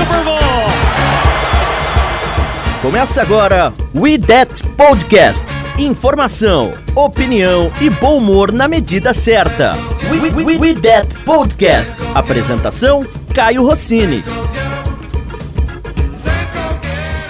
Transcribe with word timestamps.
Super 0.00 0.24
Bowl! 0.24 0.38
Começa 2.80 3.20
agora 3.20 3.70
We 3.94 4.18
That 4.18 4.66
Podcast. 4.68 5.44
Informação, 5.78 6.72
opinião 6.94 7.70
e 7.82 7.90
bom 7.90 8.16
humor 8.16 8.50
na 8.50 8.66
medida 8.66 9.12
certa. 9.12 9.76
We, 10.10 10.18
we, 10.18 10.44
we, 10.44 10.56
we 10.56 10.74
That 10.74 11.14
Podcast. 11.26 11.96
Apresentação: 12.14 13.04
Caio 13.34 13.62
Rossini. 13.62 14.24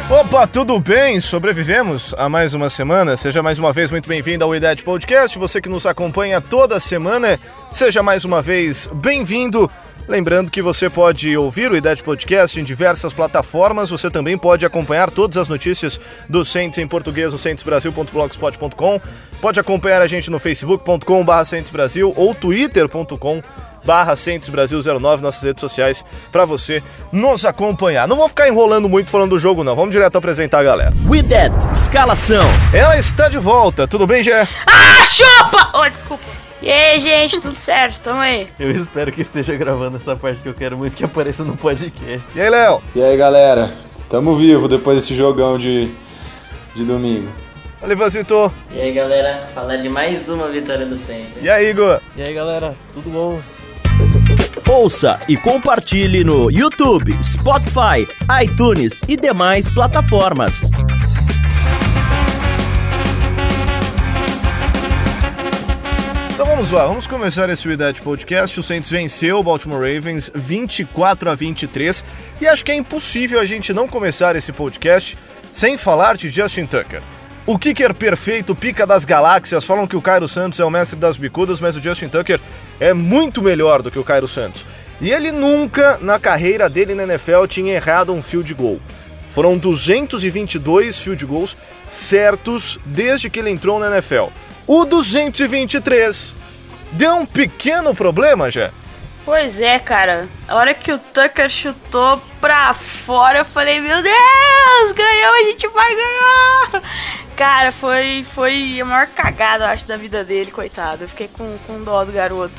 Opa, 0.08 0.46
tudo 0.46 0.78
bem? 0.78 1.20
Sobrevivemos 1.20 2.14
a 2.18 2.28
mais 2.28 2.54
uma 2.54 2.70
semana. 2.70 3.16
Seja 3.16 3.42
mais 3.42 3.58
uma 3.58 3.72
vez 3.72 3.90
muito 3.90 4.08
bem-vindo 4.08 4.44
ao 4.44 4.54
IDET 4.54 4.84
Podcast. 4.84 5.38
Você 5.38 5.60
que 5.60 5.68
nos 5.68 5.86
acompanha 5.86 6.40
toda 6.40 6.78
semana, 6.78 7.38
seja 7.72 8.02
mais 8.02 8.24
uma 8.24 8.40
vez 8.40 8.88
bem-vindo. 8.92 9.68
Lembrando 10.10 10.50
que 10.50 10.60
você 10.60 10.90
pode 10.90 11.36
ouvir 11.36 11.70
o 11.70 11.76
IDET 11.76 12.02
Podcast 12.02 12.58
em 12.58 12.64
diversas 12.64 13.12
plataformas. 13.12 13.90
Você 13.90 14.10
também 14.10 14.36
pode 14.36 14.66
acompanhar 14.66 15.08
todas 15.08 15.36
as 15.36 15.46
notícias 15.46 16.00
do 16.28 16.44
Saints 16.44 16.80
em 16.80 16.88
português 16.88 17.32
no 17.32 17.38
centesbrasil.blogspot.com. 17.38 19.00
Pode 19.40 19.60
acompanhar 19.60 20.02
a 20.02 20.08
gente 20.08 20.28
no 20.28 20.40
facebook.com.br 20.40 21.44
centesbrasil 21.44 22.12
ou 22.16 22.34
twitter.com 22.34 23.40
barra 23.84 24.14
Brasil09, 24.14 25.20
nossas 25.20 25.44
redes 25.44 25.60
sociais, 25.60 26.04
para 26.32 26.44
você 26.44 26.82
nos 27.12 27.44
acompanhar. 27.44 28.08
Não 28.08 28.16
vou 28.16 28.28
ficar 28.28 28.48
enrolando 28.48 28.88
muito 28.88 29.12
falando 29.12 29.30
do 29.30 29.38
jogo, 29.38 29.62
não. 29.62 29.76
Vamos 29.76 29.92
direto 29.92 30.18
apresentar 30.18 30.58
a 30.58 30.64
galera. 30.64 30.92
We 31.06 31.22
That 31.22 31.54
Escalação. 31.72 32.48
Ela 32.74 32.98
está 32.98 33.28
de 33.28 33.38
volta. 33.38 33.86
Tudo 33.86 34.08
bem, 34.08 34.24
Gé? 34.24 34.40
Ah, 34.66 35.06
chupa! 35.06 35.70
Oh, 35.72 35.88
desculpa. 35.88 36.49
E 36.62 36.70
aí, 36.70 37.00
gente, 37.00 37.40
tudo 37.40 37.56
certo? 37.56 38.00
Tamo 38.00 38.20
aí. 38.20 38.48
Eu 38.58 38.70
espero 38.70 39.10
que 39.10 39.22
esteja 39.22 39.56
gravando 39.56 39.96
essa 39.96 40.14
parte 40.14 40.42
que 40.42 40.48
eu 40.48 40.54
quero 40.54 40.76
muito 40.76 40.94
que 40.96 41.04
apareça 41.04 41.42
no 41.44 41.56
podcast. 41.56 42.26
E 42.34 42.40
aí, 42.40 42.50
Léo? 42.50 42.82
E 42.94 43.02
aí, 43.02 43.16
galera? 43.16 43.74
Tamo 44.10 44.36
vivo 44.36 44.68
depois 44.68 44.98
desse 44.98 45.14
jogão 45.14 45.56
de, 45.56 45.90
de 46.74 46.84
domingo. 46.84 47.28
Olivazito. 47.80 48.52
E 48.70 48.78
aí, 48.78 48.92
galera, 48.92 49.48
falar 49.54 49.76
de 49.76 49.88
mais 49.88 50.28
uma 50.28 50.48
vitória 50.50 50.84
do 50.84 50.98
Saints. 50.98 51.38
hein? 51.38 51.44
E 51.44 51.48
aí, 51.48 51.70
Igor? 51.70 51.98
E 52.14 52.22
aí, 52.22 52.34
galera, 52.34 52.74
tudo 52.92 53.08
bom? 53.08 53.40
Ouça 54.68 55.18
e 55.28 55.36
compartilhe 55.38 56.22
no 56.22 56.50
YouTube, 56.50 57.12
Spotify, 57.24 58.06
iTunes 58.44 59.00
e 59.08 59.16
demais 59.16 59.68
plataformas. 59.70 60.60
Vamos 66.60 66.72
lá, 66.72 66.86
vamos 66.86 67.06
começar 67.06 67.48
esse 67.48 67.66
Unidade 67.66 68.02
Podcast. 68.02 68.60
O 68.60 68.62
Saints 68.62 68.90
venceu 68.90 69.38
o 69.38 69.42
Baltimore 69.42 69.80
Ravens 69.80 70.30
24 70.34 71.30
a 71.30 71.34
23 71.34 72.04
e 72.38 72.46
acho 72.46 72.62
que 72.62 72.70
é 72.70 72.74
impossível 72.74 73.40
a 73.40 73.46
gente 73.46 73.72
não 73.72 73.88
começar 73.88 74.36
esse 74.36 74.52
podcast 74.52 75.16
sem 75.54 75.78
falar 75.78 76.18
de 76.18 76.28
Justin 76.28 76.66
Tucker. 76.66 77.00
O 77.46 77.58
kicker 77.58 77.94
perfeito, 77.94 78.54
pica 78.54 78.86
das 78.86 79.06
galáxias, 79.06 79.64
falam 79.64 79.86
que 79.86 79.96
o 79.96 80.02
Cairo 80.02 80.28
Santos 80.28 80.60
é 80.60 80.64
o 80.64 80.68
mestre 80.68 80.98
das 80.98 81.16
bicudas, 81.16 81.60
mas 81.60 81.76
o 81.76 81.80
Justin 81.80 82.08
Tucker 82.08 82.38
é 82.78 82.92
muito 82.92 83.40
melhor 83.40 83.80
do 83.80 83.90
que 83.90 83.98
o 83.98 84.04
Cairo 84.04 84.28
Santos. 84.28 84.66
E 85.00 85.10
ele 85.10 85.32
nunca, 85.32 85.96
na 86.02 86.18
carreira 86.18 86.68
dele 86.68 86.94
na 86.94 87.04
NFL, 87.04 87.46
tinha 87.46 87.72
errado 87.72 88.12
um 88.12 88.22
field 88.22 88.52
goal. 88.52 88.78
Foram 89.32 89.56
222 89.56 90.98
field 90.98 91.24
goals 91.24 91.56
certos 91.88 92.78
desde 92.84 93.30
que 93.30 93.38
ele 93.38 93.48
entrou 93.48 93.80
na 93.80 93.86
NFL. 93.86 94.26
O 94.66 94.84
223 94.84 96.39
deu 96.92 97.14
um 97.16 97.26
pequeno 97.26 97.94
problema, 97.94 98.50
já. 98.50 98.70
Pois 99.24 99.60
é, 99.60 99.78
cara. 99.78 100.28
A 100.48 100.56
hora 100.56 100.74
que 100.74 100.92
o 100.92 100.98
Tucker 100.98 101.48
chutou 101.48 102.20
pra 102.40 102.72
fora, 102.72 103.38
eu 103.38 103.44
falei, 103.44 103.80
meu 103.80 104.02
Deus, 104.02 104.92
ganhou, 104.92 105.34
a 105.34 105.44
gente 105.44 105.68
vai 105.68 105.94
ganhar! 105.94 106.82
Cara, 107.36 107.72
foi, 107.72 108.26
foi 108.34 108.80
a 108.80 108.84
maior 108.84 109.06
cagada, 109.06 109.64
eu 109.64 109.68
acho, 109.68 109.86
da 109.86 109.96
vida 109.96 110.24
dele, 110.24 110.50
coitado. 110.50 111.04
Eu 111.04 111.08
fiquei 111.08 111.28
com, 111.28 111.56
com 111.66 111.82
dó 111.82 112.04
do 112.04 112.12
garoto. 112.12 112.54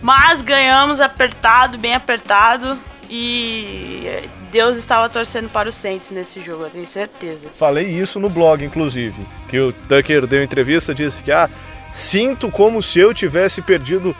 Mas 0.00 0.40
ganhamos 0.40 1.00
apertado, 1.00 1.78
bem 1.78 1.94
apertado. 1.94 2.78
E 3.10 4.28
Deus 4.50 4.78
estava 4.78 5.08
torcendo 5.08 5.48
para 5.50 5.68
o 5.68 5.72
Saints 5.72 6.10
nesse 6.10 6.40
jogo, 6.40 6.64
eu 6.64 6.70
tenho 6.70 6.86
certeza. 6.86 7.48
Falei 7.58 7.86
isso 7.86 8.18
no 8.18 8.30
blog, 8.30 8.64
inclusive. 8.64 9.20
Que 9.48 9.58
o 9.58 9.72
Tucker 9.72 10.26
deu 10.26 10.42
entrevista 10.42 10.94
disse 10.94 11.22
que, 11.22 11.30
ah, 11.30 11.50
sinto 11.94 12.50
como 12.50 12.82
se 12.82 12.98
eu 12.98 13.14
tivesse 13.14 13.62
perdido 13.62 14.14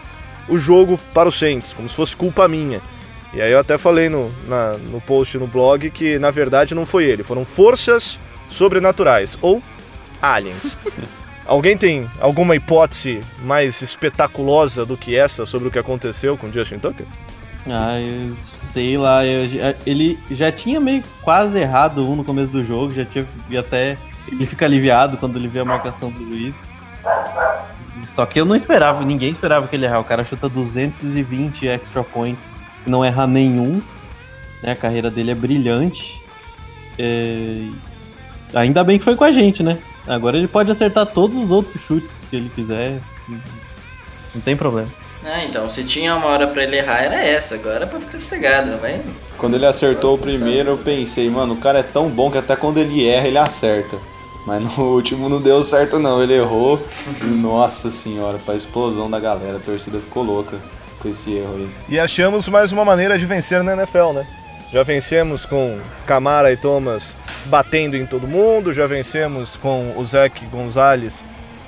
o 0.49 0.57
jogo 0.59 0.99
para 1.13 1.29
o 1.29 1.33
Saints, 1.33 1.73
como 1.75 1.89
se 1.89 1.97
fosse 1.97 2.15
culpa 2.15 2.47
minha. 2.47 2.81
E 3.35 3.43
aí 3.43 3.51
eu 3.51 3.59
até 3.59 3.77
falei 3.77 4.09
no, 4.09 4.31
na- 4.47 4.77
no 4.93 5.01
post 5.01 5.37
no 5.37 5.47
blog 5.49 5.91
que 5.91 6.19
na 6.21 6.31
verdade 6.31 6.73
não 6.75 6.87
foi 6.87 7.05
ele, 7.05 7.25
foram 7.25 7.45
forças 7.45 8.17
sobrenaturais 8.51 9.37
ou 9.43 9.61
aliens. 10.23 10.77
Alguém 11.47 11.77
tem 11.77 12.09
alguma 12.21 12.57
hipótese 12.57 13.21
mais 13.43 13.83
espetaculosa 13.83 14.87
do 14.87 14.97
que 14.97 15.15
essa 15.15 15.45
sobre 15.45 15.69
o 15.69 15.71
que 15.71 15.79
aconteceu 15.79 16.39
com 16.39 16.51
Justin 16.51 16.79
Tucker? 16.79 17.05
Ah, 17.67 18.01
eu 18.01 18.35
sei 18.73 18.97
lá, 18.97 19.27
eu 19.27 19.75
ele 19.87 20.19
já 20.31 20.51
tinha 20.51 20.81
meio 20.81 21.03
quase 21.23 21.59
errado 21.59 22.09
um 22.09 22.17
no 22.17 22.25
começo 22.25 22.49
do 22.51 22.65
jogo, 22.65 22.95
já 22.95 23.05
tinha 23.05 23.27
e 23.51 23.59
até 23.59 23.99
ele 24.31 24.47
fica 24.47 24.65
aliviado 24.65 25.17
quando 25.19 25.37
ele 25.37 25.49
vê 25.49 25.59
a 25.61 25.65
marcação 25.67 26.11
do 26.11 26.23
Luiz. 26.23 26.55
Só 28.15 28.25
que 28.27 28.41
eu 28.41 28.45
não 28.45 28.55
esperava, 28.55 29.05
ninguém 29.05 29.31
esperava 29.31 29.67
que 29.67 29.75
ele 29.77 29.87
errar. 29.87 30.01
O 30.01 30.05
cara 30.05 30.25
chuta 30.25 30.49
220 30.49 31.67
extra 31.67 32.05
points 32.05 32.53
e 32.87 32.91
não 32.91 33.05
erra 33.05 33.27
nenhum. 33.27 33.83
Né? 34.63 34.73
A 34.73 34.77
carreira 34.77 35.11
dele 35.11 35.31
é 35.31 35.35
brilhante. 35.35 36.21
É, 36.99 37.69
Ainda 38.55 38.85
bem 38.85 38.99
que 38.99 39.05
foi 39.05 39.17
com 39.17 39.25
a 39.25 39.33
gente, 39.33 39.63
né? 39.63 39.79
Agora 40.07 40.37
ele 40.37 40.47
pode 40.47 40.71
acertar 40.71 41.07
todos 41.07 41.37
os 41.37 41.51
outros 41.51 41.83
chutes 41.83 42.23
que 42.31 42.37
ele 42.37 42.51
quiser. 42.55 43.01
Não 44.35 44.41
tem 44.41 44.57
problema. 44.57 44.89
Ah, 45.25 45.43
então, 45.43 45.69
se 45.71 45.83
tinha 45.85 46.15
uma 46.15 46.27
hora 46.27 46.47
pra 46.47 46.63
ele 46.63 46.77
errar, 46.77 47.03
era 47.03 47.25
essa. 47.25 47.55
Agora 47.55 47.85
é 47.85 47.87
pra 47.87 47.99
ficar 47.99 48.21
cegado, 48.21 48.79
vai. 48.79 49.01
Quando 49.39 49.55
ele 49.55 49.67
acertou 49.67 50.15
o 50.15 50.19
primeiro, 50.19 50.71
eu 50.71 50.79
pensei, 50.79 51.29
mano, 51.31 51.55
o 51.55 51.57
cara 51.57 51.79
é 51.79 51.83
tão 51.83 52.09
bom 52.09 52.31
que 52.31 52.39
até 52.39 52.55
quando 52.55 52.79
ele 52.79 53.09
erra, 53.09 53.27
ele 53.27 53.39
acerta. 53.39 53.97
Mas 54.47 54.63
no 54.63 54.71
último 54.95 55.29
não 55.29 55.41
deu 55.41 55.63
certo 55.65 55.99
não, 55.99 56.23
ele 56.23 56.35
errou. 56.35 56.81
E 57.23 57.25
nossa 57.27 57.91
senhora, 57.91 58.39
pra 58.39 58.55
explosão 58.55 59.11
da 59.11 59.19
galera, 59.21 59.57
a 59.57 59.61
torcida 59.61 59.99
ficou 59.99 60.23
louca 60.23 60.57
com 61.01 61.09
esse 61.09 61.33
erro 61.35 61.55
aí. 61.57 61.69
E 61.89 61.99
achamos 61.99 62.49
mais 62.49 62.73
uma 62.73 62.85
maneira 62.85 63.19
de 63.19 63.27
vencer 63.27 63.63
na 63.63 63.73
NFL, 63.75 64.13
né? 64.13 64.27
Já 64.73 64.83
vencemos 64.83 65.45
com 65.47 65.79
Camara 66.07 66.53
e 66.53 66.57
Thomas 66.57 67.15
batendo 67.47 67.97
em 67.97 68.07
todo 68.07 68.27
mundo, 68.27 68.73
já 68.73 68.87
vencemos 68.87 69.55
com 69.57 69.93
o 69.97 70.05
Zach 70.05 70.45
Gonzalez 70.47 71.23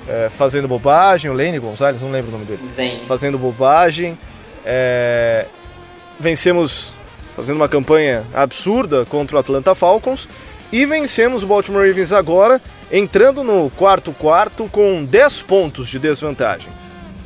eh, 0.07 0.29
fazendo 0.35 0.67
bobagem, 0.67 1.29
o 1.29 1.33
Lane 1.33 1.59
Gonzalez, 1.59 2.01
não 2.01 2.11
lembro 2.11 2.29
o 2.29 2.31
nome 2.33 2.45
dele, 2.45 2.67
Zen. 2.67 3.01
fazendo 3.07 3.37
bobagem. 3.37 4.17
eh, 4.65 5.45
vencemos 6.19 6.93
fazendo 7.35 7.57
uma 7.57 7.69
campanha 7.69 8.23
absurda 8.33 9.05
contra 9.05 9.37
o 9.37 9.39
Atlanta 9.39 9.75
Falcons 9.75 10.27
e 10.71 10.85
vencemos 10.85 11.43
o 11.43 11.47
Baltimore 11.47 11.87
Ravens 11.87 12.11
agora, 12.11 12.61
entrando 12.91 13.43
no 13.43 13.69
quarto 13.71 14.11
quarto 14.13 14.67
com 14.71 15.03
10 15.03 15.41
pontos 15.43 15.87
de 15.87 15.99
desvantagem. 15.99 16.69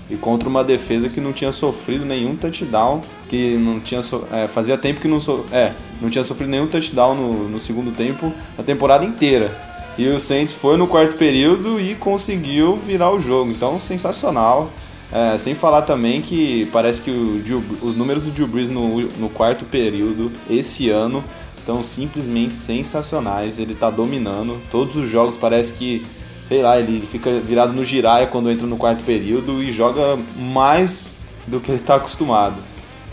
E 0.10 0.16
contra 0.16 0.50
uma 0.50 0.64
defesa 0.64 1.08
que 1.08 1.22
não 1.22 1.32
tinha 1.32 1.52
sofrido 1.52 2.06
nenhum 2.06 2.36
touchdown, 2.36 3.02
que 3.30 3.56
não 3.58 3.80
tinha 3.80 4.02
so- 4.04 4.28
é, 4.32 4.48
fazia 4.48 4.78
tempo 4.78 5.00
que 5.00 5.08
não 5.08 5.22
so- 5.22 5.46
é, 5.54 5.72
não 6.02 6.10
tinha 6.10 6.24
sofrido 6.24 6.50
nenhum 6.50 6.68
touchdown 6.68 7.16
no, 7.16 7.48
no 7.50 7.60
segundo 7.62 7.96
tempo 7.96 8.32
a 8.58 8.64
temporada 8.64 9.06
inteira. 9.06 9.50
E 9.98 10.08
o 10.08 10.20
Saints 10.20 10.54
foi 10.54 10.76
no 10.78 10.88
quarto 10.88 11.16
período 11.16 11.80
e 11.80 11.96
conseguiu 11.96 12.76
virar 12.86 13.12
o 13.12 13.20
jogo. 13.22 13.52
Então, 13.52 13.80
sensacional. 13.80 14.70
É, 15.14 15.38
sem 15.38 15.54
falar 15.54 15.82
também 15.82 16.22
que 16.22 16.66
parece 16.72 17.02
que 17.02 17.12
o 17.12 17.42
os 17.86 17.98
números 17.98 18.24
do 18.24 18.32
Drew 18.32 18.48
Brees 18.48 18.70
no, 18.70 19.02
no 19.02 19.28
quarto 19.30 19.66
período 19.66 20.32
esse 20.50 20.90
ano 20.90 21.22
estão 21.62 21.84
simplesmente 21.84 22.54
sensacionais. 22.54 23.60
Ele 23.60 23.74
está 23.74 23.90
dominando 23.90 24.62
todos 24.70 24.96
os 24.96 25.08
jogos. 25.08 25.38
Parece 25.38 25.74
que, 25.74 26.06
sei 26.44 26.62
lá, 26.62 26.80
ele 26.80 27.06
fica 27.08 27.40
virado 27.40 27.74
no 27.74 27.86
giraia 27.86 28.28
quando 28.28 28.52
entra 28.52 28.68
no 28.68 28.78
quarto 28.78 29.04
período 29.04 29.64
e 29.64 29.72
joga 29.72 30.20
mais 30.38 31.06
do 31.48 31.60
que 31.60 31.72
ele 31.72 31.80
está 31.80 31.96
acostumado. 31.96 32.56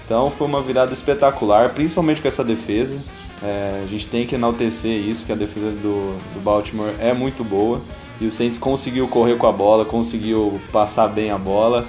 Então 0.05 0.31
foi 0.31 0.47
uma 0.47 0.63
virada 0.63 0.93
espetacular, 0.93 1.71
principalmente 1.71 2.21
com 2.21 2.29
essa 2.29 2.43
defesa. 2.43 2.97
É, 3.43 3.83
a 3.85 3.87
gente 3.87 4.09
tem 4.09 4.27
que 4.27 4.35
enaltecer 4.35 4.91
isso, 4.91 5.25
que 5.25 5.33
a 5.33 5.37
defesa 5.37 5.71
do, 5.71 6.17
do 6.35 6.41
Baltimore 6.43 6.93
é 6.99 7.13
muito 7.13 7.45
boa. 7.45 7.81
E 8.21 8.27
o 8.27 8.31
Saints 8.31 8.59
conseguiu 8.59 9.07
correr 9.07 9.37
com 9.37 9.47
a 9.47 9.53
bola, 9.53 9.85
conseguiu 9.85 10.61
passar 10.73 11.09
bem 11.09 11.31
a 11.31 11.39
bola. 11.39 11.87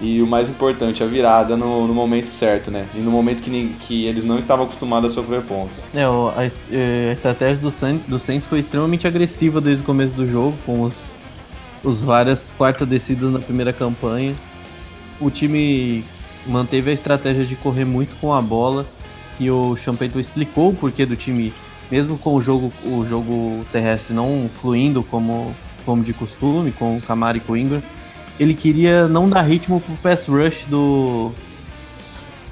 E 0.00 0.20
o 0.20 0.26
mais 0.26 0.48
importante, 0.48 1.02
a 1.02 1.06
virada 1.06 1.56
no, 1.56 1.86
no 1.86 1.94
momento 1.94 2.28
certo, 2.28 2.70
né? 2.70 2.86
E 2.94 2.98
no 2.98 3.10
momento 3.10 3.42
que, 3.42 3.76
que 3.80 4.04
eles 4.06 4.24
não 4.24 4.38
estavam 4.38 4.64
acostumados 4.64 5.12
a 5.12 5.14
sofrer 5.14 5.42
pontos. 5.42 5.84
É, 5.94 6.02
a, 6.02 6.50
é, 6.72 7.10
a 7.10 7.12
estratégia 7.12 7.56
do 7.58 7.70
Saints, 7.70 8.06
do 8.08 8.18
Saints 8.18 8.48
foi 8.48 8.58
extremamente 8.60 9.06
agressiva 9.06 9.60
desde 9.60 9.82
o 9.82 9.86
começo 9.86 10.14
do 10.14 10.26
jogo, 10.26 10.56
com 10.66 10.82
os, 10.82 11.12
os 11.84 12.02
várias 12.02 12.52
quartas 12.58 12.88
descidas 12.88 13.30
na 13.32 13.38
primeira 13.38 13.72
campanha. 13.72 14.34
O 15.20 15.30
time 15.30 16.04
manteve 16.46 16.90
a 16.90 16.94
estratégia 16.94 17.44
de 17.44 17.54
correr 17.54 17.84
muito 17.84 18.16
com 18.20 18.32
a 18.32 18.42
bola 18.42 18.84
e 19.38 19.50
o 19.50 19.76
Champeito 19.76 20.20
explicou 20.20 20.70
o 20.70 20.74
porquê 20.74 21.06
do 21.06 21.16
time, 21.16 21.52
mesmo 21.90 22.18
com 22.18 22.34
o 22.34 22.40
jogo, 22.40 22.72
o 22.84 23.04
jogo 23.06 23.64
terrestre 23.72 24.14
não 24.14 24.50
fluindo 24.60 25.02
como, 25.02 25.54
como 25.84 26.02
de 26.02 26.12
costume, 26.12 26.72
com 26.72 26.96
o 26.96 27.00
Camara 27.00 27.36
e 27.36 27.40
com 27.40 27.52
o 27.52 27.56
Ingram, 27.56 27.82
ele 28.42 28.54
queria 28.54 29.06
não 29.06 29.28
dar 29.28 29.42
ritmo 29.42 29.80
pro 29.80 29.94
pass 29.96 30.26
rush 30.26 30.64
do 30.68 31.32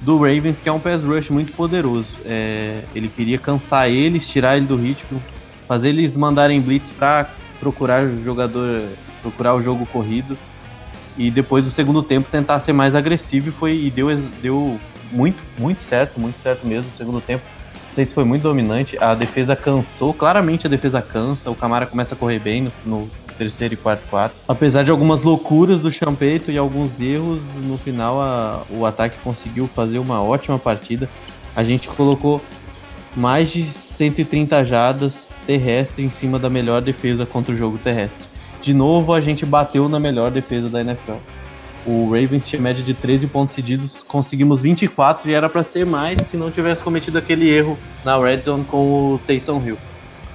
do 0.01 0.17
Ravens, 0.17 0.59
que 0.59 0.69
é 0.69 0.73
um 0.73 0.81
pass 0.81 1.03
rush 1.03 1.29
muito 1.29 1.53
poderoso. 1.53 2.09
É, 2.25 2.83
ele 2.95 3.09
queria 3.09 3.39
cansar 3.39 3.91
eles, 3.91 4.27
tirar 4.27 4.57
ele 4.57 4.67
do 4.67 4.77
ritmo, 4.77 5.21
fazer 5.69 5.91
eles 5.91 6.17
mandarem 6.17 6.61
blitz 6.61 6.89
para 6.99 7.29
procurar 7.59 8.05
o 8.05 8.25
jogador, 8.25 8.83
procurar 9.21 9.55
o 9.55 9.63
jogo 9.63 9.85
corrido 9.87 10.39
e 11.19 11.31
depois 11.31 11.65
do 11.65 11.71
segundo 11.71 12.03
tempo 12.03 12.29
tentar 12.31 12.61
ser 12.61 12.73
mais 12.73 12.95
agressivo 12.95 13.51
e 13.51 13.53
foi 13.53 13.77
e 13.77 13.91
deu 13.91 14.09
deu 14.41 14.81
muito 15.13 15.43
muito 15.59 15.83
certo, 15.83 16.19
muito 16.19 16.41
certo 16.41 16.67
mesmo. 16.67 16.91
No 16.91 16.97
segundo 16.97 17.21
tempo, 17.21 17.45
Saints 17.95 18.15
foi 18.15 18.25
muito 18.25 18.43
dominante, 18.43 18.97
a 19.03 19.15
defesa 19.15 19.57
cansou, 19.57 20.15
claramente 20.15 20.67
a 20.67 20.71
defesa 20.71 21.03
cansa, 21.03 21.51
o 21.51 21.55
Camara 21.55 21.85
começa 21.85 22.15
a 22.15 22.17
correr 22.17 22.39
bem 22.39 22.63
no, 22.63 22.73
no 22.87 23.11
terceiro 23.41 23.73
e 23.73 23.77
quarto 23.77 24.07
quarto. 24.11 24.35
Apesar 24.47 24.85
de 24.85 24.91
algumas 24.91 25.23
loucuras 25.23 25.81
do 25.81 25.91
Champeito 25.91 26.51
e 26.51 26.59
alguns 26.59 27.01
erros, 27.01 27.41
no 27.65 27.79
final 27.79 28.21
a, 28.21 28.65
o 28.71 28.85
ataque 28.85 29.17
conseguiu 29.25 29.67
fazer 29.67 29.99
uma 29.99 30.23
ótima 30.23 30.59
partida. 30.59 31.09
A 31.57 31.65
gente 31.65 31.89
colocou 31.89 32.43
mais 33.17 33.51
de 33.51 33.65
130 33.65 34.63
jadas 34.67 35.31
terrestres 35.47 36.07
em 36.07 36.11
cima 36.11 36.39
da 36.39 36.51
melhor 36.51 36.83
defesa 36.83 37.25
contra 37.25 37.55
o 37.55 37.57
jogo 37.57 37.79
terrestre. 37.79 38.27
De 38.61 38.75
novo, 38.75 39.15
a 39.15 39.23
gente 39.23 39.47
bateu 39.47 39.89
na 39.89 39.99
melhor 39.99 40.31
defesa 40.31 40.69
da 40.69 40.83
NFL. 40.83 41.17
O 41.87 42.05
Ravens 42.11 42.47
tinha 42.47 42.61
média 42.61 42.85
de 42.85 42.93
13 42.93 43.27
pontos 43.29 43.55
cedidos, 43.55 44.03
conseguimos 44.07 44.61
24 44.61 45.31
e 45.31 45.33
era 45.33 45.49
para 45.49 45.63
ser 45.63 45.87
mais 45.87 46.21
se 46.27 46.37
não 46.37 46.51
tivesse 46.51 46.83
cometido 46.83 47.17
aquele 47.17 47.49
erro 47.49 47.79
na 48.05 48.19
red 48.19 48.43
zone 48.43 48.65
com 48.65 49.15
o 49.15 49.21
Taysom 49.27 49.63
Hill. 49.65 49.79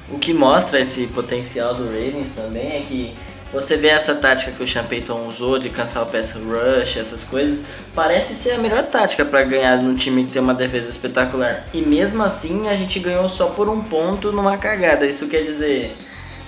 O 0.10 0.20
que 0.20 0.34
mostra 0.34 0.80
esse 0.80 1.08
potencial 1.08 1.74
do 1.74 1.86
Ravens 1.86 2.34
também 2.36 2.78
é 2.78 2.86
que 2.88 3.16
você 3.56 3.78
vê 3.78 3.88
essa 3.88 4.14
tática 4.14 4.52
que 4.52 4.62
o 4.62 4.68
Sean 4.68 4.84
usou 5.28 5.58
de 5.58 5.70
cansar 5.70 6.04
o 6.04 6.06
pass 6.08 6.34
rush, 6.34 6.98
essas 6.98 7.24
coisas, 7.24 7.64
parece 7.94 8.36
ser 8.36 8.52
a 8.52 8.58
melhor 8.58 8.84
tática 8.84 9.24
para 9.24 9.44
ganhar 9.44 9.82
num 9.82 9.96
time 9.96 10.26
que 10.26 10.32
tem 10.32 10.42
uma 10.42 10.54
defesa 10.54 10.90
espetacular. 10.90 11.66
E 11.74 11.80
mesmo 11.80 12.22
assim 12.22 12.68
a 12.68 12.76
gente 12.76 13.00
ganhou 13.00 13.30
só 13.30 13.48
por 13.48 13.70
um 13.70 13.82
ponto 13.82 14.32
numa 14.32 14.58
cagada. 14.58 15.06
Isso 15.06 15.28
quer 15.28 15.44
dizer, 15.44 15.96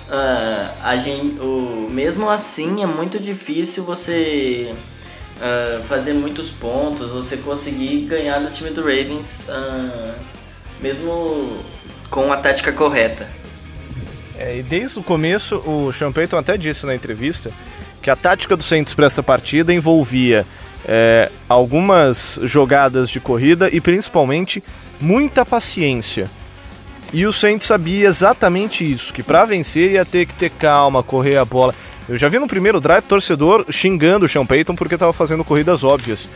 uh, 0.08 0.70
a 0.82 0.96
gente, 0.98 1.40
o, 1.40 1.88
mesmo 1.90 2.28
assim 2.28 2.82
é 2.82 2.86
muito 2.86 3.18
difícil 3.18 3.84
você 3.84 4.74
uh, 5.38 5.82
fazer 5.84 6.12
muitos 6.12 6.50
pontos, 6.50 7.10
você 7.10 7.38
conseguir 7.38 8.00
ganhar 8.02 8.38
do 8.38 8.52
time 8.52 8.70
do 8.70 8.82
Ravens, 8.82 9.44
uh, 9.48 10.14
mesmo 10.78 11.56
com 12.10 12.30
a 12.32 12.36
tática 12.36 12.70
correta. 12.70 13.37
É, 14.38 14.58
e 14.58 14.62
desde 14.62 14.98
o 14.98 15.02
começo, 15.02 15.56
o 15.56 15.92
Sean 15.92 16.12
Payton 16.12 16.38
até 16.38 16.56
disse 16.56 16.86
na 16.86 16.94
entrevista 16.94 17.50
que 18.00 18.08
a 18.08 18.14
tática 18.14 18.56
do 18.56 18.62
Saints 18.62 18.94
para 18.94 19.06
essa 19.06 19.22
partida 19.22 19.74
envolvia 19.74 20.46
é, 20.86 21.28
algumas 21.48 22.38
jogadas 22.44 23.10
de 23.10 23.18
corrida 23.18 23.68
e 23.70 23.80
principalmente 23.80 24.62
muita 25.00 25.44
paciência. 25.44 26.30
E 27.12 27.26
o 27.26 27.32
Saints 27.32 27.66
sabia 27.66 28.06
exatamente 28.06 28.90
isso, 28.90 29.12
que 29.12 29.22
para 29.22 29.44
vencer 29.44 29.92
ia 29.92 30.04
ter 30.04 30.26
que 30.26 30.34
ter 30.34 30.50
calma, 30.50 31.02
correr 31.02 31.36
a 31.36 31.44
bola. 31.44 31.74
Eu 32.08 32.16
já 32.16 32.28
vi 32.28 32.38
no 32.38 32.46
primeiro 32.46 32.80
drive 32.80 33.04
torcedor 33.04 33.66
xingando 33.70 34.26
o 34.26 34.28
Sean 34.28 34.46
Payton 34.46 34.74
porque 34.74 34.94
estava 34.94 35.12
fazendo 35.12 35.44
corridas 35.44 35.82
óbvias. 35.82 36.28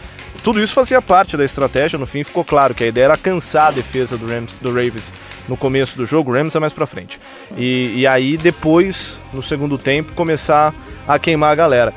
Tudo 0.43 0.61
isso 0.61 0.75
fazia 0.75 1.01
parte 1.01 1.37
da 1.37 1.45
estratégia, 1.45 1.99
no 1.99 2.07
fim 2.07 2.25
ficou 2.25 2.45
claro 2.45 2.75
que 2.75 2.83
a 2.83 2.87
ideia 2.87 3.05
era 3.05 3.17
cansar 3.17 3.69
a 3.69 3.71
defesa 3.71 4.17
do, 4.17 4.27
Rams, 4.27 4.53
do 4.61 4.71
Ravens 4.71 5.13
no 5.49 5.57
começo 5.57 5.97
do 5.97 6.05
jogo, 6.05 6.31
o 6.31 6.35
Rams 6.35 6.55
é 6.55 6.59
mais 6.59 6.73
pra 6.73 6.87
frente. 6.87 7.21
E, 7.57 8.01
e 8.01 8.07
aí 8.07 8.37
depois, 8.37 9.17
no 9.33 9.43
segundo 9.43 9.79
tempo, 9.79 10.13
começar 10.15 10.75
a 11.07 11.19
queimar 11.19 11.53
a 11.53 11.55
galera. 11.55 11.95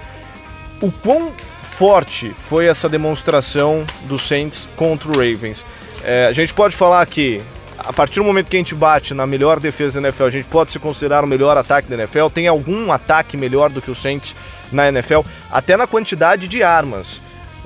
O 0.80 0.92
quão 0.92 1.32
forte 1.62 2.34
foi 2.48 2.68
essa 2.68 2.88
demonstração 2.88 3.84
do 4.04 4.20
Saints 4.20 4.70
contra 4.76 5.10
o 5.10 5.12
Ravens? 5.12 5.66
É, 6.04 6.28
a 6.28 6.34
gente 6.34 6.54
pode 6.54 6.76
falar 6.76 7.06
que 7.08 7.42
a 7.80 7.92
partir 7.92 8.20
do 8.20 8.26
momento 8.26 8.48
que 8.48 8.56
a 8.56 8.60
gente 8.60 8.76
bate 8.76 9.14
na 9.14 9.28
melhor 9.28 9.60
defesa 9.60 10.00
da 10.00 10.08
NFL, 10.08 10.24
a 10.24 10.30
gente 10.30 10.46
pode 10.46 10.72
se 10.72 10.80
considerar 10.80 11.24
o 11.24 11.28
melhor 11.28 11.58
ataque 11.58 11.88
da 11.88 11.96
NFL. 11.96 12.28
Tem 12.28 12.48
algum 12.48 12.92
ataque 12.92 13.36
melhor 13.36 13.70
do 13.70 13.82
que 13.82 13.92
o 13.92 13.96
Saints 13.96 14.36
na 14.72 14.88
NFL? 14.88 15.22
Até 15.52 15.76
na 15.76 15.86
quantidade 15.86 16.48
de 16.48 16.64
armas. 16.64 17.22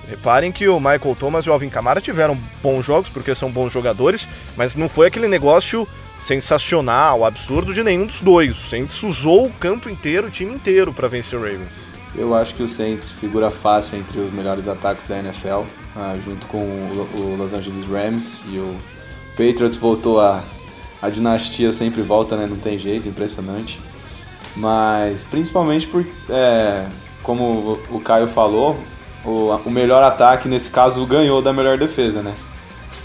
Reparem 0.10 0.52
que 0.52 0.68
o 0.68 0.80
Michael 0.80 1.16
Thomas 1.20 1.46
e 1.46 1.50
o 1.50 1.54
Alvin 1.54 1.70
Kamara 1.70 2.02
tiveram 2.02 2.38
bons 2.64 2.86
jogos, 2.86 3.10
porque 3.10 3.36
são 3.36 3.52
bons 3.52 3.72
jogadores, 3.72 4.28
mas 4.58 4.76
não 4.76 4.90
foi 4.90 5.08
aquele 5.08 5.28
negócio 5.28 5.88
sensacional, 6.18 7.24
absurdo 7.24 7.74
de 7.74 7.84
nenhum 7.84 8.06
dos 8.06 8.22
dois. 8.22 8.58
O 8.58 8.68
Saints 8.68 9.02
usou 9.04 9.46
o 9.46 9.54
campo 9.54 9.90
inteiro, 9.90 10.28
o 10.28 10.32
time 10.32 10.54
inteiro 10.54 10.92
para 10.92 11.08
vencer 11.08 11.38
o 11.38 11.42
Ravens. 11.42 11.70
Eu 12.16 12.36
acho 12.36 12.56
que 12.56 12.64
o 12.64 12.68
Saints 12.68 13.12
figura 13.12 13.52
fácil 13.52 14.00
entre 14.00 14.20
os 14.20 14.34
melhores 14.34 14.68
ataques 14.68 15.08
da 15.08 15.20
NFL, 15.20 15.62
ah, 15.96 16.18
junto 16.26 16.48
com 16.48 16.58
o, 16.58 17.36
Los 17.38 17.54
Angeles 17.54 17.86
Rams 17.88 18.42
e 18.50 18.58
o 18.58 18.76
Patriots 19.38 19.78
voltou 19.78 20.20
a 20.20 20.44
a 21.02 21.10
dinastia 21.10 21.72
sempre 21.72 22.02
volta, 22.02 22.36
né? 22.36 22.46
Não 22.46 22.58
tem 22.58 22.78
jeito, 22.78 23.08
impressionante. 23.08 23.80
Mas 24.56 25.24
principalmente 25.24 25.88
por, 25.88 26.06
é, 26.30 26.86
como 27.24 27.80
o 27.90 28.02
Caio 28.02 28.28
falou, 28.28 28.78
o, 29.25 29.56
o 29.66 29.71
melhor 29.71 30.04
ataque, 30.04 30.48
nesse 30.48 30.69
caso, 30.69 31.06
ganhou 31.06 31.42
da 31.42 31.54
melhor 31.54 31.77
defesa, 31.77 32.21
né? 32.21 32.33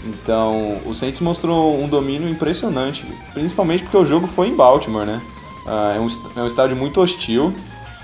Então, 0.05 0.77
o 0.85 0.93
Saints 0.93 1.19
mostrou 1.19 1.81
um 1.81 1.87
domínio 1.87 2.29
impressionante, 2.29 3.05
principalmente 3.33 3.83
porque 3.83 3.97
o 3.97 4.05
jogo 4.05 4.27
foi 4.27 4.49
em 4.49 4.55
Baltimore, 4.55 5.05
né? 5.05 5.21
Uh, 5.65 5.97
é, 5.97 5.99
um, 5.99 6.39
é 6.39 6.43
um 6.43 6.47
estádio 6.47 6.75
muito 6.75 7.01
hostil, 7.01 7.53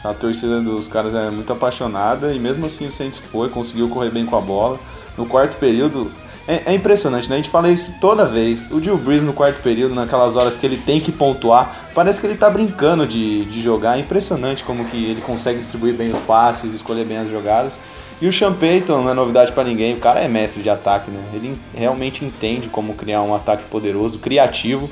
a 0.04 0.14
torcida 0.14 0.60
dos 0.62 0.88
caras 0.88 1.14
é 1.14 1.30
muito 1.30 1.54
apaixonada 1.54 2.34
e 2.34 2.40
mesmo 2.40 2.66
assim 2.66 2.88
o 2.88 2.92
Saints 2.92 3.20
foi, 3.20 3.50
conseguiu 3.50 3.88
correr 3.88 4.10
bem 4.10 4.26
com 4.26 4.36
a 4.36 4.42
bola. 4.42 4.80
No 5.16 5.28
quarto 5.28 5.58
período, 5.58 6.12
é, 6.48 6.64
é, 6.66 6.74
impressionante, 6.74 7.30
né? 7.30 7.36
A 7.36 7.38
gente 7.38 7.52
fala 7.52 7.70
isso 7.70 7.94
toda 8.02 8.26
vez. 8.26 8.72
O 8.72 8.80
Drew 8.80 8.98
Brees 8.98 9.22
no 9.22 9.32
quarto 9.32 9.62
período, 9.62 9.94
naquelas 9.94 10.36
horas 10.36 10.58
que 10.58 10.66
ele 10.66 10.78
tem 10.78 11.00
que 11.00 11.12
pontuar, 11.12 11.92
parece 11.94 12.20
que 12.20 12.26
ele 12.26 12.36
tá 12.36 12.50
brincando 12.50 13.06
de, 13.06 13.46
de 13.46 13.62
jogar. 13.62 13.98
É 13.98 14.02
impressionante 14.02 14.64
como 14.64 14.84
que 14.86 14.98
ele 14.98 15.22
consegue 15.22 15.60
distribuir 15.60 15.94
bem 15.94 16.12
os 16.12 16.20
passes, 16.20 16.74
escolher 16.74 17.06
bem 17.06 17.18
as 17.18 17.30
jogadas. 17.30 17.80
E 18.22 18.28
o 18.28 18.32
Sean 18.32 18.54
Payton 18.54 19.02
não 19.02 19.10
é 19.10 19.14
novidade 19.16 19.52
para 19.52 19.64
ninguém, 19.64 19.96
o 19.96 20.00
cara 20.00 20.20
é 20.20 20.28
mestre 20.28 20.62
de 20.62 20.70
ataque, 20.70 21.10
né? 21.10 21.20
Ele 21.34 21.58
realmente 21.76 22.24
entende 22.24 22.68
como 22.68 22.94
criar 22.94 23.24
um 23.24 23.34
ataque 23.34 23.64
poderoso, 23.64 24.20
criativo. 24.20 24.88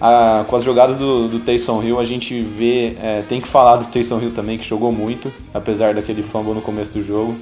Ah, 0.00 0.44
com 0.46 0.54
as 0.54 0.62
jogadas 0.62 0.94
do, 0.94 1.28
do 1.28 1.40
Taysom 1.40 1.82
Hill, 1.82 1.98
a 1.98 2.04
gente 2.04 2.40
vê. 2.40 2.96
É, 3.02 3.24
tem 3.28 3.40
que 3.40 3.48
falar 3.48 3.76
do 3.78 3.86
Taysom 3.86 4.20
Hill 4.20 4.30
também, 4.30 4.56
que 4.56 4.64
jogou 4.64 4.92
muito, 4.92 5.32
apesar 5.52 5.94
daquele 5.94 6.22
fumble 6.22 6.54
no 6.54 6.62
começo 6.62 6.92
do 6.92 7.04
jogo. 7.04 7.34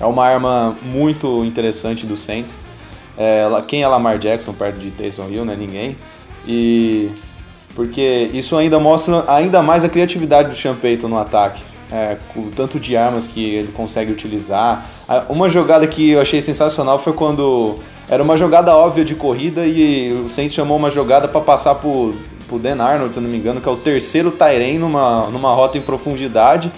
É 0.00 0.04
uma 0.04 0.26
arma 0.26 0.76
muito 0.82 1.44
interessante 1.44 2.04
do 2.04 2.16
Saints. 2.16 2.56
É, 3.16 3.48
quem 3.68 3.82
é 3.82 3.88
Lamar 3.88 4.18
Jackson 4.18 4.52
perto 4.52 4.80
de 4.80 4.90
Taysom 4.90 5.28
Hill, 5.30 5.44
né? 5.44 5.54
Ninguém. 5.56 5.96
E 6.44 7.08
porque 7.76 8.30
isso 8.32 8.56
ainda 8.56 8.80
mostra 8.80 9.24
ainda 9.28 9.62
mais 9.62 9.84
a 9.84 9.88
criatividade 9.88 10.48
do 10.48 10.56
Sean 10.56 10.74
Payton 10.74 11.08
no 11.08 11.18
ataque 11.18 11.62
é, 11.90 12.16
o 12.34 12.50
tanto 12.54 12.80
de 12.80 12.96
armas 12.96 13.26
que 13.26 13.44
ele 13.44 13.72
consegue 13.72 14.12
utilizar. 14.12 14.86
Uma 15.28 15.48
jogada 15.48 15.86
que 15.86 16.10
eu 16.10 16.20
achei 16.20 16.42
sensacional 16.42 16.98
foi 16.98 17.12
quando 17.12 17.76
era 18.08 18.22
uma 18.22 18.36
jogada 18.36 18.74
óbvia 18.74 19.04
de 19.04 19.14
corrida 19.14 19.66
e 19.66 20.12
o 20.24 20.28
Saints 20.28 20.54
chamou 20.54 20.76
uma 20.76 20.90
jogada 20.90 21.28
para 21.28 21.40
passar 21.40 21.76
por, 21.76 22.14
por 22.48 22.58
Dan 22.58 22.82
Arnold, 22.82 23.14
se 23.14 23.20
não 23.20 23.28
me 23.28 23.36
engano, 23.36 23.60
que 23.60 23.68
é 23.68 23.72
o 23.72 23.76
terceiro 23.76 24.30
Tyren 24.30 24.78
numa, 24.78 25.28
numa 25.28 25.52
rota 25.52 25.78
em 25.78 25.80
profundidade. 25.80 26.70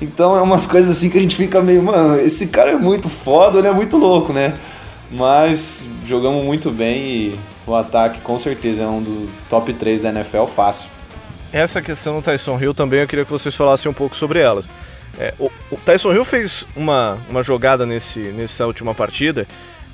Então 0.00 0.36
é 0.36 0.40
umas 0.40 0.66
coisas 0.68 0.96
assim 0.96 1.10
que 1.10 1.18
a 1.18 1.20
gente 1.20 1.36
fica 1.36 1.62
meio, 1.62 1.82
mano, 1.82 2.18
esse 2.18 2.48
cara 2.48 2.72
é 2.72 2.76
muito 2.76 3.08
foda, 3.08 3.58
ele 3.58 3.68
é 3.68 3.72
muito 3.72 3.96
louco, 3.96 4.32
né? 4.32 4.54
Mas 5.10 5.88
jogamos 6.04 6.44
muito 6.44 6.70
bem 6.70 6.98
e 6.98 7.40
o 7.64 7.74
ataque 7.74 8.20
com 8.20 8.36
certeza 8.38 8.82
é 8.82 8.86
um 8.86 9.00
dos 9.00 9.28
top 9.48 9.72
3 9.72 10.00
da 10.00 10.08
NFL 10.08 10.46
fácil 10.46 10.95
essa 11.56 11.80
questão 11.80 12.16
do 12.16 12.22
Tyson 12.22 12.58
Hill 12.60 12.74
também 12.74 13.00
eu 13.00 13.08
queria 13.08 13.24
que 13.24 13.30
vocês 13.30 13.54
falassem 13.54 13.90
um 13.90 13.94
pouco 13.94 14.14
sobre 14.14 14.38
elas. 14.40 14.66
É, 15.18 15.32
o, 15.38 15.50
o, 15.70 15.76
Tyson 15.78 16.12
Hill 16.12 16.24
fez 16.24 16.66
uma, 16.76 17.16
uma 17.30 17.42
jogada 17.42 17.86
nesse, 17.86 18.18
nessa 18.18 18.66
última 18.66 18.94
partida 18.94 19.46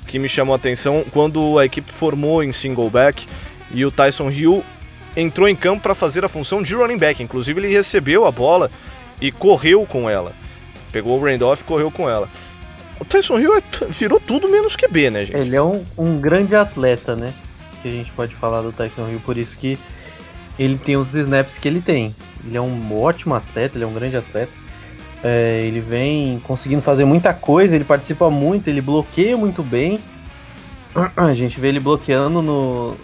que 0.05 0.19
me 0.19 0.27
chamou 0.27 0.53
a 0.53 0.57
atenção 0.57 1.05
quando 1.11 1.57
a 1.57 1.65
equipe 1.65 1.93
formou 1.93 2.43
em 2.43 2.51
single 2.51 2.89
back 2.89 3.25
e 3.71 3.85
o 3.85 3.91
Tyson 3.91 4.29
Hill 4.29 4.63
entrou 5.15 5.47
em 5.47 5.55
campo 5.55 5.83
para 5.83 5.95
fazer 5.95 6.25
a 6.25 6.29
função 6.29 6.61
de 6.61 6.75
running 6.75 6.97
back. 6.97 7.23
Inclusive 7.23 7.61
ele 7.61 7.73
recebeu 7.73 8.25
a 8.25 8.31
bola 8.31 8.69
e 9.21 9.31
correu 9.31 9.85
com 9.85 10.09
ela. 10.09 10.33
Pegou 10.91 11.17
o 11.17 11.23
Randolph 11.23 11.61
e 11.61 11.63
correu 11.63 11.89
com 11.89 12.09
ela. 12.09 12.27
O 12.99 13.05
Tyson 13.05 13.39
Hill 13.39 13.55
é 13.55 13.61
virou 13.89 14.19
tudo 14.19 14.49
menos 14.49 14.75
QB, 14.75 15.09
né, 15.09 15.25
gente? 15.25 15.37
Ele 15.37 15.55
é 15.55 15.61
um, 15.61 15.83
um 15.97 16.19
grande 16.19 16.55
atleta, 16.55 17.15
né? 17.15 17.33
Que 17.81 17.87
a 17.87 17.91
gente 17.91 18.11
pode 18.11 18.35
falar 18.35 18.61
do 18.61 18.71
Tyson 18.71 19.09
Hill, 19.09 19.21
por 19.25 19.37
isso 19.37 19.57
que 19.57 19.79
ele 20.57 20.77
tem 20.77 20.97
os 20.97 21.13
snaps 21.13 21.57
que 21.57 21.67
ele 21.67 21.81
tem. 21.81 22.15
Ele 22.45 22.57
é 22.57 22.61
um 22.61 23.01
ótimo 23.01 23.33
atleta, 23.33 23.77
ele 23.77 23.83
é 23.83 23.87
um 23.87 23.93
grande 23.93 24.17
atleta. 24.17 24.51
É, 25.23 25.63
ele 25.65 25.79
vem 25.79 26.39
conseguindo 26.43 26.81
fazer 26.81 27.05
muita 27.05 27.33
coisa, 27.33 27.75
ele 27.75 27.85
participa 27.85 28.29
muito, 28.29 28.67
ele 28.67 28.81
bloqueia 28.81 29.37
muito 29.37 29.63
bem. 29.63 29.99
A 31.15 31.33
gente 31.33 31.59
vê 31.59 31.69
ele 31.69 31.79
bloqueando 31.79 32.41
no. 32.41 32.95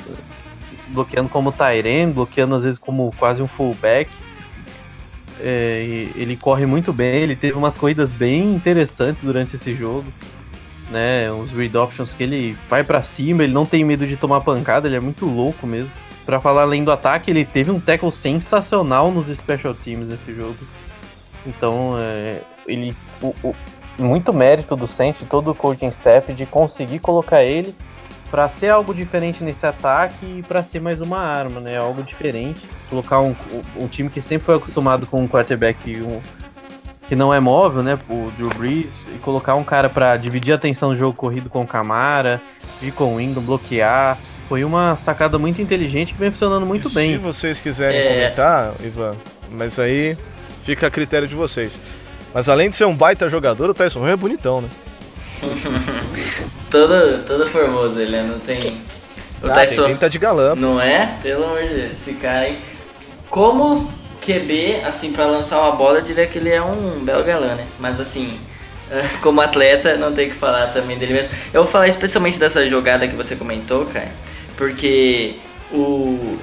bloqueando 0.89 1.29
como 1.29 1.51
Tyrene, 1.51 2.11
bloqueando 2.11 2.55
às 2.55 2.63
vezes 2.63 2.77
como 2.77 3.11
quase 3.17 3.41
um 3.41 3.47
fullback. 3.47 4.09
É, 5.41 6.09
ele 6.15 6.35
corre 6.35 6.65
muito 6.65 6.91
bem, 6.91 7.21
ele 7.21 7.35
teve 7.35 7.57
umas 7.57 7.75
corridas 7.75 8.09
bem 8.09 8.53
interessantes 8.53 9.23
durante 9.23 9.55
esse 9.55 9.73
jogo. 9.73 10.05
Né, 10.91 11.31
uns 11.31 11.51
read 11.51 11.77
options 11.77 12.11
que 12.13 12.23
ele 12.23 12.57
vai 12.67 12.83
para 12.83 13.03
cima, 13.03 13.43
ele 13.43 13.53
não 13.53 13.63
tem 13.63 13.85
medo 13.85 14.07
de 14.07 14.17
tomar 14.17 14.41
pancada, 14.41 14.87
ele 14.87 14.95
é 14.95 14.99
muito 14.99 15.23
louco 15.23 15.67
mesmo. 15.67 15.91
Para 16.29 16.39
falar 16.39 16.61
além 16.61 16.83
do 16.83 16.91
ataque, 16.91 17.31
ele 17.31 17.43
teve 17.43 17.71
um 17.71 17.79
tackle 17.79 18.11
sensacional 18.11 19.09
nos 19.09 19.35
special 19.35 19.73
teams 19.73 20.09
nesse 20.09 20.31
jogo. 20.31 20.57
Então, 21.43 21.95
é, 21.97 22.41
ele 22.67 22.95
o, 23.19 23.33
o, 23.43 23.55
muito 23.97 24.31
mérito 24.31 24.75
do 24.75 24.87
Saints, 24.87 25.27
todo 25.27 25.49
o 25.49 25.55
coaching 25.55 25.87
staff 25.87 26.31
de 26.31 26.45
conseguir 26.45 26.99
colocar 26.99 27.43
ele 27.43 27.73
para 28.29 28.47
ser 28.47 28.69
algo 28.69 28.93
diferente 28.93 29.43
nesse 29.43 29.65
ataque 29.65 30.23
e 30.37 30.43
para 30.43 30.61
ser 30.61 30.79
mais 30.79 31.01
uma 31.01 31.17
arma, 31.17 31.59
né? 31.59 31.79
Algo 31.79 32.03
diferente. 32.03 32.61
Colocar 32.91 33.21
um, 33.21 33.33
um 33.75 33.87
time 33.87 34.07
que 34.07 34.21
sempre 34.21 34.45
foi 34.45 34.57
acostumado 34.57 35.07
com 35.07 35.23
um 35.23 35.27
quarterback 35.27 35.99
um, 35.99 36.21
que 37.07 37.15
não 37.15 37.33
é 37.33 37.39
móvel, 37.39 37.81
né? 37.81 37.97
O 38.07 38.29
Drew 38.37 38.49
Brees, 38.49 38.91
e 39.15 39.17
colocar 39.17 39.55
um 39.55 39.63
cara 39.63 39.89
para 39.89 40.15
dividir 40.15 40.51
a 40.51 40.57
atenção 40.57 40.89
do 40.89 40.95
jogo 40.95 41.15
corrido 41.15 41.49
com 41.49 41.61
o 41.61 41.67
Camara, 41.67 42.39
vir 42.79 42.93
com 42.93 43.15
o 43.15 43.19
Ingram, 43.19 43.41
bloquear. 43.41 44.15
Foi 44.49 44.63
uma 44.63 44.97
sacada 45.05 45.37
muito 45.37 45.61
inteligente 45.61 46.11
que 46.11 46.19
vem 46.19 46.31
funcionando 46.31 46.65
muito 46.65 46.89
e 46.89 46.91
bem. 46.91 47.11
Se 47.11 47.17
vocês 47.19 47.61
quiserem 47.61 47.99
é... 47.99 48.07
comentar, 48.07 48.73
Ivan, 48.83 49.15
mas 49.51 49.77
aí 49.77 50.17
fica 50.63 50.87
a 50.87 50.89
critério 50.89 51.27
de 51.27 51.35
vocês. 51.35 51.79
Mas 52.33 52.49
além 52.49 52.67
de 52.67 52.75
ser 52.75 52.85
um 52.85 52.95
baita 52.95 53.29
jogador, 53.29 53.69
o 53.69 53.75
Tyson 53.75 53.99
Hill 53.99 54.13
é 54.13 54.15
bonitão, 54.15 54.61
né? 54.61 54.69
todo, 56.71 57.23
todo 57.27 57.47
formoso 57.47 57.99
ele, 57.99 58.11
né? 58.11 58.23
Não 58.23 58.39
tem. 58.39 58.81
O 59.43 59.45
ah, 59.45 59.53
Tyson. 59.53 59.85
Tem 59.85 59.95
tá 59.95 60.07
de 60.07 60.17
galã. 60.17 60.55
Não 60.55 60.81
é? 60.81 61.17
Pelo 61.21 61.45
amor 61.45 61.61
de 61.61 61.75
Deus. 61.75 61.91
Esse 61.91 62.13
cara 62.13 62.39
aí. 62.39 62.57
Como 63.29 63.87
QB, 64.25 64.81
assim, 64.83 65.13
para 65.13 65.27
lançar 65.27 65.61
uma 65.61 65.73
bola, 65.73 65.99
eu 65.99 66.03
diria 66.03 66.25
que 66.25 66.39
ele 66.39 66.49
é 66.49 66.59
um 66.59 67.03
belo 67.03 67.23
galã, 67.23 67.53
né? 67.53 67.67
Mas 67.79 67.99
assim, 67.99 68.35
como 69.21 69.41
atleta, 69.41 69.95
não 69.95 70.11
tem 70.11 70.27
que 70.27 70.35
falar 70.35 70.73
também 70.73 70.97
dele 70.97 71.13
mesmo. 71.13 71.35
Eu 71.53 71.61
vou 71.61 71.71
falar 71.71 71.87
especialmente 71.87 72.39
dessa 72.39 72.67
jogada 72.67 73.07
que 73.07 73.15
você 73.15 73.35
comentou, 73.35 73.85
cara 73.85 74.09
porque 74.59 75.35
o 75.71 76.37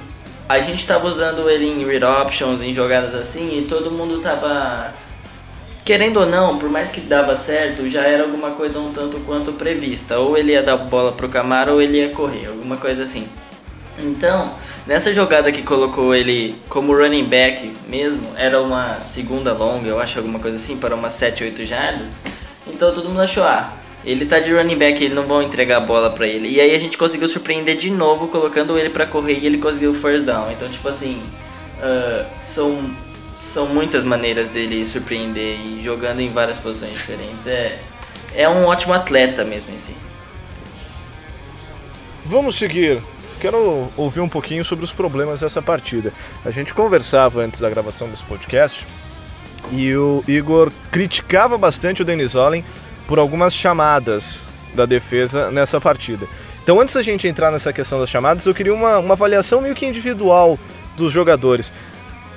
a 0.49 0.59
gente 0.59 0.79
estava 0.79 1.07
usando 1.07 1.49
ele 1.49 1.67
em 1.67 1.85
read 1.85 2.03
options, 2.03 2.61
em 2.61 2.73
jogadas 2.73 3.13
assim, 3.13 3.59
e 3.59 3.67
todo 3.67 3.91
mundo 3.91 4.21
tava 4.21 4.93
querendo 5.85 6.21
ou 6.21 6.25
não, 6.25 6.57
por 6.57 6.69
mais 6.69 6.91
que 6.91 7.01
dava 7.01 7.37
certo, 7.37 7.87
já 7.89 8.01
era 8.03 8.23
alguma 8.23 8.51
coisa 8.51 8.79
um 8.79 8.91
tanto 8.91 9.19
quanto 9.19 9.53
prevista. 9.53 10.17
Ou 10.19 10.37
ele 10.37 10.53
ia 10.53 10.63
dar 10.63 10.77
bola 10.77 11.11
pro 11.11 11.29
Camaro 11.29 11.73
ou 11.73 11.81
ele 11.81 11.97
ia 11.99 12.09
correr, 12.09 12.47
alguma 12.47 12.77
coisa 12.77 13.03
assim. 13.03 13.27
Então, 13.99 14.53
nessa 14.85 15.13
jogada 15.13 15.51
que 15.51 15.61
colocou 15.61 16.15
ele 16.15 16.55
como 16.69 16.95
running 16.95 17.25
back 17.25 17.73
mesmo, 17.87 18.31
era 18.37 18.61
uma 18.61 19.01
segunda 19.01 19.51
longa, 19.51 19.87
eu 19.87 19.99
acho 19.99 20.17
alguma 20.17 20.39
coisa 20.39 20.55
assim, 20.55 20.77
para 20.77 20.95
umas 20.95 21.13
7, 21.13 21.43
8 21.43 21.65
jardas. 21.65 22.11
Então 22.65 22.93
todo 22.93 23.09
mundo 23.09 23.21
achou, 23.21 23.43
ah, 23.43 23.73
ele 24.03 24.25
tá 24.25 24.39
de 24.39 24.53
running 24.53 24.77
back, 24.77 25.03
eles 25.03 25.15
não 25.15 25.23
vão 25.23 25.41
entregar 25.41 25.77
a 25.77 25.81
bola 25.81 26.09
para 26.09 26.27
ele. 26.27 26.49
E 26.49 26.61
aí 26.61 26.75
a 26.75 26.79
gente 26.79 26.97
conseguiu 26.97 27.27
surpreender 27.27 27.77
de 27.77 27.89
novo, 27.89 28.27
colocando 28.27 28.77
ele 28.77 28.89
para 28.89 29.05
correr 29.05 29.37
e 29.39 29.45
ele 29.45 29.57
conseguiu 29.57 29.91
o 29.91 29.93
first 29.93 30.23
down. 30.23 30.51
Então, 30.51 30.69
tipo 30.69 30.87
assim, 30.87 31.21
uh, 31.79 32.25
são, 32.41 32.89
são 33.41 33.67
muitas 33.67 34.03
maneiras 34.03 34.49
dele 34.49 34.85
surpreender 34.85 35.59
e 35.59 35.81
jogando 35.83 36.21
em 36.21 36.29
várias 36.29 36.57
posições 36.57 36.93
diferentes. 36.93 37.47
É, 37.47 37.79
é 38.35 38.47
um 38.47 38.65
ótimo 38.65 38.93
atleta 38.93 39.43
mesmo 39.43 39.73
em 39.73 39.79
si. 39.79 39.95
Vamos 42.25 42.57
seguir. 42.57 43.01
Quero 43.39 43.91
ouvir 43.95 44.19
um 44.19 44.29
pouquinho 44.29 44.65
sobre 44.65 44.83
os 44.83 44.91
problemas 44.91 45.41
dessa 45.41 45.61
partida. 45.61 46.11
A 46.43 46.49
gente 46.49 46.73
conversava 46.73 47.41
antes 47.41 47.59
da 47.59 47.69
gravação 47.69 48.09
desse 48.09 48.23
podcast 48.23 48.85
e 49.71 49.95
o 49.95 50.23
Igor 50.27 50.71
criticava 50.91 51.57
bastante 51.57 52.01
o 52.01 52.05
Denis 52.05 52.35
Ollen 52.35 52.63
por 53.07 53.19
algumas 53.19 53.53
chamadas 53.53 54.41
da 54.73 54.85
defesa 54.85 55.49
nessa 55.49 55.79
partida. 55.79 56.27
Então, 56.61 56.81
antes 56.81 56.93
da 56.93 57.01
gente 57.01 57.27
entrar 57.27 57.49
nessa 57.49 57.71
questão 57.71 57.99
das 57.99 58.09
chamadas, 58.09 58.45
eu 58.45 58.53
queria 58.53 58.73
uma, 58.73 58.99
uma 58.99 59.13
avaliação 59.13 59.61
meio 59.61 59.73
que 59.73 59.85
individual 59.85 60.59
dos 60.97 61.13
jogadores. 61.13 61.71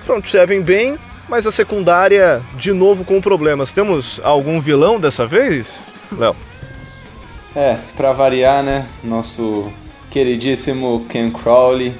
Front 0.05 0.27
seven 0.27 0.63
bem, 0.63 0.97
mas 1.29 1.47
a 1.47 1.53
secundária 1.53 2.41
de 2.55 2.73
novo 2.73 3.05
com 3.05 3.21
problemas. 3.21 3.73
Temos 3.73 4.21
algum 4.23 4.61
vilão 4.61 5.01
dessa 5.01 5.27
vez, 5.27 5.81
Léo? 6.17 6.37
É, 7.57 7.77
para 7.97 8.13
variar, 8.13 8.63
né? 8.63 8.87
Nosso 9.03 9.73
queridíssimo 10.11 11.05
Ken 11.09 11.31
Crowley. 11.31 11.93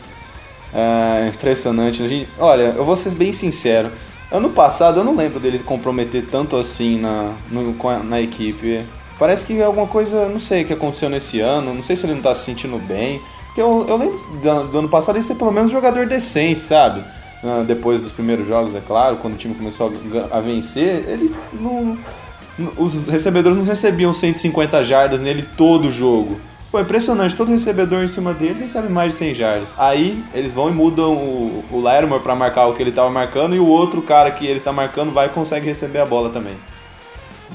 É, 0.73 1.29
impressionante. 1.29 2.07
Gente, 2.07 2.29
olha, 2.39 2.75
eu 2.77 2.85
vou 2.85 2.95
ser 2.95 3.15
bem 3.17 3.33
sincero. 3.33 3.91
Ano 4.31 4.51
passado 4.51 5.01
eu 5.01 5.05
não 5.05 5.17
lembro 5.17 5.41
dele 5.41 5.59
comprometer 5.59 6.25
tanto 6.31 6.57
assim 6.57 7.01
na, 7.01 7.33
no, 7.51 7.75
na 8.05 8.21
equipe. 8.21 8.85
Parece 9.19 9.45
que 9.45 9.61
alguma 9.61 9.87
coisa, 9.87 10.29
não 10.29 10.39
sei, 10.39 10.65
que 10.65 10.73
aconteceu 10.73 11.11
nesse 11.11 11.41
ano. 11.41 11.75
Não 11.75 11.83
sei 11.83 11.97
se 11.97 12.07
ele 12.07 12.15
não 12.15 12.23
tá 12.23 12.33
se 12.33 12.45
sentindo 12.45 12.79
bem. 12.79 13.21
Porque 13.47 13.61
eu, 13.61 13.85
eu 13.89 13.97
lembro 13.97 14.19
do, 14.19 14.69
do 14.69 14.79
ano 14.79 14.89
passado 14.89 15.17
ele 15.17 15.25
ser 15.25 15.35
pelo 15.35 15.51
menos 15.51 15.71
um 15.71 15.73
jogador 15.73 16.07
decente, 16.07 16.61
sabe? 16.61 17.01
Uh, 17.43 17.65
depois 17.65 18.01
dos 18.01 18.13
primeiros 18.13 18.47
jogos, 18.47 18.75
é 18.75 18.81
claro, 18.81 19.17
quando 19.17 19.35
o 19.35 19.37
time 19.37 19.55
começou 19.55 19.93
a, 20.31 20.37
a 20.37 20.41
vencer, 20.41 21.09
ele 21.09 21.35
não. 21.53 21.99
Os 22.77 23.07
recebedores 23.07 23.57
não 23.57 23.65
recebiam 23.65 24.13
150 24.13 24.85
jardas 24.85 25.21
nele 25.21 25.47
todo 25.57 25.89
o 25.89 25.93
jogo. 25.93 26.39
É 26.73 26.81
impressionante, 26.81 27.35
todo 27.35 27.51
recebedor 27.51 28.05
em 28.05 28.07
cima 28.07 28.33
dele 28.33 28.61
recebe 28.61 28.89
mais 28.89 29.13
de 29.13 29.19
100 29.19 29.35
jardas. 29.35 29.75
Aí 29.77 30.23
eles 30.33 30.53
vão 30.53 30.69
e 30.69 30.73
mudam 30.73 31.15
o, 31.15 31.65
o 31.73 31.81
Lermor 31.81 32.21
para 32.21 32.37
marcar 32.37 32.67
o 32.67 32.75
que 32.75 32.83
ele 32.83 32.93
tava 32.93 33.11
marcando 33.11 33.57
e 33.57 33.59
o 33.59 33.67
outro 33.67 34.01
cara 34.01 34.31
que 34.31 34.47
ele 34.47 34.61
tá 34.61 34.73
marcando 34.73 35.13
vai 35.13 35.27
e 35.27 35.31
consegue 35.31 35.67
receber 35.67 35.99
a 35.99 36.07
bola 36.07 36.31
também. 36.31 36.55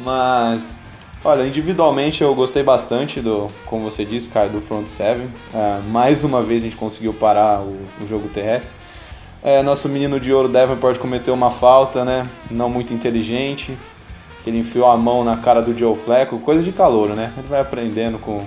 Mas, 0.04 0.80
olha, 1.24 1.48
individualmente 1.48 2.22
eu 2.22 2.36
gostei 2.36 2.62
bastante 2.62 3.22
do, 3.22 3.50
como 3.66 3.90
você 3.90 4.04
disse, 4.04 4.28
cara, 4.28 4.50
do 4.50 4.60
front 4.60 4.88
seven. 4.88 5.28
Uh, 5.54 5.82
mais 5.90 6.26
uma 6.26 6.44
vez 6.44 6.62
a 6.62 6.66
gente 6.66 6.76
conseguiu 6.76 7.14
parar 7.14 7.62
o, 7.62 7.78
o 8.02 8.08
jogo 8.10 8.28
terrestre. 8.28 8.74
É, 9.42 9.64
nosso 9.64 9.88
menino 9.88 10.20
de 10.20 10.34
ouro 10.34 10.50
Davenport 10.50 10.98
cometeu 10.98 11.34
uma 11.34 11.52
falta, 11.52 12.04
né? 12.04 12.28
Não 12.52 12.70
muito 12.70 12.94
inteligente. 12.94 13.78
Que 14.44 14.50
ele 14.50 14.60
enfiou 14.60 14.92
a 14.92 14.98
mão 14.98 15.24
na 15.24 15.38
cara 15.38 15.62
do 15.62 15.78
Joe 15.78 15.96
Fleco, 15.96 16.40
coisa 16.40 16.62
de 16.62 16.72
calor, 16.72 17.10
né? 17.10 17.32
Ele 17.38 17.48
vai 17.48 17.62
aprendendo 17.62 18.20
com, 18.20 18.44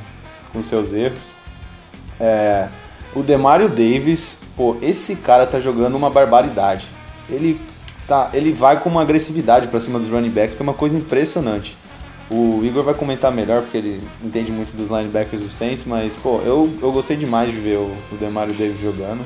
com 0.53 0.63
seus 0.63 0.93
erros. 0.93 1.33
É, 2.21 2.69
o 3.15 3.23
Demario 3.23 3.69
Davis, 3.69 4.39
pô, 4.57 4.77
esse 4.83 5.17
cara 5.17 5.47
tá 5.47 5.61
jogando 5.61 5.97
uma 5.97 6.11
barbaridade. 6.11 6.87
Ele 7.29 7.61
tá, 8.07 8.31
ele 8.33 8.53
vai 8.53 8.81
com 8.81 8.89
uma 8.89 9.03
agressividade 9.03 9.69
para 9.69 9.81
cima 9.81 9.99
dos 9.99 10.09
running 10.09 10.31
backs, 10.31 10.55
que 10.55 10.63
é 10.63 10.65
uma 10.65 10.75
coisa 10.75 10.97
impressionante. 10.97 11.77
O 12.31 12.61
Igor 12.63 12.85
vai 12.85 12.95
comentar 12.95 13.33
melhor 13.33 13.63
porque 13.63 13.79
ele 13.79 14.03
entende 14.23 14.53
muito 14.53 14.77
dos 14.77 14.91
linebackers 14.91 15.43
do 15.43 15.49
Saints, 15.49 15.85
mas 15.87 16.15
pô, 16.15 16.41
eu, 16.45 16.71
eu 16.83 16.93
gostei 16.93 17.17
demais 17.17 17.51
de 17.51 17.57
ver 17.59 17.79
o, 17.79 17.91
o 18.13 18.17
Demario 18.19 18.53
Davis 18.53 18.81
jogando. 18.81 19.25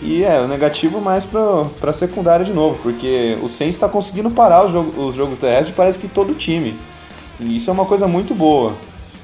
E 0.00 0.24
é, 0.24 0.40
o 0.40 0.48
negativo 0.48 1.00
mais 1.00 1.24
pra, 1.24 1.64
pra 1.80 1.92
secundária 1.92 2.44
de 2.44 2.52
novo, 2.52 2.78
porque 2.82 3.36
o 3.42 3.48
Saints 3.48 3.76
está 3.76 3.88
conseguindo 3.88 4.30
parar 4.30 4.64
os, 4.64 4.72
jogo, 4.72 5.06
os 5.06 5.14
jogos 5.14 5.38
terrestres, 5.38 5.74
parece 5.74 5.98
que 5.98 6.08
todo 6.08 6.34
time. 6.34 6.76
E 7.40 7.56
isso 7.56 7.68
é 7.68 7.72
uma 7.72 7.84
coisa 7.84 8.06
muito 8.06 8.34
boa. 8.34 8.74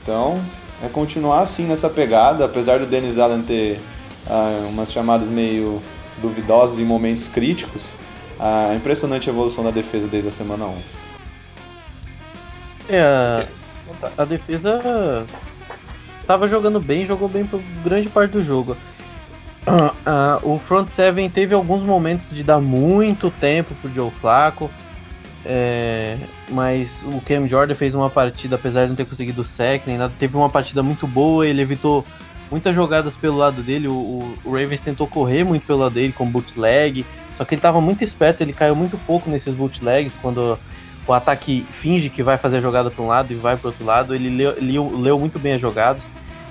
Então, 0.02 0.38
é 0.82 0.88
continuar 0.88 1.40
assim 1.40 1.64
nessa 1.64 1.88
pegada, 1.88 2.44
apesar 2.44 2.78
do 2.78 2.86
Dennis 2.86 3.18
Allen 3.18 3.42
ter 3.42 3.80
uh, 4.26 4.68
umas 4.68 4.92
chamadas 4.92 5.28
meio 5.28 5.80
duvidosas 6.20 6.78
em 6.78 6.84
momentos 6.84 7.28
críticos, 7.28 7.94
a 8.38 8.70
uh, 8.70 8.76
impressionante 8.76 9.28
evolução 9.30 9.62
da 9.62 9.70
defesa 9.70 10.08
desde 10.08 10.28
a 10.28 10.32
semana 10.32 10.66
1. 10.66 10.74
É, 12.88 13.46
a, 14.02 14.22
a 14.22 14.24
defesa 14.24 15.24
estava 16.20 16.48
jogando 16.48 16.80
bem, 16.80 17.06
jogou 17.06 17.28
bem 17.28 17.44
por 17.44 17.60
grande 17.84 18.08
parte 18.08 18.32
do 18.32 18.44
jogo. 18.44 18.76
Uh, 19.64 20.54
o 20.54 20.58
front 20.58 20.88
seven 20.88 21.30
teve 21.30 21.54
alguns 21.54 21.82
momentos 21.82 22.28
de 22.30 22.42
dar 22.42 22.60
muito 22.60 23.30
tempo 23.30 23.74
pro 23.76 23.92
Joe 23.92 24.10
Flaco. 24.10 24.68
É, 25.44 26.16
mas 26.50 26.92
o 27.04 27.20
Cam 27.20 27.49
Jordan 27.49 27.75
fez 27.75 27.94
uma 27.94 28.08
partida, 28.08 28.56
apesar 28.56 28.84
de 28.84 28.90
não 28.90 28.96
ter 28.96 29.06
conseguido 29.06 29.42
o 29.42 29.44
sec 29.44 29.87
nem 29.87 29.99
nada, 29.99 30.12
teve 30.18 30.37
uma 30.37 30.49
partida 30.49 30.82
muito 30.82 31.06
boa, 31.06 31.46
ele 31.46 31.61
evitou 31.61 32.04
muitas 32.49 32.75
jogadas 32.75 33.16
pelo 33.16 33.38
lado 33.38 33.61
dele, 33.62 33.88
o, 33.88 34.37
o 34.44 34.50
Ravens 34.50 34.80
tentou 34.80 35.06
correr 35.06 35.42
muito 35.42 35.66
pelo 35.66 35.80
lado 35.80 35.94
dele 35.94 36.12
com 36.12 36.26
bootleg, 36.26 37.04
só 37.37 37.44
que 37.44 37.54
ele 37.54 37.58
estava 37.58 37.80
muito 37.80 38.04
esperto, 38.04 38.42
ele 38.42 38.52
caiu 38.52 38.76
muito 38.76 38.96
pouco 38.99 39.28
nesses 39.28 39.52
bootlegs, 39.54 40.12
quando 40.22 40.56
o 41.06 41.12
ataque 41.12 41.66
finge 41.80 42.08
que 42.08 42.22
vai 42.22 42.38
fazer 42.38 42.58
a 42.58 42.61
jogada 42.61 42.90
para 42.90 43.02
um 43.02 43.08
lado 43.08 43.32
e 43.32 43.34
vai 43.34 43.56
para 43.56 43.68
outro 43.68 43.84
lado, 43.84 44.14
ele 44.14 44.28
leu, 44.28 44.54
leu, 44.61 44.96
leu 44.96 45.18
muito 45.18 45.38
bem 45.38 45.54
as 45.54 45.61
jogadas. 45.61 46.02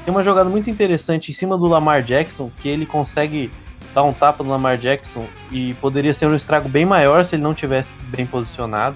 Tem 0.04 0.14
uma 0.14 0.24
jogada 0.24 0.50
muito 0.50 0.70
interessante 0.70 1.32
em 1.32 1.34
cima 1.34 1.58
do 1.58 1.66
Lamar 1.66 2.04
Jackson, 2.04 2.52
que 2.60 2.68
ele 2.68 2.86
consegue 2.86 3.50
dar 3.94 4.04
um 4.04 4.14
tapa 4.14 4.44
no 4.44 4.50
Lamar 4.50 4.78
Jackson 4.78 5.26
e 5.52 5.74
poderia 5.76 6.14
ser 6.14 6.28
um 6.28 6.36
estrago 6.36 6.70
bem 6.70 6.86
maior 6.86 7.24
se 7.26 7.36
ele 7.36 7.44
não 7.44 7.54
tivesse 7.54 7.90
bem 8.10 8.26
posicionado. 8.26 8.96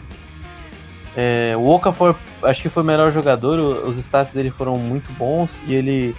É, 1.16 1.54
o 1.58 1.68
Okafor 1.70 2.16
acho 2.44 2.62
que 2.62 2.70
foi 2.70 2.84
o 2.84 2.86
melhor 2.86 3.12
jogador, 3.12 3.58
os 3.88 3.98
stats 3.98 4.34
dele 4.34 4.50
foram 4.50 4.78
muito 4.78 5.12
bons 5.14 5.50
e 5.66 5.74
ele 5.74 6.16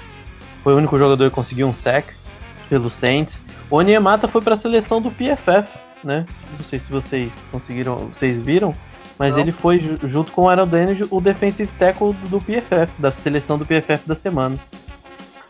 foi 0.62 0.74
o 0.74 0.76
único 0.78 0.98
jogador 0.98 1.28
que 1.28 1.34
conseguiu 1.34 1.66
um 1.68 1.74
sack 1.74 2.12
pelo 2.68 2.90
Saints. 2.90 3.36
O 3.70 3.76
Onyemata 3.76 4.26
foi 4.26 4.40
para 4.40 4.54
a 4.54 4.56
seleção 4.56 5.00
do 5.00 5.10
PFF, 5.10 5.68
né? 6.02 6.24
Não 6.58 6.64
sei 6.68 6.80
se 6.80 6.90
vocês 6.90 7.32
conseguiram, 7.52 8.08
vocês 8.08 8.40
viram, 8.40 8.74
mas 9.18 9.34
Não. 9.34 9.40
ele 9.40 9.50
foi 9.50 9.80
junto 9.80 10.32
com 10.32 10.42
o 10.42 10.48
Aaron 10.48 10.66
Daniels 10.66 11.08
o 11.10 11.20
defensive 11.20 11.70
tackle 11.78 12.12
do 12.28 12.40
PFF, 12.40 12.92
da 12.98 13.10
seleção 13.10 13.58
do 13.58 13.64
PFF 13.64 14.06
da 14.06 14.14
semana. 14.14 14.56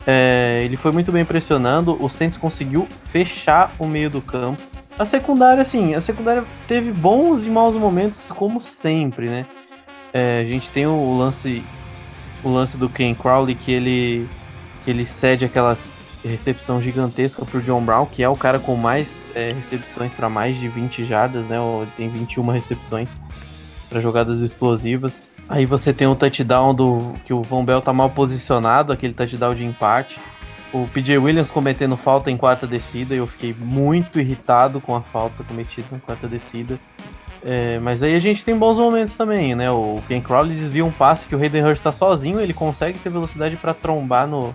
É, 0.07 0.63
ele 0.65 0.77
foi 0.77 0.93
muito 0.93 1.11
bem 1.11 1.25
pressionando, 1.25 1.97
o 2.03 2.09
Saints 2.09 2.39
conseguiu 2.39 2.87
fechar 3.11 3.73
o 3.79 3.87
meio 3.87 4.09
do 4.09 4.23
campo. 4.23 4.63
A 4.99 5.05
secundária, 5.05 5.61
assim, 5.61 5.95
a 5.95 6.01
secundária 6.01 6.45
teve 6.69 6.93
bons 6.93 7.45
e 7.45 7.51
maus 7.51 7.75
momentos, 7.75 8.21
como 8.29 8.61
sempre, 8.63 9.29
né? 9.29 9.45
É, 10.13 10.41
a 10.41 10.45
gente 10.45 10.69
tem 10.71 10.87
o 10.87 11.19
lance 11.19 11.63
o 12.43 12.49
lance 12.49 12.77
do 12.77 12.89
Ken 12.89 13.13
Crowley 13.15 13.55
que 13.55 13.73
ele 13.73 14.29
que 14.85 14.91
ele 14.91 15.05
cede 15.05 15.45
aquela 15.45 15.77
recepção 16.25 16.81
gigantesca 16.81 17.45
pro 17.45 17.61
John 17.61 17.83
Brown, 17.83 18.07
que 18.07 18.23
é 18.23 18.29
o 18.29 18.37
cara 18.37 18.59
com 18.59 18.77
mais 18.77 19.09
é, 19.35 19.53
recepções 19.53 20.13
para 20.13 20.29
mais 20.29 20.59
de 20.59 20.69
20 20.69 21.05
jardas, 21.05 21.45
né? 21.47 21.57
Ele 21.59 21.91
tem 21.97 22.09
21 22.09 22.47
recepções 22.49 23.11
para 23.89 24.01
jogadas 24.01 24.41
explosivas. 24.41 25.27
Aí 25.49 25.65
você 25.65 25.93
tem 25.93 26.07
o 26.07 26.15
touchdown 26.15 26.75
do 26.75 27.15
que 27.25 27.33
o 27.33 27.43
Von 27.43 27.65
Bell 27.65 27.81
tá 27.81 27.93
mal 27.93 28.11
posicionado, 28.11 28.93
aquele 28.93 29.15
touchdown 29.15 29.55
de 29.55 29.65
empate. 29.65 30.19
O 30.73 30.87
PJ 30.89 31.17
Williams 31.19 31.51
cometendo 31.51 31.97
falta 31.97 32.31
em 32.31 32.37
quarta 32.37 32.67
descida 32.67 33.15
e 33.15 33.19
eu 33.19 33.27
fiquei 33.27 33.55
muito 33.57 34.19
irritado 34.19 34.81
com 34.81 34.95
a 34.95 35.01
falta 35.01 35.45
cometida 35.45 35.87
em 35.93 35.99
quarta 35.99 36.27
descida. 36.27 36.79
É, 37.45 37.79
mas 37.79 38.03
aí 38.03 38.15
a 38.15 38.19
gente 38.19 38.45
tem 38.45 38.59
bons 38.59 38.77
momentos 38.77 39.15
também, 39.15 39.55
né? 39.55 39.71
O 39.71 40.01
Ken 40.09 40.21
Crowley 40.21 40.57
desvia 40.57 40.85
um 40.85 40.91
passe 40.91 41.27
que 41.27 41.37
o 41.37 41.41
Hayden 41.41 41.65
Hurst 41.65 41.83
tá 41.83 41.93
sozinho, 41.93 42.41
ele 42.41 42.53
consegue 42.53 42.99
ter 42.99 43.09
velocidade 43.09 43.57
para 43.57 43.73
trombar 43.73 44.27
no, 44.27 44.53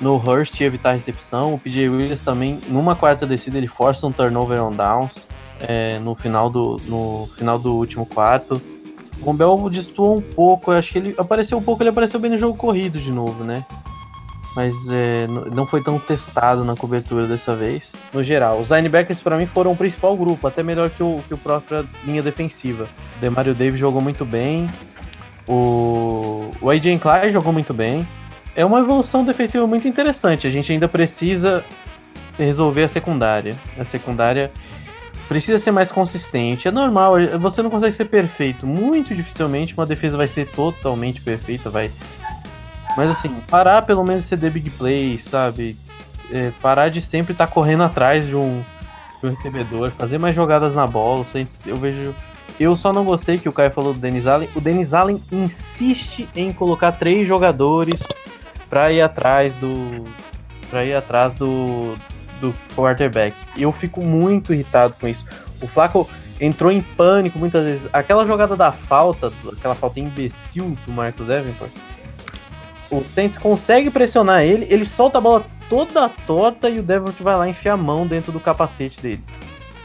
no 0.00 0.16
Hurst 0.16 0.58
e 0.58 0.64
evitar 0.64 0.90
a 0.90 0.92
recepção. 0.94 1.52
O 1.52 1.58
PJ 1.58 1.88
Williams 1.90 2.20
também, 2.20 2.58
numa 2.68 2.96
quarta 2.96 3.26
descida, 3.26 3.58
ele 3.58 3.66
força 3.66 4.06
um 4.06 4.12
turnover 4.12 4.62
on 4.62 4.70
downs 4.70 5.12
é, 5.60 5.98
no, 5.98 6.14
final 6.14 6.48
do, 6.48 6.78
no 6.86 7.28
final 7.36 7.58
do 7.58 7.74
último 7.74 8.06
quarto. 8.06 8.60
O 9.22 9.32
Bell 9.32 9.68
destoou 9.70 10.18
um 10.18 10.20
pouco, 10.20 10.72
eu 10.72 10.78
acho 10.78 10.92
que 10.92 10.98
ele 10.98 11.14
apareceu 11.18 11.58
um 11.58 11.62
pouco, 11.62 11.82
ele 11.82 11.90
apareceu 11.90 12.18
bem 12.18 12.30
no 12.30 12.38
jogo 12.38 12.56
corrido 12.56 12.98
de 12.98 13.10
novo, 13.10 13.44
né? 13.44 13.64
Mas 14.56 14.74
é, 14.88 15.26
não 15.54 15.66
foi 15.66 15.82
tão 15.82 15.98
testado 15.98 16.64
na 16.64 16.74
cobertura 16.74 17.26
dessa 17.26 17.54
vez. 17.54 17.84
No 18.12 18.22
geral, 18.22 18.58
os 18.58 18.70
linebackers 18.70 19.20
para 19.20 19.36
mim 19.36 19.46
foram 19.46 19.72
o 19.72 19.76
principal 19.76 20.16
grupo, 20.16 20.46
até 20.46 20.62
melhor 20.62 20.90
que 20.90 21.02
o, 21.02 21.22
que 21.28 21.34
o 21.34 21.38
própria 21.38 21.84
linha 22.04 22.22
defensiva. 22.22 22.84
O 23.16 23.20
Demario 23.20 23.54
Davis 23.54 23.78
jogou 23.78 24.00
muito 24.00 24.24
bem, 24.24 24.68
o, 25.46 26.50
o 26.60 26.70
AJ 26.70 27.00
Klein 27.00 27.32
jogou 27.32 27.52
muito 27.52 27.74
bem. 27.74 28.06
É 28.54 28.64
uma 28.64 28.80
evolução 28.80 29.24
defensiva 29.24 29.66
muito 29.66 29.86
interessante. 29.86 30.46
A 30.46 30.50
gente 30.50 30.72
ainda 30.72 30.88
precisa 30.88 31.64
resolver 32.38 32.84
a 32.84 32.88
secundária. 32.88 33.56
A 33.78 33.84
secundária 33.84 34.52
precisa 35.30 35.60
ser 35.60 35.70
mais 35.70 35.92
consistente. 35.92 36.66
É 36.66 36.72
normal, 36.72 37.12
você 37.38 37.62
não 37.62 37.70
consegue 37.70 37.96
ser 37.96 38.06
perfeito. 38.06 38.66
Muito 38.66 39.14
dificilmente 39.14 39.72
uma 39.74 39.86
defesa 39.86 40.16
vai 40.16 40.26
ser 40.26 40.48
totalmente 40.48 41.20
perfeita, 41.20 41.70
vai. 41.70 41.88
Mas 42.96 43.10
assim, 43.10 43.28
parar 43.48 43.82
pelo 43.82 44.02
menos 44.02 44.24
de 44.24 44.28
ceder 44.28 44.50
big 44.50 44.68
plays, 44.70 45.22
sabe? 45.22 45.78
É, 46.32 46.50
parar 46.60 46.88
de 46.88 47.00
sempre 47.00 47.30
estar 47.30 47.46
tá 47.46 47.52
correndo 47.52 47.84
atrás 47.84 48.26
de 48.26 48.34
um, 48.34 48.60
de 49.20 49.28
um 49.28 49.30
recebedor, 49.30 49.92
fazer 49.92 50.18
mais 50.18 50.34
jogadas 50.34 50.74
na 50.74 50.84
bola. 50.84 51.24
Eu 51.64 51.76
vejo. 51.76 52.12
Eu 52.58 52.76
só 52.76 52.92
não 52.92 53.04
gostei 53.04 53.38
que 53.38 53.48
o 53.48 53.52
Caio 53.52 53.70
falou 53.70 53.94
do 53.94 54.00
Denis 54.00 54.26
Allen. 54.26 54.48
O 54.56 54.60
Denis 54.60 54.92
Allen 54.92 55.22
insiste 55.30 56.28
em 56.34 56.52
colocar 56.52 56.90
três 56.90 57.24
jogadores 57.28 58.00
para 58.68 58.90
ir 58.90 59.00
atrás 59.00 59.54
do. 59.60 60.02
para 60.68 60.84
ir 60.84 60.96
atrás 60.96 61.32
do, 61.34 61.94
do 62.40 62.54
quarterback. 62.74 63.36
E 63.56 63.62
eu 63.62 63.72
fico 63.72 64.00
muito 64.00 64.52
irritado 64.52 64.94
com 65.00 65.06
isso. 65.06 65.24
O 65.60 65.66
Flaco 65.66 66.08
entrou 66.40 66.72
em 66.72 66.80
pânico 66.80 67.38
muitas 67.38 67.64
vezes. 67.64 67.88
Aquela 67.92 68.26
jogada 68.26 68.56
da 68.56 68.72
falta, 68.72 69.32
aquela 69.52 69.74
falta 69.74 70.00
imbecil 70.00 70.76
do 70.86 70.92
Marcos 70.92 71.28
Evanport, 71.28 71.70
o 72.90 73.04
Saints 73.14 73.38
consegue 73.38 73.90
pressionar 73.90 74.42
ele, 74.42 74.66
ele 74.68 74.84
solta 74.84 75.18
a 75.18 75.20
bola 75.20 75.44
toda 75.68 76.08
torta 76.26 76.68
e 76.68 76.80
o 76.80 76.82
Devontae 76.82 77.22
vai 77.22 77.36
lá 77.36 77.48
enfiar 77.48 77.74
a 77.74 77.76
mão 77.76 78.06
dentro 78.06 78.32
do 78.32 78.40
capacete 78.40 79.00
dele. 79.00 79.22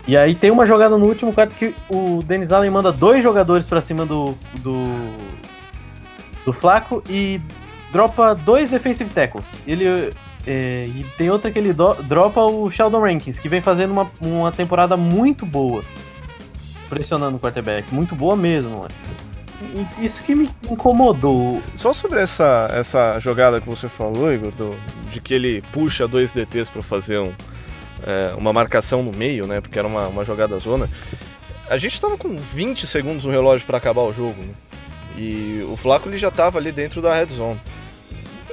E 0.07 0.15
aí 0.15 0.33
tem 0.35 0.51
uma 0.51 0.65
jogada 0.65 0.97
no 0.97 1.05
último 1.05 1.33
quarto 1.33 1.55
que 1.55 1.73
o 1.89 2.21
Dennis 2.23 2.51
Allen 2.51 2.69
manda 2.71 2.91
dois 2.91 3.21
jogadores 3.21 3.65
para 3.65 3.81
cima 3.81 4.05
do, 4.05 4.35
do 4.55 4.75
do 6.45 6.53
Flaco 6.53 7.03
e 7.09 7.41
dropa 7.91 8.35
dois 8.35 8.69
defensive 8.69 9.09
tackles. 9.09 9.45
Ele 9.65 10.13
é, 10.47 10.87
e 10.87 11.05
tem 11.17 11.29
outra 11.29 11.49
que 11.49 11.57
ele 11.57 11.73
do, 11.73 11.93
dropa 12.03 12.41
o 12.41 12.69
Sheldon 12.69 13.01
Rankins, 13.01 13.39
que 13.39 13.49
vem 13.49 13.61
fazendo 13.61 13.91
uma, 13.91 14.11
uma 14.21 14.51
temporada 14.51 14.95
muito 14.95 15.45
boa. 15.45 15.83
Pressionando 16.87 17.37
o 17.37 17.39
quarterback. 17.39 17.93
Muito 17.93 18.15
boa 18.15 18.35
mesmo. 18.35 18.87
Isso 19.99 20.21
que 20.21 20.35
me 20.35 20.49
incomodou. 20.69 21.61
Só 21.75 21.93
sobre 21.93 22.19
essa, 22.19 22.69
essa 22.71 23.19
jogada 23.19 23.59
que 23.59 23.67
você 23.67 23.87
falou, 23.89 24.31
Igor, 24.31 24.51
do, 24.51 24.75
de 25.11 25.19
que 25.19 25.33
ele 25.33 25.63
puxa 25.71 26.07
dois 26.07 26.31
DTs 26.31 26.69
para 26.69 26.83
fazer 26.83 27.19
um, 27.19 27.31
é, 28.05 28.35
uma 28.37 28.53
marcação 28.53 29.01
no 29.01 29.11
meio, 29.11 29.47
né? 29.47 29.61
Porque 29.61 29.79
era 29.79 29.87
uma, 29.87 30.07
uma 30.07 30.23
jogada 30.23 30.59
zona. 30.59 30.87
A 31.67 31.77
gente 31.79 31.95
estava 31.95 32.15
com 32.17 32.35
20 32.35 32.85
segundos 32.85 33.25
no 33.25 33.31
relógio 33.31 33.65
para 33.65 33.79
acabar 33.79 34.01
o 34.01 34.13
jogo, 34.13 34.39
né? 34.43 34.53
E 35.17 35.65
o 35.71 35.75
Flaco 35.75 36.07
ele 36.07 36.19
já 36.19 36.27
estava 36.27 36.59
ali 36.59 36.71
dentro 36.71 37.01
da 37.01 37.15
red 37.15 37.27
zone 37.27 37.59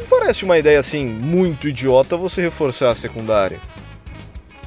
parece 0.02 0.44
uma 0.44 0.58
ideia 0.58 0.78
assim 0.78 1.06
muito 1.06 1.68
idiota 1.68 2.16
você 2.16 2.42
reforçar 2.42 2.90
a 2.90 2.94
secundária. 2.94 3.58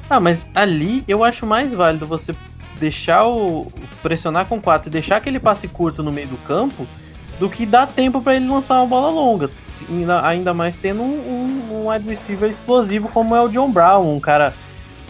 Ah, 0.08 0.20
mas 0.20 0.46
ali 0.54 1.04
eu 1.08 1.24
acho 1.24 1.44
mais 1.44 1.72
válido 1.72 2.06
você 2.06 2.34
deixar 2.78 3.26
o 3.26 3.70
pressionar 4.02 4.46
com 4.46 4.60
4 4.60 4.88
e 4.88 4.90
deixar 4.90 5.16
aquele 5.16 5.40
passe 5.40 5.66
curto 5.66 6.02
no 6.02 6.12
meio 6.12 6.28
do 6.28 6.36
campo 6.38 6.86
do 7.38 7.50
que 7.50 7.66
dar 7.66 7.86
tempo 7.86 8.20
para 8.20 8.36
ele 8.36 8.48
lançar 8.48 8.76
uma 8.76 8.86
bola 8.86 9.10
longa. 9.10 9.50
Ainda 10.24 10.54
mais 10.54 10.74
tendo 10.76 11.02
um, 11.02 11.70
um, 11.70 11.86
um 11.86 12.08
receiver 12.08 12.50
explosivo 12.50 13.08
como 13.08 13.34
é 13.34 13.40
o 13.40 13.48
John 13.48 13.70
Brown, 13.70 14.14
um 14.14 14.20
cara 14.20 14.54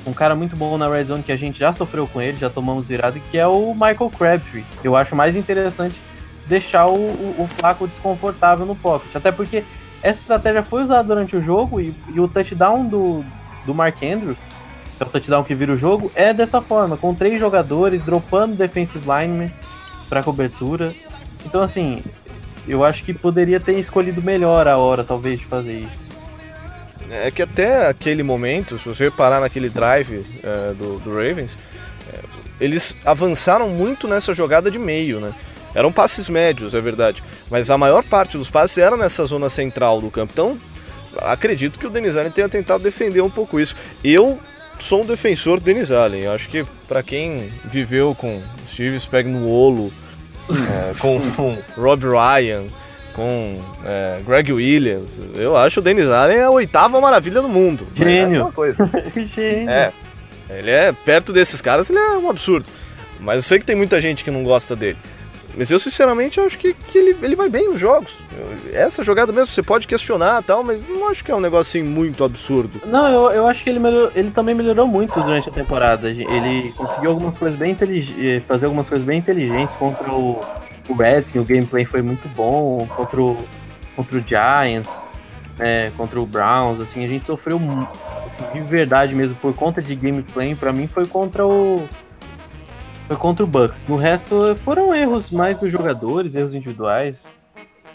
um 0.06 0.12
cara 0.12 0.36
muito 0.36 0.56
bom 0.56 0.78
na 0.78 0.88
red 0.88 1.04
zone 1.04 1.22
que 1.22 1.32
a 1.32 1.36
gente 1.36 1.58
já 1.58 1.72
sofreu 1.72 2.06
com 2.06 2.22
ele, 2.22 2.36
já 2.36 2.48
tomamos 2.48 2.86
virado, 2.86 3.20
que 3.30 3.36
é 3.36 3.46
o 3.46 3.74
Michael 3.74 4.12
Crabtree. 4.16 4.64
Eu 4.84 4.94
acho 4.94 5.16
mais 5.16 5.34
interessante 5.34 5.96
deixar 6.46 6.86
o, 6.86 6.94
o, 6.94 7.34
o 7.40 7.48
Flaco 7.58 7.88
desconfortável 7.88 8.64
no 8.64 8.76
pocket, 8.76 9.16
até 9.16 9.32
porque 9.32 9.64
essa 10.06 10.20
estratégia 10.20 10.62
foi 10.62 10.84
usada 10.84 11.02
durante 11.02 11.36
o 11.36 11.42
jogo 11.42 11.80
e, 11.80 11.92
e 12.14 12.20
o 12.20 12.28
touchdown 12.28 12.86
do, 12.86 13.24
do 13.64 13.74
Mark 13.74 14.00
Andrews, 14.04 14.38
que 14.96 15.02
é 15.02 15.04
o 15.04 15.10
touchdown 15.10 15.42
que 15.42 15.52
vira 15.52 15.72
o 15.72 15.76
jogo, 15.76 16.12
é 16.14 16.32
dessa 16.32 16.62
forma, 16.62 16.96
com 16.96 17.12
três 17.12 17.40
jogadores, 17.40 18.04
dropando 18.04 18.54
defensive 18.54 19.04
lineman 19.04 19.50
para 20.08 20.22
cobertura. 20.22 20.94
Então, 21.44 21.60
assim, 21.60 22.04
eu 22.68 22.84
acho 22.84 23.02
que 23.02 23.12
poderia 23.12 23.58
ter 23.58 23.72
escolhido 23.80 24.22
melhor 24.22 24.68
a 24.68 24.76
hora, 24.76 25.02
talvez, 25.02 25.40
de 25.40 25.46
fazer 25.46 25.80
isso. 25.80 26.06
É 27.10 27.28
que 27.32 27.42
até 27.42 27.88
aquele 27.88 28.22
momento, 28.22 28.78
se 28.78 28.88
você 28.88 29.10
parar 29.10 29.40
naquele 29.40 29.68
drive 29.68 30.24
é, 30.44 30.72
do, 30.74 31.00
do, 31.00 31.10
Ravens, 31.10 31.58
é, 32.12 32.20
eles 32.60 32.94
avançaram 33.04 33.68
muito 33.70 34.06
nessa 34.06 34.32
jogada 34.32 34.70
de 34.70 34.78
meio, 34.78 35.18
né? 35.18 35.34
Eram 35.76 35.92
passes 35.92 36.30
médios, 36.30 36.72
é 36.72 36.80
verdade. 36.80 37.22
Mas 37.50 37.70
a 37.70 37.76
maior 37.76 38.02
parte 38.02 38.38
dos 38.38 38.48
passes 38.48 38.78
era 38.78 38.96
nessa 38.96 39.26
zona 39.26 39.50
central 39.50 40.00
do 40.00 40.10
campo. 40.10 40.32
Então, 40.32 40.58
acredito 41.20 41.78
que 41.78 41.86
o 41.86 41.90
Denis 41.90 42.16
Allen 42.16 42.30
tenha 42.30 42.48
tentado 42.48 42.82
defender 42.82 43.20
um 43.20 43.28
pouco 43.28 43.60
isso. 43.60 43.76
Eu 44.02 44.38
sou 44.80 45.02
um 45.02 45.04
defensor 45.04 45.60
do 45.60 45.64
Denis 45.64 45.90
Allen. 45.90 46.22
Eu 46.22 46.32
acho 46.32 46.48
que 46.48 46.64
para 46.88 47.02
quem 47.02 47.46
viveu 47.66 48.14
com 48.14 48.42
Steve 48.72 48.96
Spagnuolo, 48.96 49.92
é, 50.50 50.94
com, 50.98 51.20
com 51.32 51.58
Rob 51.76 52.04
Ryan, 52.06 52.62
com 53.12 53.60
é, 53.84 54.20
Greg 54.26 54.50
Williams, 54.54 55.20
eu 55.34 55.58
acho 55.58 55.80
o 55.80 55.82
Denis 55.82 56.08
Allen 56.08 56.40
a 56.40 56.50
oitava 56.50 56.98
maravilha 57.02 57.42
do 57.42 57.50
mundo. 57.50 57.86
Gênio. 57.94 58.48
É, 58.48 58.52
coisa. 58.52 58.90
Gênio. 59.14 59.68
É, 59.68 59.92
ele 60.48 60.70
é 60.70 60.90
perto 61.04 61.34
desses 61.34 61.60
caras, 61.60 61.90
ele 61.90 61.98
é 61.98 62.16
um 62.16 62.30
absurdo. 62.30 62.64
Mas 63.20 63.36
eu 63.36 63.42
sei 63.42 63.58
que 63.58 63.66
tem 63.66 63.76
muita 63.76 64.00
gente 64.00 64.24
que 64.24 64.30
não 64.30 64.42
gosta 64.42 64.74
dele. 64.74 64.96
Mas 65.56 65.70
eu, 65.70 65.78
sinceramente, 65.78 66.38
acho 66.38 66.58
que, 66.58 66.74
que 66.74 66.98
ele, 66.98 67.16
ele 67.22 67.34
vai 67.34 67.48
bem 67.48 67.70
nos 67.70 67.80
jogos. 67.80 68.12
Essa 68.72 69.02
jogada 69.02 69.32
mesmo, 69.32 69.46
você 69.46 69.62
pode 69.62 69.86
questionar 69.86 70.42
tal, 70.42 70.62
mas 70.62 70.86
não 70.86 71.08
acho 71.08 71.24
que 71.24 71.30
é 71.30 71.34
um 71.34 71.40
negócio 71.40 71.80
assim 71.80 71.88
muito 71.88 72.22
absurdo. 72.22 72.82
Não, 72.86 73.08
eu, 73.08 73.30
eu 73.30 73.46
acho 73.46 73.64
que 73.64 73.70
ele, 73.70 73.78
melhorou, 73.78 74.12
ele 74.14 74.30
também 74.30 74.54
melhorou 74.54 74.86
muito 74.86 75.18
durante 75.18 75.48
a 75.48 75.52
temporada. 75.52 76.10
Ele 76.10 76.72
conseguiu 76.76 77.10
algumas 77.10 77.38
coisas 77.38 77.58
bem 77.58 77.72
inteligentes, 77.72 78.46
fazer 78.46 78.66
algumas 78.66 78.86
coisas 78.86 79.06
bem 79.06 79.18
inteligentes 79.18 79.74
contra 79.76 80.12
o, 80.14 80.44
o 80.88 80.94
Redskins, 80.94 81.42
o 81.42 81.44
gameplay 81.44 81.86
foi 81.86 82.02
muito 82.02 82.28
bom, 82.34 82.86
contra 82.94 83.20
o, 83.20 83.38
contra 83.96 84.18
o 84.18 84.20
Giants, 84.20 84.92
né, 85.58 85.90
contra 85.96 86.20
o 86.20 86.26
Browns, 86.26 86.80
assim, 86.80 87.02
a 87.02 87.08
gente 87.08 87.24
sofreu 87.24 87.58
assim, 87.58 88.52
de 88.52 88.60
verdade 88.60 89.14
mesmo 89.14 89.34
por 89.36 89.54
conta 89.54 89.80
de 89.80 89.94
gameplay, 89.94 90.54
pra 90.54 90.72
mim 90.72 90.86
foi 90.86 91.06
contra 91.06 91.46
o 91.46 91.88
foi 93.06 93.16
contra 93.16 93.44
o 93.44 93.46
Bucks. 93.46 93.86
No 93.88 93.96
resto 93.96 94.56
foram 94.64 94.94
erros 94.94 95.30
mais 95.30 95.58
dos 95.60 95.70
jogadores, 95.70 96.34
erros 96.34 96.54
individuais, 96.54 97.22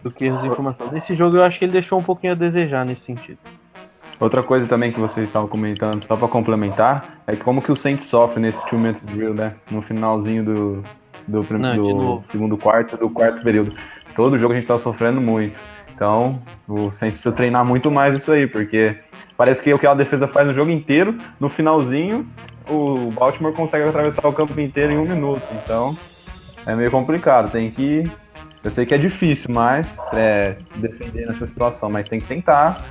do 0.04 0.10
que 0.12 0.26
erros 0.26 0.42
de 0.42 0.48
informação. 0.48 0.88
Nesse 0.92 1.14
jogo 1.14 1.38
eu 1.38 1.44
acho 1.44 1.60
que 1.60 1.66
ele 1.66 1.72
deixou 1.72 2.00
um 2.00 2.04
pouquinho 2.04 2.34
a 2.34 2.36
desejar 2.36 2.86
nesse 2.86 3.02
sentido. 3.02 3.38
Outra 4.20 4.44
coisa 4.44 4.68
também 4.68 4.92
que 4.92 5.00
vocês 5.00 5.28
estavam 5.28 5.48
comentando, 5.48 6.02
só 6.04 6.16
pra 6.16 6.28
complementar, 6.28 7.22
é 7.26 7.36
que 7.36 7.44
como 7.44 7.62
que 7.62 7.72
o 7.72 7.76
Saints 7.76 8.06
sofre 8.06 8.40
nesse 8.40 8.64
two 8.68 8.78
minute 8.78 9.04
drill, 9.04 9.34
né? 9.34 9.56
No 9.72 9.82
finalzinho 9.82 10.44
do, 10.46 10.84
do, 11.28 11.44
prim- 11.44 11.58
Não, 11.58 11.76
do 11.76 12.20
segundo 12.24 12.56
quarto, 12.56 12.96
do 12.98 13.10
quarto 13.10 13.44
período. 13.44 13.74
Todo 14.16 14.38
jogo 14.38 14.54
a 14.54 14.56
gente 14.56 14.68
tá 14.68 14.78
sofrendo 14.78 15.20
muito. 15.20 15.60
Então, 15.96 16.40
o 16.68 16.92
Saints 16.92 17.18
precisa 17.18 17.32
treinar 17.34 17.66
muito 17.66 17.90
mais 17.90 18.16
isso 18.16 18.32
aí, 18.32 18.46
porque 18.46 18.96
parece 19.36 19.62
que 19.62 19.74
o 19.74 19.80
que 19.80 19.88
a 19.88 19.94
defesa 19.96 20.28
faz 20.28 20.48
no 20.48 20.54
jogo 20.54 20.70
inteiro, 20.70 21.16
no 21.40 21.50
finalzinho, 21.50 22.28
o 22.72 23.12
Baltimore 23.12 23.54
consegue 23.54 23.88
atravessar 23.88 24.28
o 24.28 24.34
campo 24.34 24.60
inteiro 24.60 24.94
em 24.94 24.98
um 24.98 25.06
minuto. 25.06 25.42
Então, 25.64 25.96
é 26.66 26.74
meio 26.76 26.90
complicado. 26.92 27.52
Tem 27.52 27.70
que. 27.72 28.04
Eu 28.64 28.70
sei 28.72 28.86
que 28.86 28.94
é 28.94 28.98
difícil, 28.98 29.50
mas 29.52 30.00
é, 30.14 30.56
defender 30.76 31.26
nessa 31.26 31.46
situação, 31.46 31.90
mas 31.90 32.08
tem 32.08 32.20
que 32.20 32.28
tentar 32.28 32.84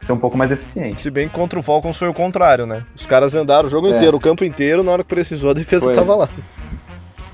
ser 0.00 0.12
um 0.12 0.18
pouco 0.18 0.36
mais 0.36 0.50
eficiente. 0.52 1.00
Se 1.00 1.10
bem 1.10 1.28
que 1.28 1.34
contra 1.34 1.58
o 1.58 1.62
Falcons 1.62 1.96
foi 1.96 2.08
o 2.08 2.12
contrário, 2.14 2.66
né? 2.66 2.84
Os 2.94 3.06
caras 3.06 3.34
andaram 3.34 3.66
o 3.66 3.70
jogo 3.70 3.86
É. 3.88 3.96
inteiro, 3.96 4.18
o 4.18 4.20
campo 4.20 4.44
inteiro, 4.44 4.84
na 4.84 4.92
hora 4.92 5.02
que 5.02 5.08
precisou 5.08 5.50
a 5.50 5.54
defesa 5.54 5.86
Foi. 5.86 5.94
tava 5.94 6.14
lá. 6.14 6.28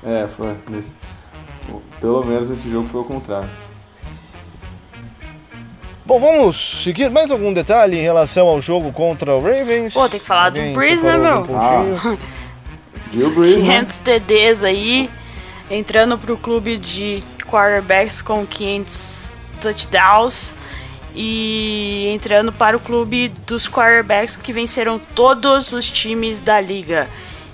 É, 0.04 0.26
foi. 0.28 0.54
Nesse- 0.70 0.94
pelo 2.00 2.24
menos 2.24 2.48
nesse 2.48 2.70
jogo 2.70 2.86
foi 2.88 3.00
o 3.00 3.04
contrário. 3.04 3.48
Bom, 6.04 6.18
vamos 6.18 6.82
seguir. 6.82 7.10
Mais 7.10 7.30
algum 7.30 7.52
detalhe 7.52 7.98
em 7.98 8.02
relação 8.02 8.46
ao 8.48 8.60
jogo 8.60 8.92
contra 8.92 9.34
o 9.34 9.40
Ravens? 9.40 9.92
Pô, 9.92 10.08
tem 10.08 10.18
que 10.20 10.26
falar 10.26 10.50
do 10.50 10.58
Alguém 10.58 10.72
Breeze, 10.72 11.02
separou 11.02 11.22
né, 11.22 11.30
meu? 11.30 11.44
pontinho? 11.44 12.18
Drew 13.12 13.30
Brees, 13.34 13.62
né? 13.62 13.80
500 13.80 13.96
TDs 13.98 14.64
aí, 14.64 15.10
entrando 15.70 16.16
pro 16.16 16.36
clube 16.36 16.76
de 16.78 17.22
quarterbacks 17.46 18.22
com 18.22 18.46
500 18.46 19.30
touchdowns 19.60 20.54
e 21.14 22.08
entrando 22.14 22.52
para 22.52 22.76
o 22.76 22.80
clube 22.80 23.28
dos 23.46 23.68
quarterbacks 23.68 24.36
que 24.36 24.52
venceram 24.52 24.98
todos 25.14 25.72
os 25.72 25.88
times 25.90 26.40
da 26.40 26.60
liga. 26.60 27.08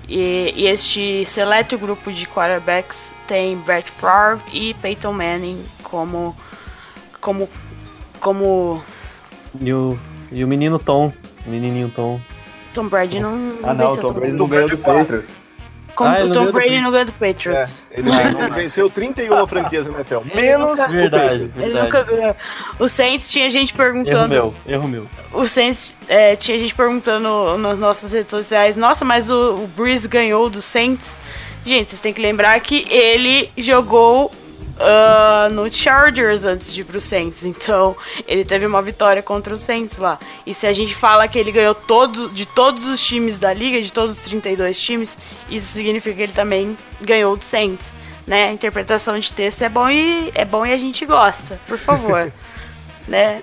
E, 0.08 0.52
e 0.54 0.66
este 0.66 1.24
seleto 1.24 1.76
grupo 1.76 2.12
de 2.12 2.26
quarterbacks 2.26 3.14
tem 3.26 3.56
Brett 3.56 3.90
Favre 3.90 4.40
e 4.52 4.74
Peyton 4.74 5.12
Manning 5.12 5.64
como 5.82 6.36
como 7.20 7.48
como 8.20 8.82
E 9.60 9.72
o, 9.72 9.98
e 10.32 10.44
o 10.44 10.48
menino 10.48 10.78
Tom, 10.78 11.12
o 11.46 11.50
menininho 11.50 11.90
Tom. 11.94 12.20
Tom 12.74 12.88
Brady 12.88 13.20
não, 13.20 13.52
Ah, 13.62 13.72
não, 13.72 13.86
o 13.86 13.88
venceu 13.88 13.96
Tom 13.96 14.08
todos. 14.08 14.16
Brady 14.16 14.32
não 14.32 14.48
ganhou 14.48 14.68
do 14.68 14.78
Patriots. 14.78 15.30
Como 15.94 16.10
Ah, 16.10 16.24
o 16.24 16.30
Tom 16.30 16.46
Brady 16.52 16.78
não 16.82 16.90
ganhou 16.90 17.06
do 17.06 17.12
Patriots. 17.12 17.84
Ele 17.90 18.10
venceu- 18.10 18.54
venceu 18.54 18.90
31 18.90 19.46
franquias 19.48 19.86
na 19.86 19.94
NFL. 19.94 20.18
Menos 20.34 20.72
o 20.78 20.88
Verdade, 20.88 21.28
Patriots. 21.48 21.58
Ele 21.62 21.80
nunca 21.82 22.02
ganhou. 22.02 22.36
O 22.78 22.86
Saints 22.88 23.30
tinha 23.30 23.48
gente 23.48 23.70
Erro 23.70 23.78
perguntando. 23.78 24.28
meu, 24.28 24.54
erro 24.68 24.88
meu. 24.88 25.06
O 25.32 25.46
Saints 25.48 25.96
é, 26.06 26.36
tinha 26.36 26.58
gente 26.58 26.74
perguntando 26.74 27.56
nas 27.56 27.78
nossas 27.78 28.12
redes 28.12 28.30
sociais: 28.30 28.76
Nossa, 28.76 29.06
mas 29.06 29.30
o, 29.30 29.54
o 29.64 29.66
Breeze 29.74 30.06
ganhou 30.06 30.50
do 30.50 30.60
Saints. 30.60 31.16
Gente, 31.64 31.88
vocês 31.90 32.00
têm 32.00 32.12
que 32.12 32.20
lembrar 32.20 32.60
que 32.60 32.86
ele 32.90 33.50
jogou 33.56 34.30
ah, 34.78 35.48
no 35.50 35.72
Chargers 35.72 36.44
antes 36.44 36.72
de 36.72 36.82
ir 36.82 36.84
pro 36.84 37.00
Saints. 37.00 37.44
Então, 37.44 37.96
ele 38.26 38.44
teve 38.44 38.66
uma 38.66 38.82
vitória 38.82 39.22
contra 39.22 39.54
o 39.54 39.58
Saints 39.58 39.98
lá. 39.98 40.18
E 40.46 40.52
se 40.52 40.66
a 40.66 40.72
gente 40.72 40.94
fala 40.94 41.26
que 41.28 41.38
ele 41.38 41.50
ganhou 41.50 41.74
todo, 41.74 42.28
de 42.30 42.46
todos 42.46 42.86
os 42.86 43.02
times 43.02 43.38
da 43.38 43.52
liga, 43.52 43.80
de 43.80 43.92
todos 43.92 44.18
os 44.18 44.24
32 44.24 44.78
times, 44.78 45.16
isso 45.48 45.72
significa 45.72 46.16
que 46.16 46.22
ele 46.22 46.32
também 46.32 46.76
ganhou 47.00 47.36
do 47.36 47.44
Saints. 47.44 47.94
Né? 48.26 48.48
A 48.48 48.52
interpretação 48.52 49.18
de 49.18 49.32
texto 49.32 49.62
é 49.62 49.68
bom 49.68 49.88
e 49.88 50.30
é 50.34 50.44
bom 50.44 50.66
e 50.66 50.72
a 50.72 50.76
gente 50.76 51.06
gosta, 51.06 51.58
por 51.66 51.78
favor. 51.78 52.32
né? 53.08 53.42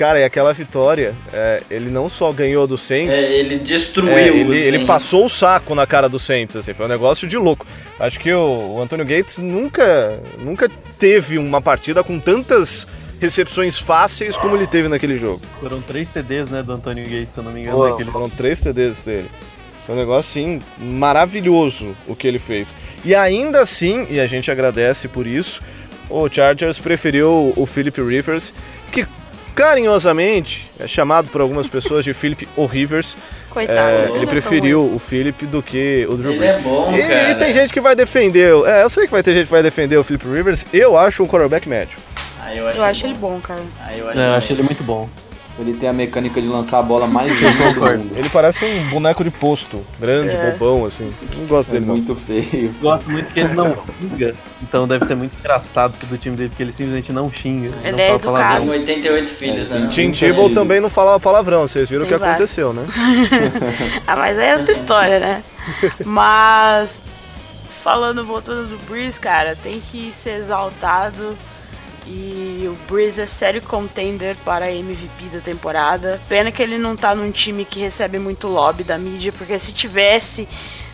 Cara, 0.00 0.18
e 0.18 0.24
aquela 0.24 0.54
vitória, 0.54 1.14
é, 1.30 1.62
ele 1.70 1.90
não 1.90 2.08
só 2.08 2.32
ganhou 2.32 2.66
do 2.66 2.78
Saints, 2.78 3.12
É, 3.12 3.32
ele 3.34 3.58
destruiu 3.58 4.16
é, 4.16 4.30
o 4.30 4.34
ele, 4.34 4.58
ele 4.58 4.86
passou 4.86 5.26
o 5.26 5.28
saco 5.28 5.74
na 5.74 5.86
cara 5.86 6.08
do 6.08 6.18
Saints, 6.18 6.56
assim, 6.56 6.72
foi 6.72 6.86
um 6.86 6.88
negócio 6.88 7.28
de 7.28 7.36
louco. 7.36 7.66
Acho 7.98 8.18
que 8.18 8.32
o, 8.32 8.76
o 8.76 8.80
Antônio 8.80 9.04
Gates 9.04 9.36
nunca, 9.36 10.18
nunca 10.40 10.70
teve 10.98 11.36
uma 11.36 11.60
partida 11.60 12.02
com 12.02 12.18
tantas 12.18 12.86
recepções 13.20 13.78
fáceis 13.78 14.38
como 14.38 14.56
ele 14.56 14.66
teve 14.66 14.88
naquele 14.88 15.18
jogo. 15.18 15.42
Foram 15.60 15.82
três 15.82 16.08
CDs, 16.10 16.48
né, 16.48 16.62
do 16.62 16.72
Antônio 16.72 17.04
Gates, 17.04 17.34
se 17.34 17.38
eu 17.38 17.44
não 17.44 17.52
me 17.52 17.60
engano, 17.60 17.76
Pô, 17.76 17.90
naquele 17.90 18.10
Foram 18.10 18.30
três 18.30 18.58
TDs 18.58 19.04
dele. 19.04 19.28
Foi 19.84 19.94
um 19.94 19.98
negócio, 19.98 20.30
assim, 20.30 20.60
maravilhoso 20.78 21.94
o 22.08 22.16
que 22.16 22.26
ele 22.26 22.38
fez. 22.38 22.72
E 23.04 23.14
ainda 23.14 23.60
assim, 23.60 24.06
e 24.08 24.18
a 24.18 24.26
gente 24.26 24.50
agradece 24.50 25.08
por 25.08 25.26
isso, 25.26 25.60
o 26.08 26.26
Chargers 26.26 26.78
preferiu 26.78 27.52
o 27.54 27.66
Philip 27.66 28.00
Rivers, 28.00 28.54
que 28.90 29.06
carinhosamente 29.54 30.70
é 30.78 30.86
chamado 30.86 31.28
por 31.28 31.40
algumas 31.40 31.66
pessoas 31.68 32.04
de 32.04 32.12
Philip 32.14 32.48
O 32.56 32.66
Rivers. 32.66 33.16
Coitado. 33.50 33.78
É, 33.80 34.06
não 34.08 34.14
ele 34.16 34.24
é 34.24 34.28
preferiu 34.28 34.80
o 34.84 34.98
Philip 34.98 35.44
do 35.46 35.60
que 35.62 36.06
o 36.08 36.14
Drew 36.16 36.30
Ele 36.30 36.38
Brees. 36.38 36.54
é 36.54 36.58
bom, 36.60 36.94
e, 36.96 37.02
cara. 37.02 37.30
e 37.30 37.34
tem 37.34 37.52
gente 37.52 37.72
que 37.72 37.80
vai 37.80 37.96
defender. 37.96 38.54
o- 38.54 38.64
É, 38.66 38.82
eu 38.84 38.88
sei 38.88 39.06
que 39.06 39.10
vai 39.10 39.22
ter 39.22 39.34
gente 39.34 39.46
que 39.46 39.50
vai 39.50 39.62
defender 39.62 39.96
o 39.96 40.04
Philip 40.04 40.24
Rivers. 40.26 40.64
Eu 40.72 40.96
acho 40.96 41.22
um 41.22 41.26
quarterback 41.26 41.68
médio. 41.68 41.98
Aí 42.40 42.58
eu 42.58 42.68
acho, 42.68 42.78
Eu 42.78 42.84
acho 42.84 43.06
ele 43.06 43.14
bom, 43.14 43.40
cara. 43.40 43.62
Aí 43.84 43.98
eu 43.98 44.08
acho, 44.08 44.18
É, 44.20 44.26
eu 44.28 44.32
acho 44.34 44.52
ele 44.52 44.62
muito 44.62 44.82
bom. 44.84 45.08
Ele 45.60 45.74
tem 45.74 45.88
a 45.88 45.92
mecânica 45.92 46.40
de 46.40 46.48
lançar 46.48 46.78
a 46.78 46.82
bola 46.82 47.06
mais 47.06 47.30
linda 47.38 47.72
do 47.72 47.80
mundo. 47.80 48.12
Ele 48.16 48.28
parece 48.30 48.64
um 48.64 48.88
boneco 48.88 49.22
de 49.22 49.30
posto, 49.30 49.84
grande, 50.00 50.30
É. 50.30 50.50
bobão, 50.52 50.86
assim. 50.86 51.12
Não 51.36 51.46
gosto 51.46 51.68
É 51.68 51.72
dele, 51.74 51.86
não. 51.86 51.94
muito 51.96 52.14
feio. 52.16 52.74
Gosto 52.80 53.10
muito 53.10 53.32
que 53.32 53.40
ele 53.40 53.52
não 53.54 53.76
xinga, 54.00 54.34
então 54.62 54.88
deve 54.88 55.04
ser 55.06 55.14
muito 55.14 55.36
engraçado 55.38 55.94
ser 56.00 56.06
do 56.06 56.16
time 56.18 56.36
dele, 56.36 56.48
porque 56.48 56.62
ele 56.62 56.72
simplesmente 56.72 57.12
não 57.12 57.30
xinga. 57.30 57.70
Ele 57.84 57.92
não 57.92 57.98
é 57.98 58.06
fala 58.06 58.14
educado. 58.18 58.32
palavrão. 58.32 58.66
Tem 58.66 58.80
88 58.80 59.28
filhos, 59.30 59.70
É, 59.70 59.74
né? 59.78 59.88
Tim 59.92 60.10
30 60.12 60.18
Tebow 60.18 60.50
também 60.50 60.80
não 60.80 60.88
falava 60.90 61.20
palavrão, 61.20 61.62
vocês 61.68 61.88
viram 61.88 62.04
o 62.04 62.06
que 62.08 62.16
vários. 62.16 62.36
aconteceu, 62.36 62.72
né? 62.72 62.86
Ah, 64.06 64.16
mas 64.16 64.38
aí 64.38 64.46
é 64.48 64.56
outra 64.56 64.72
história, 64.72 65.20
né? 65.20 65.42
Mas 66.04 67.00
falando, 67.82 68.24
voltando 68.24 68.66
do 68.68 68.78
Breeze, 68.86 69.18
cara, 69.20 69.56
tem 69.56 69.80
que 69.80 70.12
ser 70.14 70.36
exaltado. 70.36 71.34
E 72.12 72.66
o 72.66 72.76
Breeze 72.90 73.20
é 73.20 73.26
sério 73.26 73.62
contender 73.62 74.34
para 74.44 74.72
MVP 74.72 75.26
da 75.32 75.38
temporada. 75.38 76.20
Pena 76.28 76.50
que 76.50 76.60
ele 76.60 76.76
não 76.76 76.96
tá 76.96 77.14
num 77.14 77.30
time 77.30 77.64
que 77.64 77.78
recebe 77.78 78.18
muito 78.18 78.48
lobby 78.48 78.82
da 78.82 78.98
mídia, 78.98 79.30
porque 79.30 79.56
se 79.56 79.72
tivesse, 79.72 80.48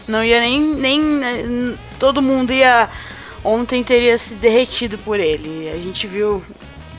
não 0.06 0.22
ia 0.22 0.40
nem. 0.40 0.60
nem 0.60 1.78
todo 1.98 2.20
mundo 2.20 2.52
ia. 2.52 2.90
Ontem 3.42 3.82
teria 3.82 4.18
se 4.18 4.34
derretido 4.34 4.98
por 4.98 5.18
ele. 5.18 5.70
A 5.70 5.78
gente 5.78 6.06
viu, 6.06 6.44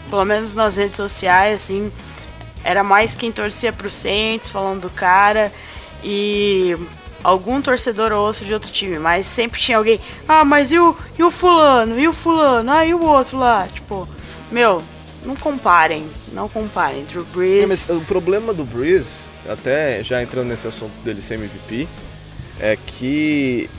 pelo 0.10 0.26
menos 0.26 0.54
nas 0.54 0.78
redes 0.78 0.96
sociais, 0.96 1.62
assim, 1.62 1.92
era 2.64 2.84
mais 2.84 3.16
quem 3.16 3.32
torcia 3.32 3.72
pro 3.72 3.90
Saints, 3.90 4.50
falando 4.50 4.82
do 4.82 4.90
cara, 4.90 5.52
e 6.04 6.76
algum 7.24 7.62
torcedor 7.62 8.12
ou 8.12 8.26
outro 8.26 8.46
de 8.46 8.54
outro 8.54 8.72
time, 8.72 9.00
mas 9.00 9.26
sempre 9.26 9.60
tinha 9.60 9.78
alguém, 9.78 10.00
ah, 10.28 10.46
mas 10.46 10.72
e 10.72 10.80
o, 10.80 10.96
e 11.18 11.24
o 11.24 11.32
fulano, 11.32 12.00
e 12.00 12.08
o 12.08 12.14
fulano, 12.14 12.72
ah, 12.72 12.86
e 12.86 12.94
o 12.94 13.04
outro 13.04 13.38
lá, 13.38 13.68
tipo, 13.74 14.08
meu, 14.52 14.82
não 15.26 15.36
comparem, 15.36 16.06
não 16.32 16.48
comparem, 16.48 17.04
Drew 17.06 17.26
Brees, 17.26 17.90
É, 17.90 17.94
o 17.94 18.02
problema 18.02 18.54
do 18.54 18.64
Breeze, 18.64 19.10
até 19.50 20.04
já 20.04 20.22
entrando 20.22 20.48
nesse 20.48 20.68
assunto 20.68 20.94
dele 21.04 21.22
ser 21.22 21.36
MVP, 21.36 21.88
é 22.60 22.78
que 22.78 23.70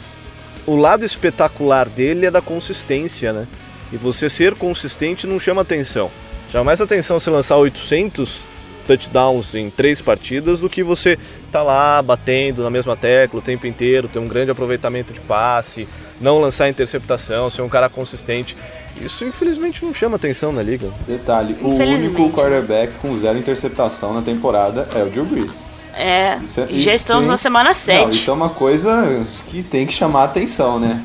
o 0.66 0.77
lado 0.77 1.05
espetacular 1.05 1.88
dele 1.88 2.27
é 2.27 2.31
da 2.31 2.42
consistência, 2.42 3.33
né? 3.33 3.46
E 3.92 3.96
você 3.96 4.29
ser 4.29 4.55
consistente 4.55 5.27
não 5.27 5.40
chama 5.40 5.62
atenção. 5.62 6.11
Chama 6.53 6.64
mais 6.64 6.81
atenção 6.81 7.18
você 7.18 7.31
lançar 7.31 7.57
800 7.57 8.40
touchdowns 8.87 9.55
em 9.55 9.70
três 9.70 10.01
partidas 10.01 10.61
do 10.61 10.68
que 10.68 10.83
você 10.83 11.18
tá 11.49 11.63
lá 11.63 12.01
batendo 12.03 12.63
na 12.63 12.71
mesma 12.71 12.97
tecla 12.97 13.39
o 13.39 13.43
tempo 13.43 13.67
inteiro, 13.67 14.09
ter 14.09 14.19
um 14.19 14.29
grande 14.29 14.51
aproveitamento 14.51 15.13
de 15.13 15.21
passe, 15.21 15.89
não 16.21 16.39
lançar 16.41 16.69
interceptação, 16.69 17.49
ser 17.51 17.63
um 17.63 17.69
cara 17.69 17.89
consistente. 17.89 18.57
Isso 19.01 19.25
infelizmente 19.25 19.85
não 19.85 19.95
chama 19.95 20.17
atenção 20.17 20.53
na 20.53 20.63
liga. 20.63 20.89
Detalhe, 21.07 21.57
o 21.61 21.69
único 21.69 22.31
quarterback 22.31 22.93
com 23.01 23.17
zero 23.17 23.39
interceptação 23.39 24.13
na 24.13 24.23
temporada 24.23 24.89
é 24.95 25.03
o 25.03 25.07
Drew 25.11 25.25
Brees. 25.25 25.65
é, 25.97 26.37
Isso 26.43 26.61
é- 26.61 26.67
e 26.71 26.81
já 26.83 26.95
estamos 26.95 27.23
tem- 27.23 27.31
na 27.31 27.37
semana 27.37 27.69
Não, 27.71 27.75
7, 27.75 28.19
isso 28.19 28.31
é 28.31 28.35
uma 28.35 28.51
coisa 28.51 29.25
que 29.47 29.63
tem 29.63 29.87
que 29.87 29.93
chamar 29.93 30.23
a 30.23 30.25
atenção, 30.25 30.79
né? 30.81 31.03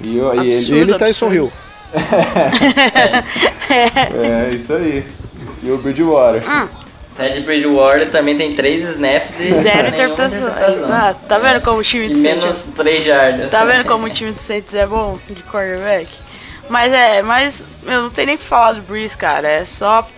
E, 0.00 0.16
eu- 0.16 0.32
e 0.34 0.38
ele, 0.48 0.56
Absurdo. 0.56 0.76
Ele 0.80 0.92
e 0.92 0.98
Tyson 0.98 1.32
Hill. 1.32 1.52
é 4.22 4.50
isso 4.52 4.72
aí. 4.74 5.04
E 5.62 5.70
o 5.70 5.78
Bridgewater. 5.78 6.42
Ted 7.16 7.40
Bridgewater 7.40 8.10
também 8.10 8.36
tem 8.36 8.54
três 8.54 8.82
snaps 8.90 9.38
e 9.38 9.52
Zero 9.54 9.88
interpretação. 9.88 10.68
Exato. 10.68 11.20
Tá 11.26 11.38
vendo 11.38 11.60
como 11.62 11.78
o 11.78 11.82
time 11.82 12.08
do 12.08 12.18
Saints 12.18 12.42
menos 12.42 12.62
três 12.74 13.04
jardas. 13.04 13.50
Tá 13.50 13.64
vendo 13.64 13.86
como 13.86 14.06
o 14.06 14.10
time 14.10 14.32
do 14.32 14.40
Saints 14.40 14.74
é 14.74 14.86
bom 14.86 15.18
de 15.28 15.42
quarterback? 15.44 16.08
Mas 16.68 16.92
é, 16.92 17.22
mas 17.22 17.64
eu 17.84 18.02
não 18.02 18.10
tenho 18.10 18.26
nem 18.26 18.36
que 18.36 18.44
falar 18.44 18.72
do 18.72 18.82
Breeze, 18.82 19.16
cara. 19.16 19.46
É 19.46 19.64
só. 19.64 20.08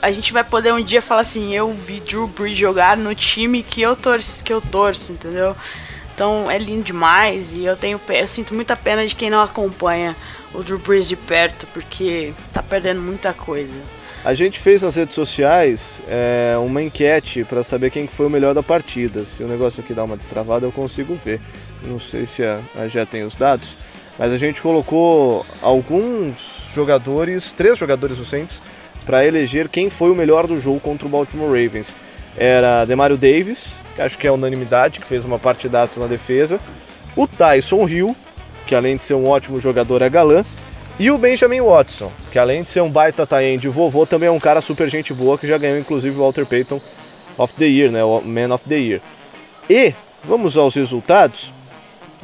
A 0.00 0.10
gente 0.10 0.32
vai 0.32 0.42
poder 0.42 0.72
um 0.72 0.82
dia 0.82 1.00
falar 1.00 1.20
assim, 1.20 1.54
eu 1.54 1.72
vi 1.72 2.00
Drew 2.00 2.26
Brees 2.26 2.58
jogar 2.58 2.96
no 2.96 3.14
time 3.14 3.62
que 3.62 3.80
eu 3.80 3.94
torço, 3.94 4.42
que 4.42 4.52
eu 4.52 4.60
torço, 4.60 5.12
entendeu? 5.12 5.54
Então 6.12 6.50
é 6.50 6.58
lindo 6.58 6.82
demais 6.82 7.52
e 7.52 7.64
eu 7.64 7.76
tenho 7.76 8.00
eu 8.08 8.26
sinto 8.26 8.52
muita 8.52 8.74
pena 8.74 9.06
de 9.06 9.14
quem 9.14 9.30
não 9.30 9.40
acompanha 9.40 10.16
o 10.52 10.62
Drew 10.62 10.78
Brees 10.78 11.06
de 11.06 11.14
perto, 11.14 11.68
porque 11.72 12.32
tá 12.52 12.62
perdendo 12.62 13.00
muita 13.00 13.32
coisa. 13.32 14.01
A 14.24 14.34
gente 14.34 14.60
fez 14.60 14.82
nas 14.82 14.94
redes 14.94 15.16
sociais 15.16 16.00
é, 16.08 16.54
uma 16.56 16.80
enquete 16.80 17.42
para 17.42 17.64
saber 17.64 17.90
quem 17.90 18.06
que 18.06 18.12
foi 18.12 18.26
o 18.26 18.30
melhor 18.30 18.54
da 18.54 18.62
partida. 18.62 19.24
Se 19.24 19.42
o 19.42 19.48
negócio 19.48 19.82
aqui 19.82 19.92
dá 19.92 20.04
uma 20.04 20.16
destravada, 20.16 20.64
eu 20.64 20.70
consigo 20.70 21.18
ver. 21.24 21.40
Não 21.82 21.98
sei 21.98 22.24
se 22.24 22.44
a, 22.44 22.60
a 22.78 22.86
já 22.86 23.04
tem 23.04 23.24
os 23.24 23.34
dados, 23.34 23.74
mas 24.16 24.32
a 24.32 24.38
gente 24.38 24.62
colocou 24.62 25.44
alguns 25.60 26.34
jogadores, 26.72 27.50
três 27.50 27.76
jogadores 27.76 28.16
do 28.16 28.24
Saints, 28.24 28.62
para 29.04 29.26
eleger 29.26 29.68
quem 29.68 29.90
foi 29.90 30.12
o 30.12 30.14
melhor 30.14 30.46
do 30.46 30.60
jogo 30.60 30.78
contra 30.78 31.08
o 31.08 31.10
Baltimore 31.10 31.48
Ravens. 31.48 31.92
Era 32.36 32.84
Demario 32.84 33.16
Davis, 33.16 33.72
que 33.96 34.02
acho 34.02 34.16
que 34.16 34.28
é 34.28 34.30
unanimidade, 34.30 35.00
que 35.00 35.06
fez 35.06 35.24
uma 35.24 35.38
partidaça 35.38 35.98
na 35.98 36.06
defesa. 36.06 36.60
O 37.16 37.26
Tyson 37.26 37.88
Hill, 37.88 38.16
que 38.68 38.76
além 38.76 38.96
de 38.96 39.02
ser 39.02 39.14
um 39.14 39.26
ótimo 39.26 39.60
jogador 39.60 40.00
é 40.00 40.08
galã. 40.08 40.44
E 40.98 41.10
o 41.10 41.18
Benjamin 41.18 41.60
Watson, 41.60 42.12
que 42.30 42.38
além 42.38 42.62
de 42.62 42.68
ser 42.68 42.80
um 42.80 42.90
baita 42.90 43.26
tie 43.26 43.56
de 43.56 43.68
vovô, 43.68 44.06
também 44.06 44.28
é 44.28 44.32
um 44.32 44.38
cara 44.38 44.60
super 44.60 44.88
gente 44.88 45.12
boa, 45.12 45.38
que 45.38 45.46
já 45.46 45.58
ganhou 45.58 45.78
inclusive 45.78 46.16
o 46.16 46.20
Walter 46.20 46.46
Payton 46.46 46.80
of 47.36 47.54
the 47.54 47.64
Year, 47.64 47.90
né? 47.90 48.04
O 48.04 48.20
Man 48.20 48.54
of 48.54 48.64
the 48.66 48.76
Year. 48.76 49.00
E 49.68 49.94
vamos 50.22 50.56
aos 50.56 50.74
resultados, 50.74 51.52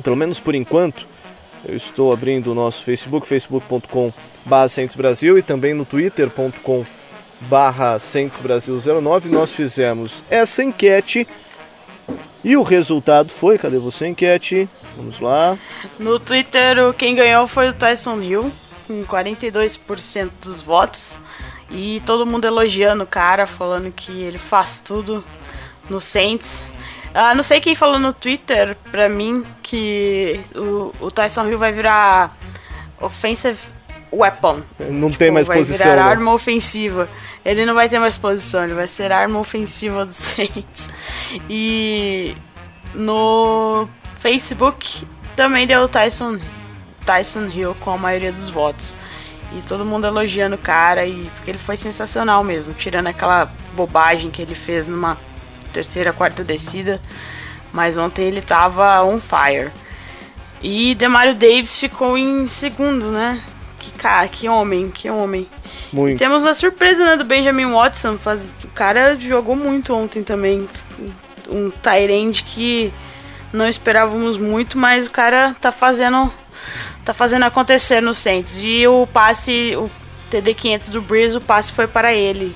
pelo 0.02 0.16
menos 0.16 0.38
por 0.38 0.54
enquanto. 0.54 1.06
Eu 1.64 1.76
estou 1.76 2.12
abrindo 2.12 2.52
o 2.52 2.54
nosso 2.54 2.84
Facebook, 2.84 3.26
facebook.com 3.26 4.12
barra 4.44 4.66
Brasil 4.96 5.36
e 5.36 5.42
também 5.42 5.74
no 5.74 5.84
twitter.com 5.84 6.84
barra 7.40 7.96
Brasil09. 7.96 9.24
Nós 9.24 9.52
fizemos 9.52 10.22
essa 10.30 10.62
enquete 10.62 11.26
e 12.44 12.56
o 12.56 12.62
resultado 12.62 13.30
foi, 13.30 13.58
cadê 13.58 13.78
você 13.78 14.06
enquete? 14.06 14.68
Vamos 14.96 15.20
lá. 15.20 15.58
No 15.98 16.18
Twitter, 16.18 16.92
quem 16.94 17.14
ganhou 17.14 17.46
foi 17.46 17.68
o 17.68 17.72
Tyson 17.72 18.20
Hill, 18.20 18.52
com 18.86 19.04
42% 19.04 20.30
dos 20.42 20.60
votos. 20.60 21.18
E 21.70 22.02
todo 22.06 22.24
mundo 22.26 22.46
elogiando 22.46 23.04
o 23.04 23.06
cara, 23.06 23.46
falando 23.46 23.92
que 23.92 24.12
ele 24.22 24.38
faz 24.38 24.80
tudo 24.80 25.22
no 25.90 26.00
Saints. 26.00 26.64
Ah, 27.12 27.34
não 27.34 27.42
sei 27.42 27.60
quem 27.60 27.74
falou 27.74 27.98
no 27.98 28.12
Twitter 28.12 28.76
pra 28.90 29.08
mim 29.08 29.44
que 29.62 30.40
o, 30.54 30.92
o 31.00 31.10
Tyson 31.10 31.46
Hill 31.46 31.58
vai 31.58 31.72
virar 31.72 32.36
offensive 33.00 33.58
weapon. 34.12 34.62
Não 34.90 35.10
tem 35.10 35.30
mais 35.30 35.46
vai 35.46 35.58
posição. 35.58 35.78
virar 35.78 35.96
né? 35.96 36.10
arma 36.10 36.32
ofensiva. 36.32 37.08
Ele 37.44 37.64
não 37.64 37.74
vai 37.74 37.88
ter 37.88 37.98
mais 37.98 38.16
posição, 38.16 38.64
ele 38.64 38.74
vai 38.74 38.88
ser 38.88 39.12
arma 39.12 39.38
ofensiva 39.38 40.04
do 40.04 40.12
Saints. 40.12 40.90
E 41.48 42.36
no 42.94 43.88
Facebook 44.20 45.06
também 45.36 45.66
deu 45.66 45.82
o 45.82 45.88
Tyson, 45.88 46.38
Tyson 47.04 47.46
Hill 47.46 47.74
com 47.80 47.90
a 47.90 47.98
maioria 47.98 48.32
dos 48.32 48.50
votos. 48.50 48.94
E 49.56 49.62
todo 49.62 49.84
mundo 49.84 50.06
elogiando 50.06 50.56
o 50.56 50.58
cara, 50.58 51.06
e, 51.06 51.24
porque 51.36 51.50
ele 51.50 51.58
foi 51.58 51.76
sensacional 51.76 52.44
mesmo, 52.44 52.74
tirando 52.74 53.06
aquela 53.06 53.50
bobagem 53.74 54.30
que 54.30 54.42
ele 54.42 54.54
fez 54.54 54.86
numa 54.86 55.16
terceira, 55.72 56.12
quarta 56.12 56.44
descida. 56.44 57.00
Mas 57.72 57.96
ontem 57.96 58.26
ele 58.26 58.42
tava 58.42 59.02
on 59.02 59.20
fire. 59.20 59.70
E 60.60 60.94
Demario 60.94 61.34
Davis 61.34 61.78
ficou 61.78 62.18
em 62.18 62.46
segundo, 62.46 63.10
né? 63.10 63.40
Que 63.92 63.98
cara, 63.98 64.28
que 64.28 64.48
homem, 64.48 64.90
que 64.90 65.08
homem. 65.10 65.48
Muito. 65.92 66.18
Temos 66.18 66.42
uma 66.42 66.54
surpresa, 66.54 67.04
né, 67.04 67.16
do 67.16 67.24
Benjamin 67.24 67.66
Watson. 67.66 68.16
Faz... 68.18 68.54
O 68.64 68.68
cara 68.68 69.18
jogou 69.18 69.56
muito 69.56 69.94
ontem 69.94 70.22
também. 70.22 70.68
Um 71.48 71.70
Tyrande 71.70 72.42
que 72.42 72.92
não 73.52 73.66
esperávamos 73.66 74.36
muito, 74.36 74.76
mas 74.76 75.06
o 75.06 75.10
cara 75.10 75.56
tá 75.60 75.72
fazendo 75.72 76.30
tá 77.04 77.14
fazendo 77.14 77.44
acontecer 77.44 78.02
no 78.02 78.12
Saints. 78.12 78.58
E 78.60 78.86
o 78.86 79.06
passe, 79.06 79.74
o 79.76 79.90
TD 80.30 80.52
500 80.52 80.88
do 80.88 81.00
Breeze, 81.00 81.36
o 81.38 81.40
passe 81.40 81.72
foi 81.72 81.86
para 81.86 82.12
ele. 82.12 82.54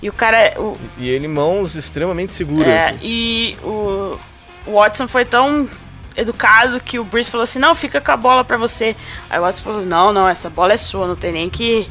E 0.00 0.08
o 0.08 0.12
cara, 0.12 0.54
o, 0.56 0.76
E 0.98 1.08
ele 1.08 1.28
mãos 1.28 1.74
extremamente 1.76 2.32
seguras. 2.32 2.66
é, 2.66 2.96
e 3.02 3.56
o, 3.62 4.18
o 4.66 4.72
Watson 4.72 5.06
foi 5.06 5.24
tão 5.24 5.68
educado 6.16 6.80
que 6.80 6.98
o 6.98 7.04
Breeze 7.04 7.30
falou 7.30 7.44
assim, 7.44 7.58
não, 7.58 7.74
fica 7.74 8.00
com 8.00 8.12
a 8.12 8.16
bola 8.16 8.44
pra 8.44 8.56
você. 8.56 8.96
Aí 9.30 9.38
o 9.38 9.42
Watson 9.42 9.64
falou, 9.64 9.82
não, 9.82 10.12
não, 10.12 10.28
essa 10.28 10.50
bola 10.50 10.72
é 10.72 10.76
sua, 10.76 11.06
não 11.06 11.16
tem 11.16 11.32
nem 11.32 11.50
que 11.50 11.88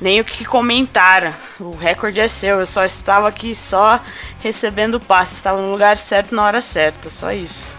nem 0.00 0.20
o 0.20 0.24
que 0.24 0.44
comentar. 0.44 1.38
O 1.58 1.76
recorde 1.76 2.20
é 2.20 2.28
seu, 2.28 2.60
eu 2.60 2.66
só 2.66 2.84
estava 2.84 3.28
aqui 3.28 3.54
só 3.54 4.00
recebendo 4.38 4.94
o 4.94 5.00
passe, 5.00 5.34
estava 5.34 5.60
no 5.60 5.70
lugar 5.70 5.96
certo 5.96 6.34
na 6.34 6.44
hora 6.44 6.62
certa, 6.62 7.10
só 7.10 7.32
isso. 7.32 7.78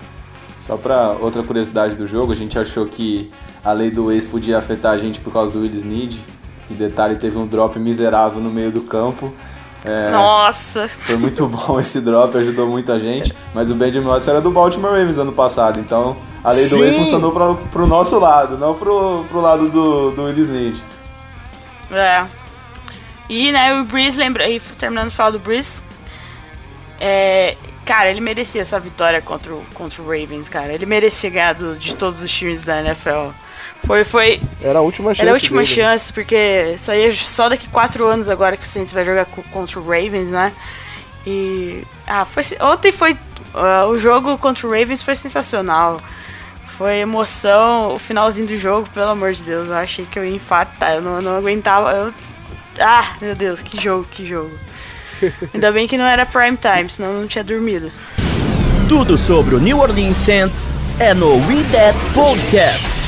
Só 0.60 0.77
pra 0.77 1.12
outra 1.13 1.41
curiosidade 1.41 1.95
do 1.95 2.06
jogo, 2.06 2.32
a 2.32 2.36
gente 2.36 2.58
achou 2.58 2.86
que 2.86 3.32
a 3.63 3.71
lei 3.71 3.89
do 3.89 4.12
ex 4.12 4.23
podia 4.23 4.58
afetar 4.58 4.93
a 4.93 4.97
gente 4.97 5.19
por 5.19 5.34
causa 5.34 5.51
do 5.51 5.62
Will 5.62 5.71
Snead. 5.73 6.19
E 6.69 6.73
detalhe, 6.73 7.15
teve 7.15 7.38
um 7.38 7.45
drop 7.45 7.77
miserável 7.77 8.39
no 8.39 8.49
meio 8.49 8.71
do 8.71 8.82
campo. 8.82 9.34
É, 9.84 10.12
Nossa, 10.12 10.88
Foi 10.88 11.15
muito 11.17 11.48
bom 11.48 11.80
esse 11.80 12.00
drop, 12.02 12.38
ajudou 12.38 12.67
muita 12.67 13.00
gente. 13.00 13.34
Mas 13.54 13.70
o 13.72 13.76
Benjamin 13.76 14.06
Watson 14.08 14.32
era 14.32 14.41
do 14.41 14.52
Baltimore 14.52 14.91
Ravens 14.91 15.17
ano 15.17 15.32
passado, 15.32 15.80
então 15.80 16.15
a 16.44 16.52
lei 16.52 16.63
do 16.67 16.76
Sim. 16.76 16.82
ex 16.84 16.96
funcionou 16.96 17.32
pra, 17.32 17.54
pro 17.72 17.88
nosso 17.88 18.20
lado, 18.20 18.58
não 18.58 18.76
pro, 18.76 19.26
pro 19.30 19.41
lado 19.41 19.70
do, 19.70 20.12
do 20.12 20.24
Will 20.26 20.38
Snead. 20.38 20.84
É. 21.91 22.26
E, 23.28 23.52
né, 23.52 23.80
o 23.80 23.86
Breeze, 23.86 24.17
lembra, 24.17 24.48
e 24.50 24.60
terminando 24.60 25.10
de 25.10 25.15
falar 25.15 25.32
do 25.32 25.39
Breeze, 25.39 25.82
é, 27.00 27.56
cara, 27.86 28.10
ele 28.12 28.22
merecia 28.22 28.62
essa 28.62 28.80
vitória 28.80 29.22
contra 29.22 29.54
o, 29.54 29.63
contra 29.74 30.02
o 30.02 30.06
Ravens, 30.06 30.48
cara. 30.50 30.72
Ele 30.74 30.86
merecia 30.86 31.30
ganhar 31.30 31.54
do- 31.54 31.76
de 31.76 31.96
todos 31.96 32.22
os 32.22 32.30
times 32.32 32.63
da 32.63 32.80
NFL. 32.82 33.30
Foi, 33.86 34.04
foi, 34.04 34.39
Era 34.62 34.80
a 34.80 34.82
última 34.82 35.10
chance. 35.12 35.22
era 35.22 35.32
a 35.32 35.34
última 35.34 35.62
dele. 35.63 35.74
chance, 35.76 36.13
porque 36.13 36.72
isso 36.76 36.91
aí 36.91 37.10
é 37.10 37.12
só 37.12 37.50
daqui 37.50 37.67
quatro 37.67 38.06
anos 38.06 38.30
agora 38.30 38.56
que 38.56 38.63
o 38.63 38.67
Saints 38.67 38.94
vai 38.94 39.04
jogar 39.04 39.26
co- 39.26 39.44
contra 39.52 39.80
o 39.80 39.84
Ravens, 39.84 40.30
né? 40.32 40.54
E. 41.26 41.84
Ah, 42.08 42.24
foi. 42.26 42.44
Ontem 42.62 42.91
foi. 42.91 43.17
ah, 43.54 43.86
o 43.88 43.98
jogo 43.98 44.38
contra 44.38 44.67
o 44.67 44.70
Ravens 44.72 45.02
foi 45.02 45.15
sensacional. 45.15 46.00
Foi 46.78 46.98
emoção, 46.98 47.94
o 47.94 48.00
finalzinho 48.00 48.48
do 48.48 48.58
jogo, 48.58 48.88
pelo 48.94 49.10
amor 49.10 49.34
de 49.34 49.44
Deus. 49.44 49.67
Eu 49.70 49.76
achei 49.76 50.06
que 50.06 50.17
eu 50.17 50.26
ia 50.26 50.36
infartar, 50.36 50.94
eu 50.94 51.02
não, 51.02 51.22
não 51.22 51.38
aguentava. 51.38 51.91
Eu... 51.91 52.13
Ah, 52.80 53.15
meu 53.22 53.36
Deus, 53.36 53.62
que 53.62 53.80
jogo, 53.82 54.06
que 54.10 54.26
jogo. 54.26 54.52
Ainda 55.54 55.72
bem 55.72 55.88
que 55.88 55.98
não 55.98 56.06
era 56.06 56.26
prime 56.26 56.58
time, 56.58 56.89
senão 56.89 57.12
eu 57.13 57.20
não 57.22 57.28
tinha 57.28 57.44
dormido. 57.44 57.91
Tudo 58.88 59.17
sobre 59.17 59.54
o 59.56 59.60
New 59.60 59.80
Orleans 59.80 60.17
Saints 60.17 60.67
é 61.00 61.13
no 61.13 61.36
We 61.48 61.63
That 61.72 61.98
Podcast. 62.15 63.01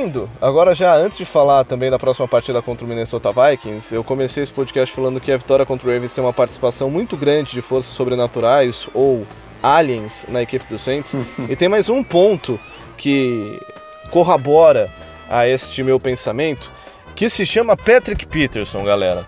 Seguindo, 0.00 0.30
agora 0.40 0.74
já 0.74 0.96
antes 0.96 1.18
de 1.18 1.26
falar 1.26 1.62
também 1.62 1.90
da 1.90 1.98
próxima 1.98 2.26
partida 2.26 2.62
contra 2.62 2.86
o 2.86 2.88
Minnesota 2.88 3.30
Vikings, 3.30 3.94
eu 3.94 4.02
comecei 4.02 4.42
esse 4.42 4.50
podcast 4.50 4.94
falando 4.94 5.20
que 5.20 5.30
a 5.30 5.36
vitória 5.36 5.66
contra 5.66 5.86
o 5.86 5.92
Ravens 5.92 6.14
tem 6.14 6.24
uma 6.24 6.32
participação 6.32 6.88
muito 6.88 7.18
grande 7.18 7.52
de 7.52 7.60
forças 7.60 7.92
sobrenaturais 7.92 8.88
ou 8.94 9.26
aliens 9.62 10.24
na 10.26 10.40
equipe 10.40 10.64
do 10.70 10.78
Saints. 10.78 11.14
e 11.46 11.54
tem 11.54 11.68
mais 11.68 11.90
um 11.90 12.02
ponto 12.02 12.58
que 12.96 13.60
corrobora 14.10 14.90
a 15.28 15.46
este 15.46 15.82
meu 15.82 16.00
pensamento, 16.00 16.70
que 17.14 17.28
se 17.28 17.44
chama 17.44 17.76
Patrick 17.76 18.26
Peterson, 18.26 18.82
galera. 18.82 19.26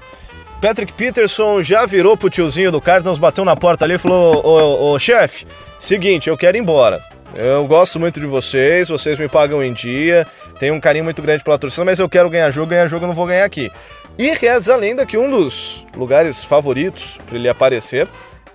Patrick 0.58 0.94
Peterson 0.94 1.62
já 1.62 1.84
virou 1.84 2.16
pro 2.16 2.30
tiozinho 2.30 2.72
do 2.72 2.80
Cardinals, 2.80 3.18
bateu 3.18 3.44
na 3.44 3.54
porta 3.54 3.84
ali 3.84 3.96
e 3.96 3.98
falou: 3.98 4.42
Ô, 4.42 4.94
ô 4.94 4.98
chefe, 4.98 5.46
seguinte, 5.78 6.30
eu 6.30 6.36
quero 6.38 6.56
ir 6.56 6.60
embora. 6.60 7.02
Eu 7.34 7.66
gosto 7.66 7.98
muito 7.98 8.20
de 8.20 8.26
vocês, 8.26 8.90
vocês 8.90 9.18
me 9.18 9.26
pagam 9.26 9.62
em 9.62 9.72
dia, 9.72 10.26
tenho 10.62 10.76
um 10.76 10.80
carinho 10.80 11.02
muito 11.02 11.20
grande 11.20 11.42
pela 11.42 11.58
torcida, 11.58 11.84
mas 11.84 11.98
eu 11.98 12.08
quero 12.08 12.30
ganhar 12.30 12.48
jogo, 12.52 12.68
ganhar 12.68 12.86
jogo 12.86 13.02
eu 13.02 13.08
não 13.08 13.16
vou 13.16 13.26
ganhar 13.26 13.44
aqui. 13.44 13.68
E 14.16 14.30
reza 14.30 14.74
a 14.74 14.76
lenda 14.76 15.04
que 15.04 15.18
um 15.18 15.28
dos 15.28 15.84
lugares 15.96 16.44
favoritos 16.44 17.18
para 17.26 17.36
ele 17.36 17.48
aparecer 17.48 18.06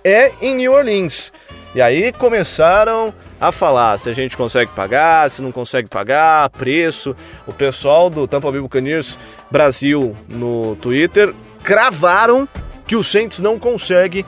é 0.02 0.32
em 0.40 0.54
New 0.54 0.72
Orleans. 0.72 1.30
E 1.74 1.82
aí 1.82 2.10
começaram 2.10 3.12
a 3.38 3.52
falar 3.52 3.98
se 3.98 4.08
a 4.08 4.14
gente 4.14 4.38
consegue 4.38 4.70
pagar, 4.70 5.30
se 5.30 5.42
não 5.42 5.52
consegue 5.52 5.86
pagar, 5.86 6.48
preço. 6.48 7.14
O 7.46 7.52
pessoal 7.52 8.08
do 8.08 8.26
Tampa 8.26 8.50
Bay 8.50 8.62
Buccaneers 8.62 9.18
Brasil 9.50 10.16
no 10.26 10.76
Twitter 10.76 11.34
cravaram 11.62 12.48
que 12.86 12.96
o 12.96 13.04
Saints 13.04 13.38
não 13.38 13.58
consegue 13.58 14.24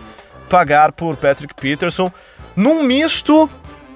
pagar 0.51 0.93
por 0.93 1.17
Patrick 1.17 1.55
Peterson 1.55 2.13
num 2.55 2.83
misto 2.83 3.49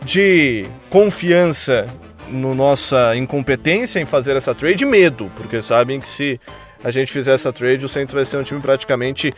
de 0.02 0.64
confiança 0.88 1.86
no 2.28 2.54
nossa 2.54 3.16
incompetência 3.16 4.00
em 4.00 4.04
fazer 4.04 4.37
essa 4.37 4.54
trade 4.54 4.84
medo, 4.84 5.30
porque 5.37 5.60
sabem 5.62 6.00
que 6.00 6.08
se 6.08 6.40
a 6.82 6.90
gente 6.90 7.12
fizer 7.12 7.34
essa 7.34 7.52
trade, 7.52 7.84
o 7.84 7.88
Saints 7.88 8.14
vai 8.14 8.24
ser 8.24 8.37
um 8.37 8.42
time 8.42 8.60
praticamente 8.60 9.32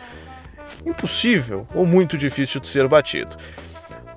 impossível 0.84 1.66
ou 1.74 1.86
muito 1.86 2.16
difícil 2.18 2.60
de 2.60 2.66
ser 2.66 2.86
batido. 2.88 3.36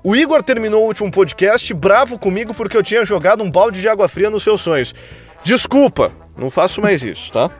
O 0.02 0.16
Igor 0.16 0.42
terminou 0.42 0.84
o 0.84 0.86
último 0.86 1.10
podcast 1.10 1.72
bravo 1.74 2.18
comigo 2.18 2.54
porque 2.54 2.76
eu 2.76 2.82
tinha 2.82 3.04
jogado 3.04 3.44
um 3.44 3.50
balde 3.50 3.80
de 3.80 3.88
água 3.88 4.08
fria 4.08 4.30
nos 4.30 4.42
seus 4.42 4.60
sonhos. 4.62 4.94
Desculpa, 5.44 6.10
não 6.36 6.48
faço 6.48 6.80
mais 6.80 7.02
isso, 7.02 7.30
tá? 7.32 7.50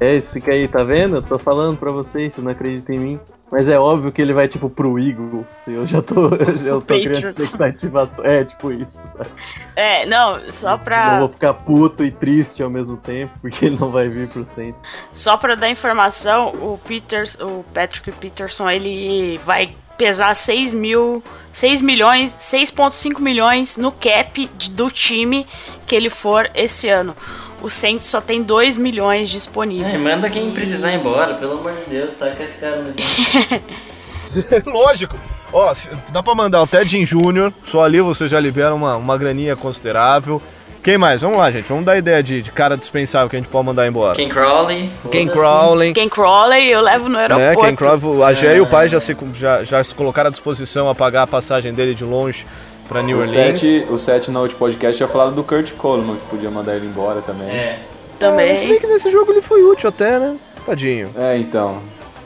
É, 0.00 0.16
esse 0.16 0.40
que 0.40 0.50
aí, 0.50 0.68
tá 0.68 0.84
vendo? 0.84 1.16
Eu 1.16 1.22
tô 1.22 1.38
falando 1.38 1.78
pra 1.78 1.90
vocês, 1.90 2.34
você 2.34 2.40
não 2.40 2.50
acredita 2.50 2.92
em 2.92 2.98
mim. 2.98 3.20
Mas 3.50 3.68
é 3.68 3.78
óbvio 3.78 4.10
que 4.10 4.20
ele 4.20 4.34
vai, 4.34 4.48
tipo, 4.48 4.68
pro 4.68 4.98
Eagles. 4.98 5.52
Eu 5.66 5.86
já 5.86 6.02
tô, 6.02 6.28
eu 6.34 6.56
já 6.56 6.74
tô 6.74 6.80
criando 6.80 7.40
expectativa. 7.40 8.10
É, 8.24 8.44
tipo 8.44 8.72
isso, 8.72 9.00
sabe? 9.16 9.30
É, 9.76 10.04
não, 10.04 10.40
só 10.50 10.76
pra. 10.76 11.14
Eu 11.14 11.18
vou 11.20 11.28
ficar 11.28 11.54
puto 11.54 12.04
e 12.04 12.10
triste 12.10 12.62
ao 12.62 12.70
mesmo 12.70 12.96
tempo, 12.96 13.32
porque 13.40 13.66
ele 13.66 13.76
não 13.78 13.88
vai 13.88 14.08
vir 14.08 14.28
pro 14.28 14.42
Saints. 14.42 14.80
Só 15.12 15.36
pra 15.36 15.54
dar 15.54 15.70
informação, 15.70 16.48
o 16.54 16.78
Peters, 16.86 17.36
o 17.40 17.64
Patrick 17.72 18.10
Peterson, 18.12 18.68
ele 18.68 19.38
vai 19.44 19.74
pesar 19.96 20.34
6 20.34 20.74
mil, 20.74 21.22
6 21.52 21.80
milhões, 21.80 22.32
6.5 22.32 23.20
milhões 23.20 23.76
no 23.76 23.90
cap 23.92 24.46
do 24.72 24.90
time 24.90 25.46
que 25.86 25.94
ele 25.94 26.10
for 26.10 26.50
esse 26.54 26.88
ano 26.88 27.16
o 27.66 27.70
Saints 27.70 28.06
só 28.06 28.20
tem 28.20 28.42
2 28.42 28.76
milhões 28.76 29.28
disponíveis. 29.28 29.94
É, 29.94 29.98
manda 29.98 30.30
quem 30.30 30.52
precisar 30.52 30.92
ir 30.92 31.00
embora, 31.00 31.34
pelo 31.34 31.58
amor 31.58 31.72
de 31.72 31.90
Deus, 31.90 32.16
tá 32.16 32.30
com 32.30 32.42
esse 32.42 32.60
cara 32.60 32.76
no 32.76 32.94
Lógico. 34.72 35.16
Ó, 35.52 35.72
dá 36.10 36.22
pra 36.22 36.34
mandar 36.34 36.62
o 36.62 36.66
Ted 36.66 37.04
Júnior, 37.04 37.52
só 37.64 37.84
ali 37.84 38.00
você 38.00 38.28
já 38.28 38.38
libera 38.38 38.72
uma, 38.74 38.96
uma 38.96 39.18
graninha 39.18 39.56
considerável. 39.56 40.40
Quem 40.80 40.96
mais? 40.96 41.22
Vamos 41.22 41.38
lá, 41.38 41.50
gente. 41.50 41.68
Vamos 41.68 41.84
dar 41.84 41.98
ideia 41.98 42.22
de, 42.22 42.40
de 42.42 42.52
cara 42.52 42.76
dispensável 42.76 43.28
que 43.28 43.34
a 43.34 43.40
gente 43.40 43.48
pode 43.48 43.66
mandar 43.66 43.88
embora. 43.88 44.14
Ken 44.14 44.28
Crowley. 44.28 44.88
Ken 45.10 45.26
Crowley. 45.26 45.92
Ken 45.92 46.08
Crowley 46.08 46.70
eu 46.70 46.80
levo 46.80 47.08
no 47.08 47.18
aeroporto. 47.18 47.64
É, 47.64 47.66
Ken 47.66 47.74
Crowley, 47.74 48.22
a 48.22 48.32
Gé 48.32 48.56
e 48.58 48.60
o 48.60 48.66
pai 48.66 48.88
já 48.88 49.00
se, 49.00 49.16
já, 49.34 49.64
já 49.64 49.82
se 49.82 49.92
colocaram 49.92 50.28
à 50.28 50.30
disposição 50.30 50.88
a 50.88 50.94
pagar 50.94 51.22
a 51.22 51.26
passagem 51.26 51.74
dele 51.74 51.92
de 51.92 52.04
longe 52.04 52.46
para 52.88 53.02
New 53.02 53.18
Orleans. 53.18 53.62
o 53.90 53.98
Sete 53.98 54.30
no 54.30 54.40
outro 54.40 54.56
podcast 54.56 54.96
tinha 54.96 55.08
falado 55.08 55.34
do 55.34 55.44
Kurt 55.44 55.72
Coleman, 55.72 56.16
que 56.16 56.26
podia 56.26 56.50
mandar 56.50 56.76
ele 56.76 56.86
embora 56.86 57.20
também. 57.20 57.48
É. 57.48 57.78
Também. 58.18 58.50
É, 58.50 58.56
se 58.56 58.66
bem 58.66 58.78
que 58.80 58.86
nesse 58.86 59.10
jogo 59.10 59.32
ele 59.32 59.42
foi 59.42 59.62
útil 59.62 59.88
até, 59.88 60.18
né? 60.18 60.36
Tadinho. 60.64 61.10
É, 61.16 61.36
então. 61.36 61.82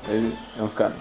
Ele 0.09 0.33
é 0.59 0.62
uns 0.62 0.75
caras. 0.75 0.94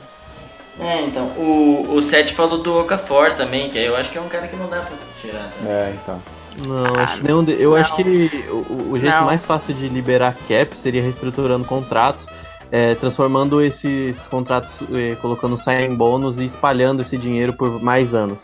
É, 0.79 1.01
então. 1.01 1.25
O, 1.37 1.93
o 1.93 2.01
Sete 2.01 2.33
falou 2.33 2.61
do 2.61 2.79
Okafor 2.79 3.33
também, 3.33 3.69
que 3.69 3.77
eu 3.77 3.95
acho 3.95 4.09
que 4.09 4.17
é 4.17 4.21
um 4.21 4.29
cara 4.29 4.47
que 4.47 4.55
não 4.55 4.67
dá 4.67 4.81
pra 4.81 4.95
tirar. 5.21 5.51
Também. 5.51 5.71
É, 5.71 5.93
então. 6.01 6.21
Não, 6.65 6.95
ah, 6.95 7.03
acho, 7.03 7.23
não, 7.23 7.43
eu 7.43 7.71
não. 7.71 7.77
acho 7.77 7.95
que 7.95 8.01
o, 8.49 8.91
o 8.91 8.99
jeito 8.99 9.15
não. 9.15 9.25
mais 9.25 9.43
fácil 9.43 9.73
de 9.73 9.87
liberar 9.87 10.35
cap 10.47 10.77
seria 10.77 11.01
reestruturando 11.01 11.63
contratos, 11.63 12.25
é, 12.71 12.95
transformando 12.95 13.61
esses 13.61 14.27
contratos, 14.27 14.73
é, 14.93 15.15
colocando 15.15 15.57
sign 15.57 15.95
bônus 15.95 16.37
e 16.39 16.45
espalhando 16.45 17.01
esse 17.01 17.17
dinheiro 17.17 17.53
por 17.53 17.81
mais 17.81 18.13
anos. 18.13 18.43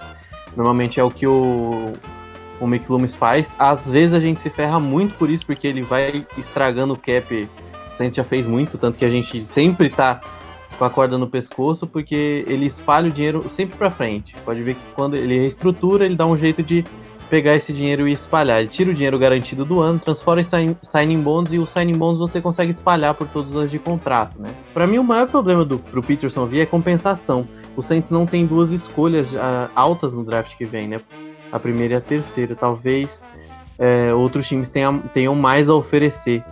Normalmente 0.55 0.99
é 0.99 1.03
o 1.03 1.11
que 1.11 1.27
o, 1.27 1.93
o 2.59 2.67
Mick 2.67 2.89
Loomis 2.89 3.15
faz. 3.15 3.55
Às 3.59 3.83
vezes 3.87 4.13
a 4.13 4.19
gente 4.19 4.41
se 4.41 4.49
ferra 4.49 4.79
muito 4.79 5.17
por 5.17 5.29
isso, 5.29 5.45
porque 5.45 5.67
ele 5.67 5.81
vai 5.81 6.25
estragando 6.37 6.93
o 6.93 6.97
cap. 6.97 7.49
A 7.97 8.03
gente 8.03 8.17
já 8.17 8.23
fez 8.23 8.45
muito, 8.45 8.77
tanto 8.77 8.97
que 8.97 9.05
a 9.05 9.09
gente 9.09 9.45
sempre 9.47 9.89
tá 9.89 10.19
com 10.77 10.85
a 10.85 10.89
corda 10.89 11.17
no 11.17 11.27
pescoço, 11.27 11.87
porque 11.87 12.43
ele 12.47 12.65
espalha 12.65 13.07
o 13.07 13.11
dinheiro 13.11 13.45
sempre 13.49 13.77
para 13.77 13.89
frente. 13.89 14.35
Pode 14.43 14.61
ver 14.61 14.75
que 14.75 14.83
quando 14.93 15.15
ele 15.15 15.39
reestrutura, 15.39 16.05
ele 16.05 16.15
dá 16.15 16.25
um 16.25 16.37
jeito 16.37 16.61
de 16.61 16.83
pegar 17.35 17.55
esse 17.55 17.73
dinheiro 17.73 18.07
e 18.07 18.13
espalhar. 18.13 18.61
Ele 18.61 18.69
tira 18.69 18.91
o 18.91 18.93
dinheiro 18.93 19.19
garantido 19.19 19.65
do 19.65 19.81
ano, 19.81 19.99
transforma 19.99 20.41
em 20.41 20.75
signing 20.81 21.21
bonds 21.21 21.51
e 21.51 21.59
o 21.59 21.65
signing 21.65 21.97
bonds 21.97 22.19
você 22.19 22.39
consegue 22.39 22.71
espalhar 22.71 23.13
por 23.13 23.27
todos 23.27 23.51
os 23.51 23.57
anos 23.57 23.71
de 23.71 23.79
contrato, 23.79 24.41
né? 24.41 24.49
Para 24.73 24.87
mim 24.87 24.97
o 24.97 25.03
maior 25.03 25.27
problema 25.27 25.65
do 25.65 25.77
pro 25.77 26.01
Peterson 26.01 26.45
vir 26.45 26.61
é 26.61 26.65
compensação 26.65 27.45
o 27.75 27.83
Saints 27.83 28.09
não 28.09 28.25
tem 28.25 28.45
duas 28.45 28.71
escolhas 28.71 29.31
uh, 29.33 29.69
altas 29.75 30.13
no 30.13 30.23
draft 30.23 30.55
que 30.55 30.65
vem, 30.65 30.87
né? 30.87 31.01
A 31.51 31.59
primeira 31.59 31.95
e 31.95 31.97
a 31.97 32.01
terceira. 32.01 32.55
Talvez 32.55 33.23
é, 33.77 34.13
outros 34.13 34.47
times 34.47 34.69
tenham, 34.69 34.99
tenham 35.13 35.35
mais 35.35 35.69
a 35.69 35.75
oferecer. 35.75 36.43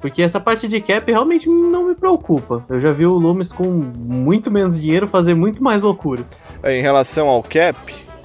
Porque 0.00 0.22
essa 0.22 0.40
parte 0.40 0.66
de 0.66 0.80
cap 0.80 1.10
realmente 1.10 1.48
não 1.48 1.88
me 1.88 1.94
preocupa. 1.94 2.64
Eu 2.68 2.80
já 2.80 2.90
vi 2.90 3.04
o 3.04 3.12
Loomis 3.12 3.52
com 3.52 3.64
muito 3.64 4.50
menos 4.50 4.80
dinheiro 4.80 5.06
fazer 5.06 5.34
muito 5.34 5.62
mais 5.62 5.82
loucura. 5.82 6.24
É, 6.62 6.78
em 6.78 6.80
relação 6.80 7.28
ao 7.28 7.42
cap, 7.42 7.76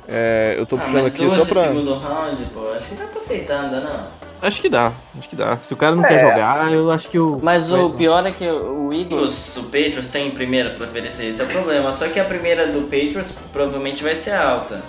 é, 0.08 0.56
eu 0.58 0.66
tô 0.66 0.76
ah, 0.76 0.80
puxando 0.80 1.06
aqui 1.08 1.30
só 1.30 1.46
pra. 1.46 1.68
segundo 1.68 1.98
round, 1.98 2.46
pô, 2.54 2.72
acho 2.74 2.90
que 2.90 2.96
dá 2.96 3.06
pra 3.06 3.20
aceitar, 3.20 3.66
ainda 3.66 3.82
não. 3.82 4.26
Acho 4.42 4.62
que 4.62 4.70
dá, 4.70 4.94
acho 5.18 5.30
que 5.30 5.36
dá. 5.36 5.58
Se 5.64 5.74
o 5.74 5.78
cara 5.78 5.96
não 5.96 6.06
é. 6.06 6.08
quer 6.08 6.22
jogar, 6.22 6.72
eu 6.72 6.92
acho 6.92 7.10
que 7.10 7.18
o. 7.18 7.40
Mas 7.42 7.72
o 7.72 7.90
pior 7.92 8.26
é 8.26 8.32
que 8.32 8.48
o 8.48 8.94
Eagles, 8.94 9.58
o 9.58 9.64
Patriots 9.64 10.08
tem 10.08 10.30
primeira 10.32 10.72
pra 10.72 10.86
oferecer, 10.86 11.26
esse 11.26 11.42
é 11.42 11.46
o 11.46 11.48
problema. 11.48 11.94
Só 11.94 12.08
que 12.08 12.20
a 12.20 12.26
primeira 12.26 12.68
do 12.68 12.84
Patriots 12.84 13.34
provavelmente 13.52 14.04
vai 14.04 14.16
ser 14.16 14.34
alta. 14.34 14.84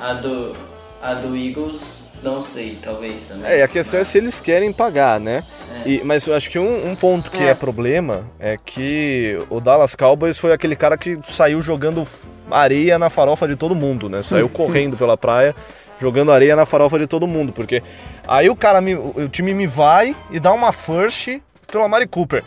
A 0.00 0.14
do, 0.14 0.54
a 1.02 1.14
do 1.14 1.36
Eagles, 1.36 2.09
não 2.22 2.42
sei, 2.42 2.78
talvez 2.82 3.22
também. 3.22 3.50
É, 3.50 3.58
e 3.58 3.62
a 3.62 3.68
questão 3.68 3.98
mas... 3.98 4.08
é 4.08 4.10
se 4.10 4.18
eles 4.18 4.40
querem 4.40 4.72
pagar, 4.72 5.18
né? 5.18 5.44
É. 5.84 5.88
E, 5.88 6.04
mas 6.04 6.26
eu 6.26 6.34
acho 6.34 6.50
que 6.50 6.58
um, 6.58 6.90
um 6.90 6.94
ponto 6.94 7.30
que 7.30 7.42
é. 7.42 7.48
é 7.48 7.54
problema 7.54 8.26
é 8.38 8.56
que 8.56 9.38
o 9.48 9.60
Dallas 9.60 9.94
Cowboys 9.94 10.38
foi 10.38 10.52
aquele 10.52 10.76
cara 10.76 10.96
que 10.96 11.18
saiu 11.30 11.62
jogando 11.62 12.06
areia 12.50 12.98
na 12.98 13.08
farofa 13.08 13.46
de 13.46 13.56
todo 13.56 13.74
mundo, 13.74 14.08
né? 14.08 14.22
Saiu 14.22 14.48
correndo 14.48 14.96
pela 14.96 15.16
praia 15.16 15.54
jogando 16.00 16.32
areia 16.32 16.56
na 16.56 16.64
farofa 16.64 16.98
de 16.98 17.06
todo 17.06 17.26
mundo, 17.26 17.52
porque 17.52 17.82
aí 18.26 18.48
o 18.48 18.56
cara, 18.56 18.80
me, 18.80 18.94
o 18.94 19.28
time 19.30 19.52
me 19.52 19.66
vai 19.66 20.16
e 20.30 20.40
dá 20.40 20.52
uma 20.52 20.72
first 20.72 21.40
pelo 21.70 21.84
Amari 21.84 22.06
Cooper. 22.06 22.42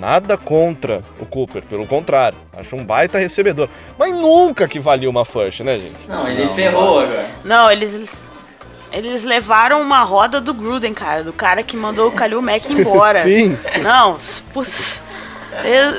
Nada 0.00 0.36
contra 0.36 1.04
o 1.20 1.26
Cooper, 1.26 1.62
pelo 1.62 1.86
contrário, 1.86 2.36
acho 2.56 2.74
um 2.74 2.84
baita 2.84 3.18
recebedor. 3.18 3.68
Mas 3.96 4.12
nunca 4.12 4.66
que 4.66 4.80
valia 4.80 5.08
uma 5.08 5.24
first, 5.24 5.60
né, 5.60 5.78
gente? 5.78 6.08
Não, 6.08 6.26
ele 6.26 6.44
não, 6.44 6.54
ferrou 6.54 7.00
agora. 7.00 7.26
Não, 7.44 7.70
eles, 7.70 8.25
eles 8.96 9.24
levaram 9.24 9.82
uma 9.82 10.02
roda 10.02 10.40
do 10.40 10.54
Gruden, 10.54 10.94
cara, 10.94 11.22
do 11.22 11.32
cara 11.32 11.62
que 11.62 11.76
mandou 11.76 12.08
o 12.08 12.12
Kalil 12.12 12.40
Mack 12.40 12.72
embora. 12.72 13.20
Sim. 13.24 13.56
Não, 13.82 14.16
putz, 14.54 15.00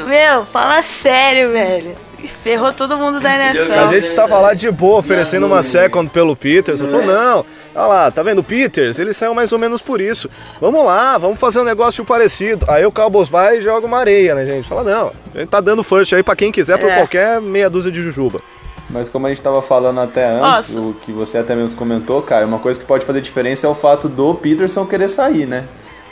meu, 0.07 0.45
fala 0.45 0.81
sério, 0.81 1.51
velho. 1.51 1.95
Ferrou 2.43 2.73
todo 2.73 2.97
mundo 2.97 3.19
da 3.19 3.35
NFL. 3.35 3.73
A 3.73 3.87
gente 3.87 4.11
tava 4.13 4.39
lá 4.39 4.53
de 4.55 4.69
boa, 4.71 4.97
oferecendo 4.97 5.45
uma 5.45 5.61
second 5.61 6.09
pelo 6.09 6.35
Peters. 6.35 6.81
Eu 6.81 6.89
falei, 6.89 7.05
não, 7.05 7.45
olha 7.75 7.85
lá, 7.85 8.11
tá 8.11 8.23
vendo 8.23 8.39
o 8.39 8.43
Peters? 8.43 8.97
Ele 8.97 9.13
saiu 9.13 9.35
mais 9.35 9.51
ou 9.51 9.59
menos 9.59 9.79
por 9.79 10.01
isso. 10.01 10.27
Vamos 10.59 10.83
lá, 10.83 11.19
vamos 11.19 11.39
fazer 11.39 11.59
um 11.59 11.63
negócio 11.63 12.03
parecido. 12.03 12.65
Aí 12.67 12.83
o 12.83 12.91
Cowboys 12.91 13.29
vai 13.29 13.59
e 13.59 13.61
joga 13.61 13.85
uma 13.85 13.99
areia, 13.99 14.33
né, 14.33 14.45
gente? 14.45 14.67
Fala, 14.67 14.83
não, 14.83 15.11
a 15.35 15.39
gente 15.39 15.49
tá 15.49 15.61
dando 15.61 15.83
first 15.83 16.11
aí 16.13 16.23
pra 16.23 16.35
quem 16.35 16.51
quiser, 16.51 16.79
por 16.79 16.89
é. 16.89 16.95
qualquer 16.95 17.39
meia 17.39 17.69
dúzia 17.69 17.91
de 17.91 18.01
jujuba. 18.01 18.41
Mas 18.89 19.09
como 19.09 19.25
a 19.25 19.29
gente 19.29 19.39
estava 19.39 19.61
falando 19.61 19.99
até 19.99 20.25
antes, 20.25 20.75
Nossa. 20.75 20.81
o 20.81 20.93
que 20.93 21.11
você 21.11 21.37
até 21.37 21.55
mesmo 21.55 21.77
comentou, 21.77 22.21
Caio, 22.21 22.47
uma 22.47 22.59
coisa 22.59 22.79
que 22.79 22.85
pode 22.85 23.05
fazer 23.05 23.21
diferença 23.21 23.67
é 23.67 23.69
o 23.69 23.75
fato 23.75 24.07
do 24.07 24.33
Peterson 24.35 24.85
querer 24.85 25.09
sair, 25.09 25.45
né? 25.45 25.65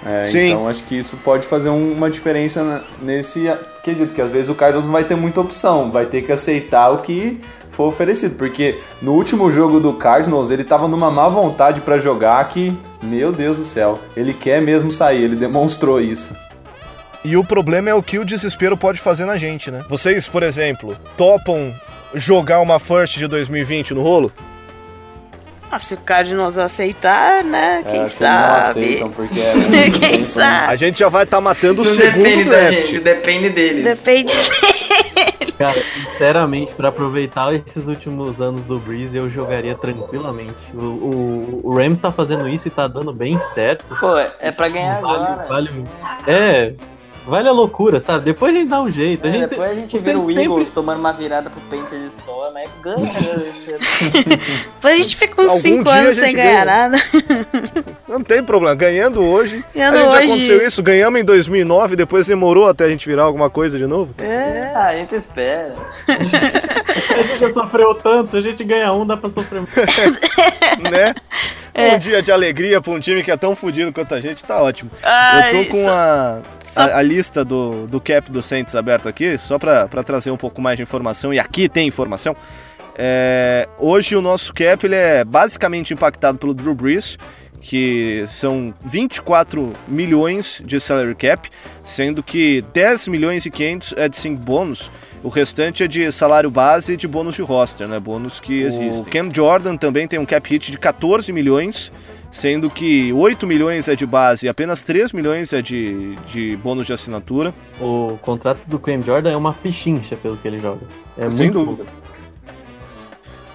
É, 0.05 0.29
então 0.29 0.67
acho 0.67 0.83
que 0.83 0.95
isso 0.95 1.17
pode 1.17 1.47
fazer 1.47 1.69
uma 1.69 2.11
diferença 2.11 2.83
nesse 3.01 3.51
quesito, 3.81 4.13
que 4.13 4.21
às 4.21 4.29
vezes 4.29 4.49
o 4.49 4.55
Cardinals 4.55 4.85
não 4.85 4.93
vai 4.93 5.03
ter 5.03 5.15
muita 5.15 5.41
opção, 5.41 5.89
vai 5.89 6.05
ter 6.05 6.21
que 6.21 6.31
aceitar 6.31 6.91
o 6.91 6.99
que 6.99 7.41
for 7.71 7.85
oferecido, 7.85 8.35
porque 8.35 8.79
no 9.01 9.13
último 9.13 9.49
jogo 9.51 9.79
do 9.79 9.93
Cardinals 9.93 10.51
ele 10.51 10.63
tava 10.63 10.88
numa 10.88 11.09
má 11.09 11.27
vontade 11.27 11.81
para 11.81 11.97
jogar 11.97 12.47
que, 12.47 12.77
meu 13.01 13.31
Deus 13.31 13.57
do 13.57 13.63
céu, 13.63 13.99
ele 14.15 14.33
quer 14.33 14.61
mesmo 14.61 14.91
sair, 14.91 15.23
ele 15.23 15.35
demonstrou 15.35 15.99
isso. 15.99 16.35
E 17.23 17.35
o 17.35 17.43
problema 17.43 17.89
é 17.89 17.93
o 17.93 18.03
que 18.03 18.19
o 18.19 18.25
desespero 18.25 18.77
pode 18.77 19.01
fazer 19.01 19.25
na 19.25 19.38
gente, 19.38 19.71
né? 19.71 19.83
Vocês, 19.89 20.27
por 20.27 20.43
exemplo, 20.43 20.95
topam 21.17 21.73
jogar 22.13 22.60
uma 22.60 22.80
first 22.80 23.18
de 23.18 23.28
2020 23.28 23.93
no 23.93 24.01
rolo? 24.01 24.32
Ah, 25.72 25.80
se 25.80 25.95
o 25.95 25.97
Cardinals 25.97 26.58
aceitar, 26.58 27.43
né? 27.43 27.84
É, 27.86 27.91
Quem 27.91 28.08
sabe? 28.08 28.39
Não 28.39 28.70
aceitam 28.70 29.12
porque 29.12 29.39
é 29.39 29.89
Quem 29.99 30.24
sabe? 30.24 30.72
A 30.72 30.76
gente 30.76 30.99
já 30.99 31.10
vai 31.10 31.24
estar 31.24 31.38
tá 31.38 31.41
matando 31.41 31.82
o 31.82 31.86
não 31.86 31.93
segundo 31.93 32.24
depende 32.24 32.43
draft. 32.45 32.64
Da 32.64 32.72
gente, 32.72 32.99
depende 32.99 33.49
deles. 33.49 33.84
Depende 33.84 34.34
deles. 34.34 35.56
Cara, 35.58 35.74
sinceramente, 35.74 36.74
para 36.74 36.89
aproveitar 36.89 37.53
esses 37.53 37.88
últimos 37.88 38.41
anos 38.41 38.64
do 38.64 38.78
Breeze, 38.80 39.18
eu 39.18 39.30
jogaria 39.30 39.74
tranquilamente. 39.76 40.56
O, 40.74 40.80
o, 40.80 41.62
o 41.64 41.76
Rams 41.76 41.99
tá 41.99 42.12
fazendo 42.12 42.47
isso 42.47 42.68
e 42.68 42.72
tá 42.72 42.88
dando 42.88 43.14
bem 43.14 43.39
certo. 43.53 43.84
Pô, 43.99 44.18
é 44.18 44.51
pra 44.51 44.68
ganhar 44.68 45.01
vale, 45.01 45.24
agora. 45.24 45.47
Vale, 45.47 45.86
é, 46.28 46.74
Vale 47.26 47.49
a 47.49 47.51
loucura, 47.51 47.99
sabe? 47.99 48.26
Depois 48.26 48.53
a 48.55 48.57
gente 48.59 48.69
dá 48.69 48.82
um 48.82 48.91
jeito. 48.91 49.26
É, 49.26 49.30
a 49.30 49.34
gente, 49.34 49.49
depois 49.49 49.71
a 49.71 49.76
gente 49.76 49.97
vê 49.97 50.15
o 50.15 50.30
Eagles 50.30 50.47
sempre... 50.47 50.65
tomando 50.73 50.99
uma 50.99 51.11
virada 51.11 51.49
pro 51.49 51.59
Panthers 51.61 52.17
Store, 52.17 52.53
mas 52.53 52.69
ganha. 52.82 52.97
Né, 53.01 53.80
depois 54.76 54.93
a 54.93 54.97
gente 55.01 55.15
fica 55.15 55.41
uns 55.41 55.53
5 55.53 55.89
anos 55.89 56.15
sem 56.17 56.36
ganhar 56.36 56.65
ganha. 56.65 56.89
nada. 56.89 56.97
Não 58.07 58.21
tem 58.21 58.43
problema, 58.43 58.76
ganhando 58.76 59.23
hoje. 59.23 59.65
Ganhando 59.73 59.95
a 59.95 59.99
gente 59.99 60.07
hoje. 60.07 60.19
já 60.19 60.26
aconteceu 60.26 60.67
isso, 60.67 60.84
ganhamos 60.84 61.19
em 61.19 61.23
2009, 61.23 61.95
depois 61.95 62.28
demorou 62.28 62.67
até 62.67 62.86
a 62.86 62.89
gente 62.89 63.07
virar 63.07 63.23
alguma 63.23 63.49
coisa 63.49 63.78
de 63.78 63.88
novo. 63.88 64.13
É, 64.19 64.71
a 64.76 64.95
gente 64.95 65.15
espera. 65.15 65.76
A 67.15 67.21
gente 67.21 67.39
já 67.39 67.53
sofreu 67.53 67.93
tanto, 67.95 68.32
se 68.32 68.38
a 68.38 68.41
gente 68.41 68.63
ganha 68.63 68.91
um, 68.91 69.05
dá 69.05 69.15
pra 69.15 69.30
sofrer 69.30 69.61
muito. 69.61 70.91
né? 70.91 71.13
É. 71.76 71.95
Um 71.95 71.99
dia 71.99 72.21
de 72.21 72.32
alegria 72.32 72.80
pra 72.80 72.91
um 72.93 72.99
time 72.99 73.21
que 73.21 73.30
é 73.30 73.36
tão 73.38 73.55
fodido 73.55 73.91
quanto 73.91 74.15
a 74.15 74.21
gente, 74.21 74.43
tá 74.45 74.61
ótimo. 74.61 74.89
Ai, 75.03 75.49
Eu 75.55 75.65
tô 75.65 75.71
com 75.71 75.84
só- 75.84 75.91
a, 75.93 76.39
só- 76.61 76.82
a, 76.84 76.97
a 76.97 77.01
lista 77.01 77.43
do, 77.43 77.86
do 77.88 77.99
cap 77.99 78.32
do 78.32 78.41
Saints 78.41 78.73
aberto 78.76 79.09
aqui, 79.09 79.38
só 79.38 79.59
pra, 79.59 79.88
pra 79.88 80.01
trazer 80.01 80.32
um 80.32 80.38
pouco 80.38 80.61
mais 80.61 80.78
de 80.78 80.84
informação, 80.84 81.34
e 81.34 81.39
aqui 81.39 81.67
tem 81.67 81.88
informação. 81.88 82.36
É, 82.97 83.67
hoje 83.78 84.15
o 84.15 84.21
nosso 84.21 84.53
cap 84.53 84.86
ele 84.86 84.95
é 84.95 85.26
basicamente 85.26 85.93
impactado 85.93 86.38
pelo 86.38 86.53
Drew 86.53 86.73
Brees, 86.73 87.17
que 87.59 88.23
são 88.28 88.73
24 88.86 89.73
milhões 89.88 90.61
de 90.63 90.80
salary 90.80 91.15
cap, 91.15 91.49
sendo 91.84 92.23
que 92.23 92.63
10 92.73 93.07
milhões 93.09 93.45
e 93.45 93.51
500 93.51 93.93
é 93.97 94.07
de 94.07 94.15
5 94.17 94.39
bônus, 94.39 94.89
o 95.26 95.30
restante 95.30 95.84
é 95.84 95.88
de 95.88 96.11
salário 96.11 96.51
base 96.51 96.93
e 96.93 96.97
de 96.97 97.07
bônus 97.07 97.34
de 97.34 97.41
roster, 97.41 97.88
né? 97.88 97.99
Bônus 97.99 98.39
que 98.39 98.61
existem. 98.61 99.01
O 99.01 99.05
Cam 99.05 99.34
Jordan 99.34 99.76
também 99.76 100.07
tem 100.07 100.19
um 100.19 100.26
cap 100.26 100.47
hit 100.47 100.69
de 100.69 100.78
14 100.78 101.34
milhões, 101.34 101.91
sendo 102.32 102.69
que 102.69 103.11
8 103.11 103.47
milhões 103.47 103.88
é 103.88 103.95
de 103.95 104.05
base 104.05 104.45
e 104.45 104.49
apenas 104.49 104.84
3 104.84 105.11
milhões 105.13 105.51
é 105.51 105.63
de, 105.63 106.13
de 106.32 106.55
bônus 106.57 106.86
de 106.86 106.93
assinatura. 106.93 107.55
O 107.82 108.19
contrato 108.21 108.59
do 108.67 108.78
Cam 108.78 109.01
Jordan 109.01 109.32
é 109.32 109.36
uma 109.36 109.51
pichincha 109.51 110.15
pelo 110.15 110.38
que 110.38 110.47
ele 110.47 110.59
joga. 110.59 110.86
É 111.17 111.28
Sem 111.32 111.49
muito 111.51 111.71
dúvida. 111.71 111.89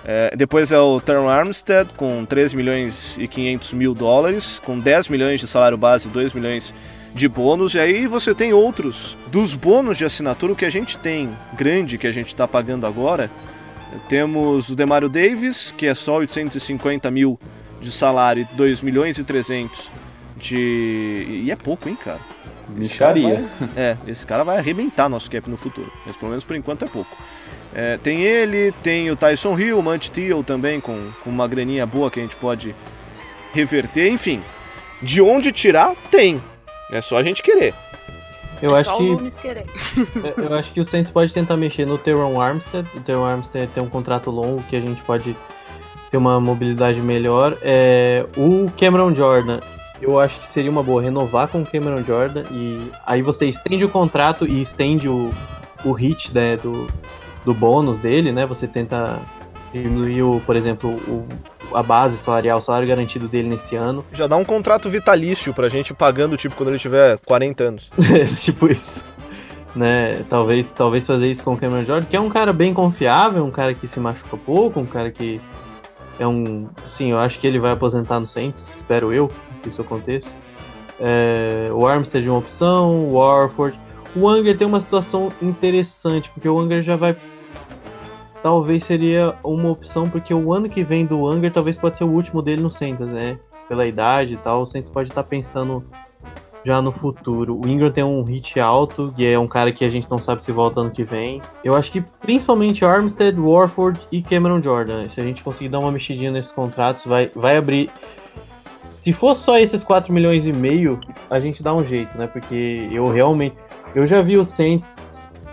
É, 0.04 0.34
depois 0.36 0.72
é 0.72 0.78
o 0.80 1.00
Terron 1.00 1.28
Armstead 1.28 1.92
com 1.96 2.24
13 2.24 2.56
milhões 2.56 3.16
e 3.16 3.28
500 3.28 3.74
mil 3.74 3.94
dólares, 3.94 4.60
com 4.64 4.76
10 4.76 5.06
milhões 5.06 5.38
de 5.38 5.46
salário 5.46 5.78
base 5.78 6.08
e 6.08 6.10
2 6.10 6.32
milhões 6.32 6.74
de 7.14 7.28
bônus. 7.28 7.74
E 7.74 7.78
aí 7.78 8.06
você 8.06 8.34
tem 8.34 8.52
outros 8.52 9.16
dos 9.28 9.54
bônus 9.54 9.98
de 9.98 10.04
assinatura, 10.04 10.52
o 10.52 10.56
que 10.56 10.64
a 10.64 10.70
gente 10.70 10.96
tem 10.98 11.30
grande 11.54 11.98
que 11.98 12.06
a 12.06 12.12
gente 12.12 12.28
está 12.28 12.46
pagando 12.46 12.86
agora. 12.86 13.30
Temos 14.08 14.68
o 14.68 14.76
Demario 14.76 15.08
Davis, 15.08 15.74
que 15.76 15.86
é 15.86 15.94
só 15.94 16.18
850 16.18 17.10
mil 17.10 17.38
de 17.80 17.90
salário 17.90 18.46
e 18.52 18.56
2 18.56 18.82
milhões 18.82 19.18
e 19.18 19.24
300 19.24 19.88
de. 20.36 21.42
E 21.44 21.50
é 21.50 21.56
pouco, 21.56 21.88
hein, 21.88 21.96
cara? 22.02 22.20
Micharia. 22.68 23.44
É, 23.76 23.96
esse 24.06 24.24
cara 24.26 24.44
vai 24.44 24.58
arrebentar 24.58 25.08
nosso 25.08 25.30
cap 25.30 25.48
no 25.50 25.56
futuro. 25.56 25.90
Mas 26.06 26.16
pelo 26.16 26.30
menos 26.30 26.44
por 26.44 26.54
enquanto 26.54 26.84
é 26.84 26.88
pouco. 26.88 27.16
É, 27.74 27.98
tem 27.98 28.22
ele, 28.22 28.72
tem 28.82 29.10
o 29.10 29.16
Tyson 29.16 29.58
Hill, 29.58 29.78
o 29.78 29.82
Mant 29.82 30.08
Teal 30.08 30.42
também, 30.42 30.80
com, 30.80 31.10
com 31.22 31.30
uma 31.30 31.46
graninha 31.46 31.86
boa 31.86 32.10
que 32.10 32.18
a 32.18 32.22
gente 32.22 32.36
pode 32.36 32.74
reverter. 33.52 34.08
Enfim, 34.08 34.42
de 35.02 35.20
onde 35.20 35.52
tirar, 35.52 35.94
tem. 36.10 36.40
É 36.90 37.00
só 37.00 37.16
a 37.16 37.22
gente 37.22 37.42
querer. 37.42 37.74
Eu 38.62 38.76
é 38.76 38.80
acho 38.80 38.90
só 38.90 38.96
que 38.96 39.02
o 39.04 39.16
Nunes 39.16 39.38
querer. 39.38 39.66
eu 40.36 40.54
acho 40.54 40.72
que 40.72 40.80
o 40.80 40.84
Saints 40.84 41.10
pode 41.10 41.32
tentar 41.32 41.56
mexer 41.56 41.86
no 41.86 41.96
Teron 41.96 42.40
Armstead. 42.40 42.86
O 42.94 43.00
Teron 43.00 43.24
Armstead 43.24 43.68
tem 43.72 43.82
um 43.82 43.88
contrato 43.88 44.30
longo 44.30 44.62
que 44.64 44.76
a 44.76 44.80
gente 44.80 45.02
pode 45.02 45.36
ter 46.10 46.16
uma 46.16 46.40
mobilidade 46.40 47.00
melhor. 47.00 47.56
É, 47.62 48.26
o 48.36 48.70
Cameron 48.78 49.14
Jordan, 49.14 49.60
eu 50.02 50.20
acho 50.20 50.40
que 50.40 50.50
seria 50.50 50.70
uma 50.70 50.82
boa 50.82 51.00
renovar 51.00 51.48
com 51.48 51.62
o 51.62 51.66
Cameron 51.66 52.02
Jordan 52.02 52.44
e 52.50 52.90
aí 53.06 53.22
você 53.22 53.46
estende 53.46 53.84
o 53.84 53.88
contrato 53.88 54.46
e 54.46 54.60
estende 54.60 55.08
o, 55.08 55.30
o 55.84 55.92
hit 55.92 56.34
né, 56.34 56.56
do, 56.56 56.86
do 57.44 57.54
bônus 57.54 57.98
dele, 57.98 58.32
né? 58.32 58.44
Você 58.46 58.66
tenta 58.66 59.20
diminuir, 59.72 60.22
o, 60.22 60.40
por 60.44 60.56
exemplo, 60.56 60.90
o, 60.90 61.26
a 61.74 61.82
base 61.82 62.16
salarial, 62.18 62.58
o 62.58 62.60
salário 62.62 62.86
garantido 62.86 63.28
dele 63.28 63.48
nesse 63.48 63.76
ano. 63.76 64.04
Já 64.12 64.26
dá 64.26 64.36
um 64.36 64.44
contrato 64.44 64.88
vitalício 64.88 65.52
pra 65.54 65.68
gente 65.68 65.94
pagando, 65.94 66.36
tipo, 66.36 66.54
quando 66.56 66.70
ele 66.70 66.78
tiver 66.78 67.18
40 67.18 67.64
anos. 67.64 67.90
tipo 68.42 68.68
isso. 68.68 69.04
Né, 69.74 70.24
talvez, 70.28 70.72
talvez 70.72 71.06
fazer 71.06 71.30
isso 71.30 71.44
com 71.44 71.52
o 71.52 71.56
Cameron 71.56 71.84
Jordan, 71.84 72.06
que 72.06 72.16
é 72.16 72.20
um 72.20 72.28
cara 72.28 72.52
bem 72.52 72.74
confiável, 72.74 73.44
um 73.44 73.52
cara 73.52 73.72
que 73.72 73.86
se 73.86 74.00
machuca 74.00 74.36
pouco, 74.36 74.80
um 74.80 74.86
cara 74.86 75.12
que 75.12 75.40
é 76.18 76.26
um. 76.26 76.68
Sim, 76.88 77.12
eu 77.12 77.18
acho 77.18 77.38
que 77.38 77.46
ele 77.46 77.58
vai 77.58 77.72
aposentar 77.72 78.18
no 78.18 78.26
Saints, 78.26 78.68
espero 78.74 79.12
eu 79.12 79.30
que 79.62 79.68
isso 79.68 79.80
aconteça. 79.80 80.30
É, 81.00 81.70
o 81.72 81.86
Armstead 81.86 82.26
é 82.26 82.30
uma 82.30 82.38
opção, 82.38 83.06
o 83.06 83.14
Warford. 83.14 83.78
O 84.14 84.28
Anger 84.28 84.56
tem 84.56 84.66
uma 84.66 84.80
situação 84.80 85.32
interessante, 85.40 86.28
porque 86.30 86.48
o 86.48 86.58
Anger 86.58 86.82
já 86.82 86.96
vai. 86.96 87.16
Talvez 88.42 88.84
seria 88.84 89.34
uma 89.44 89.70
opção, 89.70 90.08
porque 90.08 90.32
o 90.32 90.52
ano 90.52 90.68
que 90.68 90.82
vem 90.82 91.04
do 91.04 91.26
Anger 91.26 91.52
talvez 91.52 91.76
pode 91.76 91.96
ser 91.96 92.04
o 92.04 92.10
último 92.10 92.40
dele 92.40 92.62
no 92.62 92.70
Saints, 92.70 93.06
né? 93.06 93.38
Pela 93.68 93.86
idade 93.86 94.34
e 94.34 94.36
tal, 94.38 94.62
o 94.62 94.66
Saints 94.66 94.90
pode 94.90 95.10
estar 95.10 95.22
pensando 95.24 95.84
já 96.64 96.80
no 96.80 96.92
futuro. 96.92 97.58
O 97.62 97.68
Ingram 97.68 97.90
tem 97.90 98.04
um 98.04 98.22
hit 98.22 98.58
alto, 98.58 99.12
e 99.16 99.26
é 99.26 99.38
um 99.38 99.48
cara 99.48 99.72
que 99.72 99.84
a 99.84 99.90
gente 99.90 100.10
não 100.10 100.18
sabe 100.18 100.44
se 100.44 100.52
volta 100.52 100.80
ano 100.80 100.90
que 100.90 101.04
vem. 101.04 101.40
Eu 101.64 101.74
acho 101.74 101.90
que 101.90 102.00
principalmente 102.00 102.84
Armstead, 102.84 103.38
Warford 103.38 104.00
e 104.10 104.22
Cameron 104.22 104.62
Jordan. 104.62 105.08
Se 105.10 105.20
a 105.20 105.24
gente 105.24 105.42
conseguir 105.42 105.68
dar 105.68 105.78
uma 105.78 105.92
mexidinha 105.92 106.30
nesses 106.30 106.52
contratos, 106.52 107.04
vai, 107.04 107.30
vai 107.34 107.56
abrir. 107.56 107.90
Se 108.94 109.12
for 109.12 109.34
só 109.34 109.58
esses 109.58 109.82
4 109.82 110.12
milhões 110.12 110.44
e 110.44 110.52
meio, 110.52 110.98
a 111.30 111.40
gente 111.40 111.62
dá 111.62 111.74
um 111.74 111.84
jeito, 111.84 112.16
né? 112.18 112.26
Porque 112.26 112.88
eu 112.92 113.08
realmente. 113.08 113.56
Eu 113.94 114.06
já 114.06 114.20
vi 114.20 114.36
o 114.36 114.44
Saints. 114.44 114.94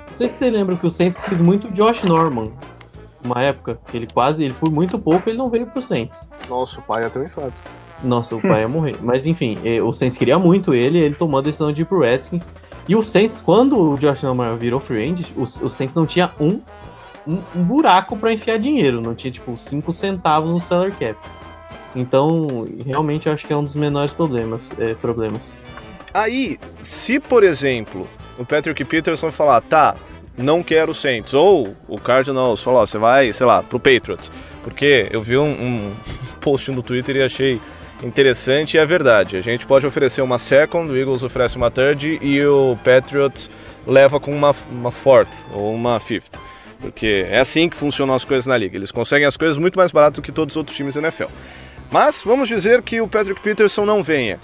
Não 0.10 0.18
sei 0.18 0.30
se 0.30 0.38
você 0.38 0.50
lembra 0.50 0.76
que 0.76 0.86
o 0.86 0.92
Saints 0.92 1.22
quis 1.22 1.40
muito 1.40 1.72
Josh 1.72 2.04
Norman. 2.04 2.52
Uma 3.28 3.44
época. 3.44 3.80
que 3.88 3.98
Ele 3.98 4.08
quase. 4.12 4.44
Ele 4.44 4.54
por 4.54 4.72
muito 4.72 4.98
pouco 4.98 5.30
ele 5.30 5.38
não 5.38 5.50
veio 5.50 5.68
pro 5.68 5.82
Saints. 5.82 6.18
Nossa, 6.50 6.80
o 6.80 6.84
pai 6.84 7.04
ia 7.04 7.10
ter 7.10 7.20
um 7.20 7.24
infarto. 7.26 7.54
Nossa, 8.04 8.36
o 8.36 8.42
pai 8.42 8.62
ia 8.62 8.68
morrer. 8.68 8.96
Mas 9.02 9.26
enfim, 9.26 9.58
o 9.84 9.94
Saints 9.94 10.18
queria 10.18 10.40
muito 10.40 10.74
ele, 10.74 11.00
ele 11.00 11.16
tomou 11.16 11.40
a 11.40 11.44
decisão 11.44 11.72
de 11.72 11.82
ir 11.82 11.86
pro 11.86 12.00
Redskins. 12.00 12.44
E 12.88 12.96
o 12.96 13.04
Saints, 13.04 13.42
quando 13.42 13.78
o 13.78 13.98
Josh 13.98 14.24
Norman 14.24 14.56
virou 14.56 14.80
free 14.80 15.04
agent, 15.12 15.32
o, 15.36 15.44
o 15.44 15.70
Saints 15.70 15.94
não 15.94 16.06
tinha 16.06 16.32
um, 16.40 16.62
um, 17.28 17.40
um 17.54 17.64
buraco 17.64 18.16
pra 18.16 18.32
enfiar 18.32 18.58
dinheiro, 18.58 19.02
não 19.02 19.14
tinha 19.14 19.32
tipo 19.32 19.58
5 19.58 19.92
centavos 19.92 20.50
no 20.50 20.60
salary 20.60 20.94
cap. 20.94 21.18
Então, 21.94 22.66
realmente 22.86 23.28
eu 23.28 23.34
acho 23.34 23.46
que 23.46 23.52
é 23.52 23.58
um 23.58 23.64
dos 23.64 23.76
menores 23.76 24.14
problemas. 24.14 24.70
eh, 24.80 24.96
problemas. 24.96 25.52
Aí, 26.14 26.58
se 26.82 27.20
por 27.20 27.44
exemplo, 27.44 28.08
o 28.40 28.46
Patrick 28.46 28.84
Peterson 28.86 29.32
falar, 29.32 29.62
tá, 29.62 29.96
não 30.38 30.62
quero 30.62 30.92
o 30.92 30.96
Saints, 30.96 31.34
ou 31.34 31.76
o 31.88 32.00
Cardinals 32.00 32.62
falar, 32.62 32.82
ó, 32.82 32.86
você 32.86 32.98
vai, 32.98 33.34
sei 33.34 33.46
lá, 33.46 33.64
pro 33.64 33.80
Patriots, 33.80 34.32
porque 34.64 35.08
eu 35.12 35.22
vi 35.22 35.38
um, 35.38 35.50
um 35.50 35.96
post 36.40 36.72
no 36.72 36.84
Twitter 36.84 37.16
e 37.18 37.24
achei 37.24 37.60
interessante 38.04 38.76
e 38.76 38.78
é 38.78 38.86
verdade. 38.86 39.38
A 39.38 39.42
gente 39.42 39.66
pode 39.66 39.86
oferecer 39.86 40.22
uma 40.22 40.38
second, 40.38 40.92
o 40.92 40.96
Eagles 40.96 41.24
oferece 41.24 41.58
uma 41.58 41.72
third 41.72 42.20
e 42.22 42.46
o 42.46 42.78
Patriots 42.84 43.50
leva 43.86 44.20
com 44.20 44.32
uma, 44.32 44.56
uma 44.70 44.92
fourth 44.92 45.30
ou 45.54 45.74
uma 45.74 46.00
fifth. 46.00 46.38
Porque 46.80 47.26
é 47.28 47.40
assim 47.40 47.68
que 47.68 47.76
funcionam 47.76 48.14
as 48.14 48.24
coisas 48.24 48.46
na 48.46 48.56
liga. 48.56 48.78
Eles 48.78 48.92
conseguem 48.92 49.26
as 49.26 49.36
coisas 49.36 49.58
muito 49.58 49.80
mais 49.80 49.92
barato 49.92 50.22
do 50.22 50.24
que 50.24 50.32
todos 50.32 50.54
os 50.54 50.58
outros 50.58 50.78
times 50.78 50.94
da 50.94 51.02
NFL. 51.02 51.26
Mas 51.90 52.22
vamos 52.24 52.48
dizer 52.48 52.84
que 52.84 53.02
o 53.02 53.08
Patrick 53.08 53.42
Peterson 53.42 53.86
não 53.86 54.04
venha. 54.04 54.40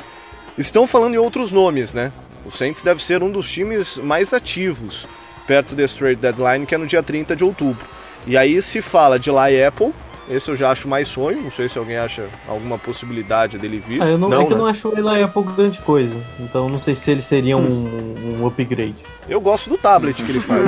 Estão 0.58 0.88
falando 0.88 1.14
em 1.14 1.18
outros 1.18 1.52
nomes, 1.52 1.94
né? 1.94 2.12
O 2.46 2.52
Saints 2.52 2.82
deve 2.82 3.04
ser 3.04 3.22
um 3.22 3.30
dos 3.30 3.50
times 3.50 3.98
mais 3.98 4.34
ativos 4.34 5.06
perto 5.48 5.76
desse 5.76 5.98
trade 5.98 6.16
deadline, 6.16 6.66
que 6.66 6.76
é 6.76 6.78
no 6.78 6.88
dia 6.88 7.04
30 7.04 7.36
de 7.36 7.44
outubro. 7.44 7.86
E 8.28 8.38
aí 8.38 8.62
se 8.62 8.82
fala 8.82 9.20
de 9.20 9.30
Lai 9.30 9.64
Apple, 9.64 9.92
esse 10.30 10.50
eu 10.50 10.56
já 10.56 10.72
acho 10.72 10.88
mais 10.88 11.08
sonho, 11.10 11.42
não 11.42 11.52
sei 11.52 11.68
se 11.68 11.78
alguém 11.78 11.98
acha 11.98 12.24
alguma 12.48 12.78
possibilidade 12.78 13.58
dele 13.58 13.84
vir. 13.86 14.02
Ah, 14.02 14.06
eu 14.08 14.18
não, 14.18 14.32
é 14.34 14.46
que 14.46 14.54
eu 14.54 14.58
né? 14.58 14.64
não 14.64 14.66
acho 14.66 14.88
ele 14.88 15.02
lá 15.02 15.18
é 15.18 15.28
pouco 15.28 15.52
grande 15.52 15.80
coisa. 15.80 16.16
Então 16.40 16.70
não 16.70 16.82
sei 16.82 16.96
se 16.96 17.12
ele 17.12 17.22
seria 17.22 17.58
um, 17.58 18.40
um 18.40 18.48
upgrade. 18.48 18.96
Eu 19.28 19.42
gosto 19.42 19.70
do 19.70 19.78
tablet 19.78 20.16
que 20.24 20.32
ele 20.32 20.40
faz. 20.40 20.62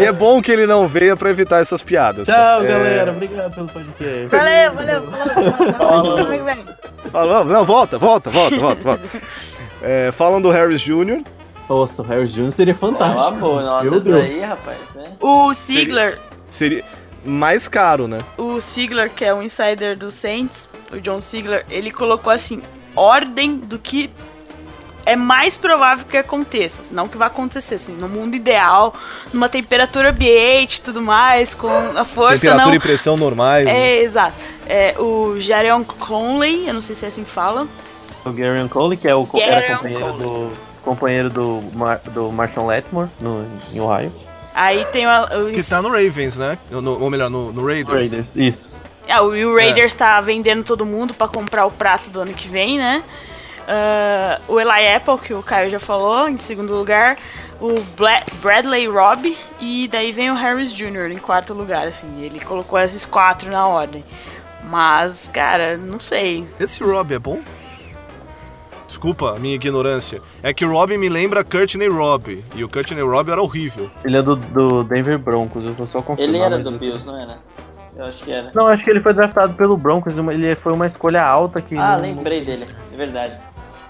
e 0.00 0.04
é 0.04 0.12
bom 0.12 0.40
que 0.40 0.52
ele 0.52 0.66
não 0.66 0.86
veio 0.86 1.16
pra 1.16 1.30
evitar 1.30 1.60
essas 1.60 1.82
piadas. 1.82 2.26
tá? 2.26 2.32
Tchau, 2.32 2.64
É, 2.64 2.68
galera. 2.68 3.10
Obrigado 3.12 3.54
pelo 3.54 3.68
podcast. 3.68 4.26
Valeu, 4.26 4.72
valeu, 4.74 5.02
falou. 5.78 6.16
Falou, 7.10 7.44
não, 7.44 7.64
volta, 7.64 7.98
volta, 7.98 8.30
volta, 8.30 8.56
volta, 8.56 8.82
volta. 8.82 9.02
É, 9.84 10.10
falam 10.12 10.40
do 10.40 10.50
Harris 10.50 10.80
Jr., 10.80 11.22
Nossa, 11.68 12.00
o 12.00 12.04
Harris 12.04 12.32
Jr. 12.32 12.52
seria 12.52 12.74
fantástico. 12.74 13.20
uma 13.20 13.30
boa, 13.32 13.62
nossa, 13.62 13.84
Meu 13.84 14.00
Deus. 14.00 14.22
aí, 14.22 14.40
rapaz, 14.40 14.78
né? 14.94 15.12
O 15.20 15.52
Sigler, 15.52 16.18
seria 16.48 16.82
mais 17.24 17.68
caro, 17.68 18.08
né? 18.08 18.18
o 18.38 18.60
Sigler, 18.60 19.10
que 19.10 19.24
é 19.24 19.34
o 19.34 19.42
insider 19.42 19.96
do 19.96 20.10
Saints, 20.10 20.68
o 20.90 20.98
John 21.00 21.20
Sigler, 21.20 21.66
ele 21.70 21.90
colocou 21.90 22.32
assim, 22.32 22.62
ordem 22.96 23.56
do 23.56 23.78
que 23.78 24.10
é 25.06 25.16
mais 25.16 25.54
provável 25.54 26.06
que 26.08 26.16
aconteça, 26.16 26.82
não 26.94 27.06
que 27.06 27.18
vai 27.18 27.28
acontecer, 27.28 27.74
assim, 27.74 27.92
no 27.92 28.08
mundo 28.08 28.34
ideal, 28.34 28.94
numa 29.32 29.50
temperatura 29.50 30.10
ambiente 30.10 30.76
e 30.76 30.80
tudo 30.80 31.02
mais, 31.02 31.54
com 31.54 31.68
a 31.68 32.04
força 32.04 32.40
Temperatura 32.40 32.68
não... 32.68 32.74
e 32.74 32.80
pressão 32.80 33.16
normais. 33.16 33.66
né? 33.66 33.96
É, 33.96 34.02
exato. 34.02 34.40
É, 34.66 34.94
o 34.98 35.38
Jarion 35.38 35.84
Conley, 35.84 36.66
eu 36.66 36.72
não 36.72 36.80
sei 36.80 36.94
se 36.94 37.04
é 37.04 37.08
assim 37.08 37.22
que 37.22 37.30
fala. 37.30 37.66
O 38.24 38.32
Gary 38.32 38.68
Cole, 38.68 38.96
que 38.96 39.06
é 39.08 39.14
o, 39.14 39.28
era 39.34 39.76
companheiro 39.76 40.04
Cole. 40.06 40.18
do, 40.22 40.50
companheiro 40.82 41.30
do, 41.30 41.62
Mar, 41.74 41.98
do 42.10 42.30
Marshall 42.32 42.66
Letmore 42.66 43.08
no, 43.20 43.46
em 43.72 43.80
Ohio. 43.80 44.12
Aí 44.54 44.84
tem 44.86 45.06
o... 45.06 45.10
o 45.48 45.52
Que 45.52 45.62
tá 45.62 45.82
no 45.82 45.88
Ravens, 45.88 46.36
né? 46.36 46.56
No- 46.70 47.00
ou 47.02 47.10
melhor, 47.10 47.28
no, 47.28 47.52
no 47.52 47.66
Raiders. 47.66 47.88
Raiders, 47.98 48.26
isso. 48.36 48.68
Ah, 49.08 49.20
o 49.22 49.28
Will 49.28 49.54
Raiders 49.54 49.92
tá 49.94 50.18
vendendo 50.20 50.62
todo 50.64 50.86
mundo 50.86 51.12
pra 51.12 51.28
comprar 51.28 51.66
o 51.66 51.70
prato 51.70 52.08
do 52.08 52.20
ano 52.20 52.32
que 52.32 52.48
vem, 52.48 52.78
né? 52.78 53.02
Ah, 53.68 54.40
o 54.48 54.60
Eli 54.60 54.94
Apple, 54.94 55.18
que 55.18 55.34
o 55.34 55.42
Caio 55.42 55.68
já 55.70 55.80
falou, 55.80 56.28
em 56.28 56.38
segundo 56.38 56.72
lugar. 56.74 57.16
O 57.60 57.80
Bla- 57.96 58.22
Bradley 58.42 58.86
Robb. 58.86 59.36
E 59.60 59.88
daí 59.88 60.12
vem 60.12 60.30
o 60.30 60.34
Harris 60.34 60.72
Jr. 60.72 61.10
em 61.12 61.18
quarto 61.18 61.52
lugar, 61.54 61.86
assim. 61.86 62.22
Ele 62.22 62.40
colocou 62.40 62.78
esses 62.78 63.04
quatro 63.06 63.50
na 63.50 63.66
ordem. 63.66 64.04
Mas, 64.64 65.28
cara, 65.32 65.76
não 65.76 66.00
sei. 66.00 66.46
Esse 66.58 66.82
Rob 66.82 67.12
é 67.14 67.18
bom? 67.18 67.40
Desculpa 68.86 69.34
a 69.34 69.38
minha 69.38 69.54
ignorância. 69.54 70.20
É 70.42 70.52
que 70.52 70.64
Rob 70.64 70.96
me 70.98 71.08
lembra 71.08 71.42
Courtney 71.42 71.88
Robb. 71.88 72.44
E 72.54 72.62
o 72.64 72.68
Courtney 72.68 73.02
Robb 73.02 73.30
era 73.30 73.40
horrível. 73.42 73.90
Ele 74.04 74.16
é 74.16 74.22
do, 74.22 74.36
do 74.36 74.84
Denver 74.84 75.18
Broncos, 75.18 75.64
eu 75.64 75.74
tô 75.74 75.86
só 75.86 76.02
confirmando. 76.02 76.36
Ele 76.36 76.44
era 76.44 76.58
do 76.58 76.70
Bills, 76.72 77.04
não 77.06 77.18
era? 77.20 77.38
Eu 77.96 78.04
acho 78.06 78.22
que 78.24 78.32
era. 78.32 78.50
Não, 78.54 78.66
acho 78.66 78.84
que 78.84 78.90
ele 78.90 79.00
foi 79.00 79.14
draftado 79.14 79.54
pelo 79.54 79.76
Broncos, 79.76 80.14
ele 80.16 80.54
foi 80.56 80.72
uma 80.72 80.86
escolha 80.86 81.22
alta 81.24 81.60
que. 81.62 81.76
Ah, 81.76 81.92
não- 81.96 82.02
lembrei 82.02 82.44
dele, 82.44 82.66
é 82.92 82.96
verdade. 82.96 83.34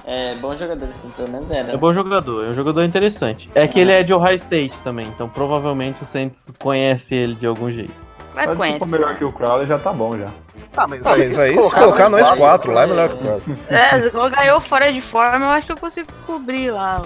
É 0.07 0.35
bom 0.35 0.55
jogador, 0.57 0.87
assim, 0.91 1.09
pelo 1.17 1.29
menos 1.31 1.51
era. 1.51 1.73
É 1.73 1.77
bom 1.79 1.93
jogador, 1.95 2.45
é 2.45 2.49
um 2.51 2.55
jogador 2.55 2.85
interessante. 2.85 3.49
É 3.55 3.67
que 3.67 3.81
ele 3.81 3.91
é 3.91 4.03
de 4.03 4.13
Ohio 4.13 4.37
State 4.37 4.75
também, 4.85 5.07
então 5.09 5.27
provavelmente 5.29 6.03
o 6.03 6.07
Saints 6.07 6.53
conhece 6.59 7.15
ele 7.15 7.35
de 7.35 7.47
algum 7.47 7.71
jeito. 7.71 7.95
Vai 8.35 8.47
Mas 8.49 8.57
com 8.59 8.63
se 8.65 8.69
ele. 8.69 8.79
for 8.81 8.89
melhor 8.89 9.15
que 9.17 9.25
o 9.25 9.33
Crowley, 9.33 9.67
já 9.67 9.79
tá 9.79 9.93
bom 9.93 10.19
já. 10.19 10.29
Ah, 10.77 10.87
mas 10.89 11.39
aí, 11.39 11.63
se 11.63 11.75
colocar 11.75 12.09
nós 12.09 12.31
quatro 12.33 12.73
lá 12.73 12.83
é 12.83 12.87
melhor 12.87 13.09
que 13.11 13.15
o 13.15 13.19
Crowley. 13.19 13.59
É, 13.69 14.01
se 14.01 14.11
colocar 14.11 14.45
eu 14.47 14.61
fora 14.61 14.93
de 14.93 15.01
forma, 15.01 15.47
eu 15.47 15.51
acho 15.51 15.67
que 15.67 15.73
eu 15.73 15.77
consigo 15.77 16.09
cobrir 16.27 16.71
lá. 16.71 17.01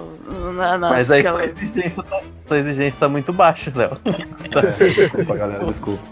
Na, 0.54 0.78
nas 0.78 0.90
Mas 0.90 1.10
aí 1.10 1.20
aquela- 1.20 1.38
sua 1.40 1.46
exigência, 1.46 2.02
tá, 2.02 2.20
sua 2.46 2.58
exigência 2.58 3.00
tá 3.00 3.08
muito 3.08 3.32
baixa, 3.32 3.72
Léo. 3.74 3.98
Desculpa, 4.94 5.34
galera, 5.36 5.64
desculpa. 5.64 6.02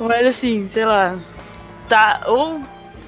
Mas 0.00 0.26
assim, 0.26 0.66
sei 0.68 0.84
lá. 0.84 1.16
Tá, 1.88 2.20
ou 2.26 2.60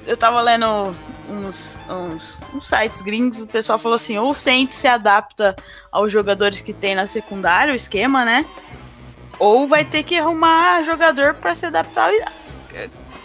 eu 0.05 0.15
tava 0.17 0.41
lendo 0.41 0.95
uns, 1.29 1.77
uns, 1.89 2.37
uns 2.53 2.67
sites 2.67 3.01
gringos, 3.01 3.41
o 3.41 3.47
pessoal 3.47 3.79
falou 3.79 3.95
assim, 3.95 4.17
ou 4.17 4.29
o 4.29 4.35
Saints 4.35 4.75
se 4.75 4.87
adapta 4.87 5.55
aos 5.91 6.11
jogadores 6.11 6.59
que 6.61 6.73
tem 6.73 6.95
na 6.95 7.07
secundária, 7.07 7.71
o 7.73 7.75
esquema, 7.75 8.23
né? 8.25 8.45
Ou 9.39 9.67
vai 9.67 9.83
ter 9.83 10.03
que 10.03 10.17
arrumar 10.17 10.83
jogador 10.83 11.33
pra 11.35 11.55
se 11.55 11.65
adaptar 11.65 12.09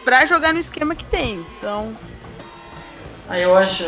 pra 0.05 0.27
jogar 0.27 0.53
no 0.53 0.59
esquema 0.59 0.95
que 0.95 1.05
tem. 1.05 1.45
Então, 1.59 1.93
Ah, 3.29 3.39
eu 3.39 3.57
acho. 3.57 3.85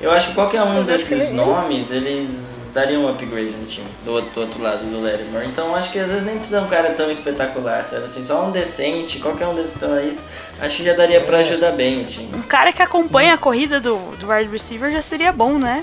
Eu 0.00 0.10
acho 0.10 0.28
que 0.28 0.34
qualquer 0.34 0.62
um 0.62 0.82
desses 0.82 1.32
nomes, 1.32 1.90
eles 1.90 2.56
dariam 2.74 3.04
um 3.04 3.08
upgrade 3.08 3.52
no 3.52 3.64
time, 3.64 3.86
do 4.04 4.12
outro, 4.12 4.30
do 4.34 4.40
outro 4.42 4.62
lado 4.62 4.84
do 4.84 5.02
Lattimore. 5.02 5.46
Então 5.46 5.74
acho 5.74 5.90
que 5.90 5.98
às 5.98 6.08
vezes 6.08 6.24
nem 6.26 6.36
precisa 6.36 6.60
um 6.60 6.68
cara 6.68 6.90
tão 6.90 7.10
espetacular, 7.10 7.82
sabe? 7.84 8.04
Assim, 8.04 8.22
só 8.22 8.44
um 8.44 8.50
decente, 8.50 9.18
qualquer 9.18 9.46
um 9.46 9.54
desses 9.54 9.72
estão 9.72 9.94
aí, 9.94 10.14
acho 10.60 10.76
que 10.76 10.84
já 10.84 10.92
daria 10.92 11.22
pra 11.22 11.38
ajudar 11.38 11.72
bem 11.72 12.02
o 12.02 12.04
time. 12.04 12.28
um 12.36 12.42
cara 12.42 12.74
que 12.74 12.82
acompanha 12.82 13.32
a 13.32 13.38
corrida 13.38 13.80
do, 13.80 13.96
do 14.18 14.28
wide 14.30 14.50
receiver 14.50 14.92
já 14.92 15.00
seria 15.00 15.32
bom, 15.32 15.58
né? 15.58 15.82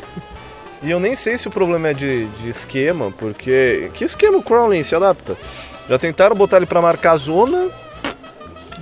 E 0.84 0.92
eu 0.92 1.00
nem 1.00 1.16
sei 1.16 1.36
se 1.36 1.48
o 1.48 1.52
problema 1.52 1.88
é 1.88 1.94
de, 1.96 2.28
de 2.28 2.50
esquema, 2.50 3.12
porque. 3.18 3.90
Que 3.96 4.04
esquema 4.04 4.38
o 4.38 4.44
Crowley 4.44 4.84
se 4.84 4.94
adapta? 4.94 5.36
Já 5.90 5.98
tentaram 5.98 6.36
botar 6.36 6.58
ele 6.58 6.66
pra 6.68 6.80
marcar 6.82 7.18
zona, 7.18 7.70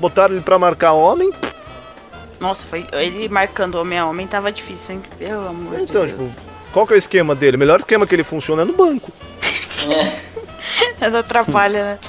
botaram 0.02 0.34
ele 0.34 0.44
pra 0.44 0.58
marcar 0.60 0.92
homem. 0.94 1.32
Nossa, 2.40 2.66
foi 2.66 2.86
ele 2.94 3.30
marcando 3.30 3.76
homem 3.76 4.00
a 4.00 4.06
homem 4.06 4.26
tava 4.28 4.52
difícil, 4.52 4.96
hein? 4.96 5.02
Pelo 5.20 5.48
amor 5.48 5.80
Então, 5.80 6.06
de 6.08 6.14
Deus. 6.14 6.28
tipo, 6.30 6.42
qual 6.74 6.88
que 6.88 6.94
é 6.94 6.96
o 6.96 6.98
esquema 6.98 7.36
dele? 7.36 7.56
O 7.56 7.60
melhor 7.60 7.80
esquema 7.80 8.08
que 8.08 8.16
ele 8.16 8.24
funciona 8.24 8.64
é 8.64 8.66
no 8.66 8.74
banco. 8.74 9.12
É. 11.00 11.10
Não 11.10 11.20
atrapalha, 11.20 11.84
né? 11.84 12.00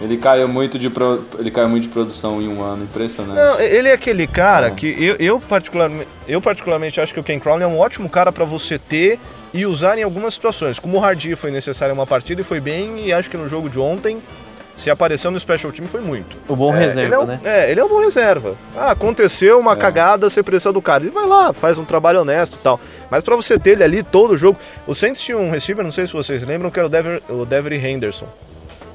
Ele 0.00 0.16
caiu 0.16 0.46
muito 0.46 0.78
de, 0.78 0.88
pro- 0.88 1.24
ele 1.36 1.50
caiu 1.50 1.68
muito 1.68 1.82
de 1.82 1.88
produção 1.88 2.40
em 2.40 2.46
um 2.48 2.62
ano, 2.62 2.84
impressionante. 2.84 3.36
Não, 3.36 3.58
ele 3.58 3.88
é 3.88 3.92
aquele 3.92 4.28
cara 4.28 4.68
Não. 4.68 4.76
que 4.76 4.86
eu, 5.04 5.16
eu, 5.16 5.40
particularmente, 5.40 6.08
eu 6.28 6.40
particularmente 6.40 7.00
acho 7.00 7.12
que 7.12 7.18
o 7.18 7.24
Ken 7.24 7.40
Crowley 7.40 7.64
é 7.64 7.66
um 7.66 7.76
ótimo 7.80 8.08
cara 8.08 8.30
pra 8.30 8.44
você 8.44 8.78
ter 8.78 9.18
e 9.52 9.66
usar 9.66 9.98
em 9.98 10.04
algumas 10.04 10.34
situações. 10.34 10.78
Como 10.78 10.96
o 10.96 11.04
Hardy 11.04 11.34
foi 11.34 11.50
necessário 11.50 11.92
em 11.92 11.98
uma 11.98 12.06
partida 12.06 12.40
e 12.40 12.44
foi 12.44 12.60
bem, 12.60 13.04
e 13.06 13.12
acho 13.12 13.28
que 13.28 13.36
no 13.36 13.48
jogo 13.48 13.68
de 13.68 13.80
ontem, 13.80 14.18
se 14.78 14.90
apareceu 14.90 15.30
no 15.30 15.38
special 15.38 15.70
team 15.72 15.86
foi 15.86 16.00
muito. 16.00 16.36
O 16.48 16.56
bom 16.56 16.74
É, 16.74 16.78
reserva, 16.78 17.00
ele 17.02 17.14
é 17.14 17.18
um, 17.18 17.24
né? 17.26 17.40
É, 17.44 17.70
ele 17.70 17.80
é 17.80 17.84
um 17.84 17.88
bom 17.88 18.00
reserva. 18.00 18.54
Ah, 18.74 18.92
aconteceu 18.92 19.58
uma 19.58 19.72
É. 19.72 19.76
cagada, 19.76 20.30
você 20.30 20.42
precisa 20.42 20.72
do 20.72 20.80
cara. 20.80 21.02
Ele 21.04 21.10
vai 21.10 21.26
lá, 21.26 21.52
faz 21.52 21.76
um 21.78 21.84
trabalho 21.84 22.20
honesto 22.22 22.54
e 22.54 22.58
tal. 22.62 22.80
Mas 23.10 23.22
pra 23.22 23.36
você 23.36 23.58
ter 23.58 23.72
ele 23.72 23.84
ali 23.84 24.02
todo 24.02 24.30
o 24.32 24.36
jogo. 24.38 24.58
O 24.86 24.94
Saints 24.94 25.20
tinha 25.20 25.36
um 25.36 25.50
receiver, 25.50 25.84
não 25.84 25.92
sei 25.92 26.06
se 26.06 26.12
vocês 26.14 26.42
lembram, 26.42 26.70
que 26.70 26.78
era 26.78 26.86
o 26.86 26.90
Dever, 26.90 27.20
o 27.28 27.44
Devery 27.44 27.76
Henderson. 27.84 28.26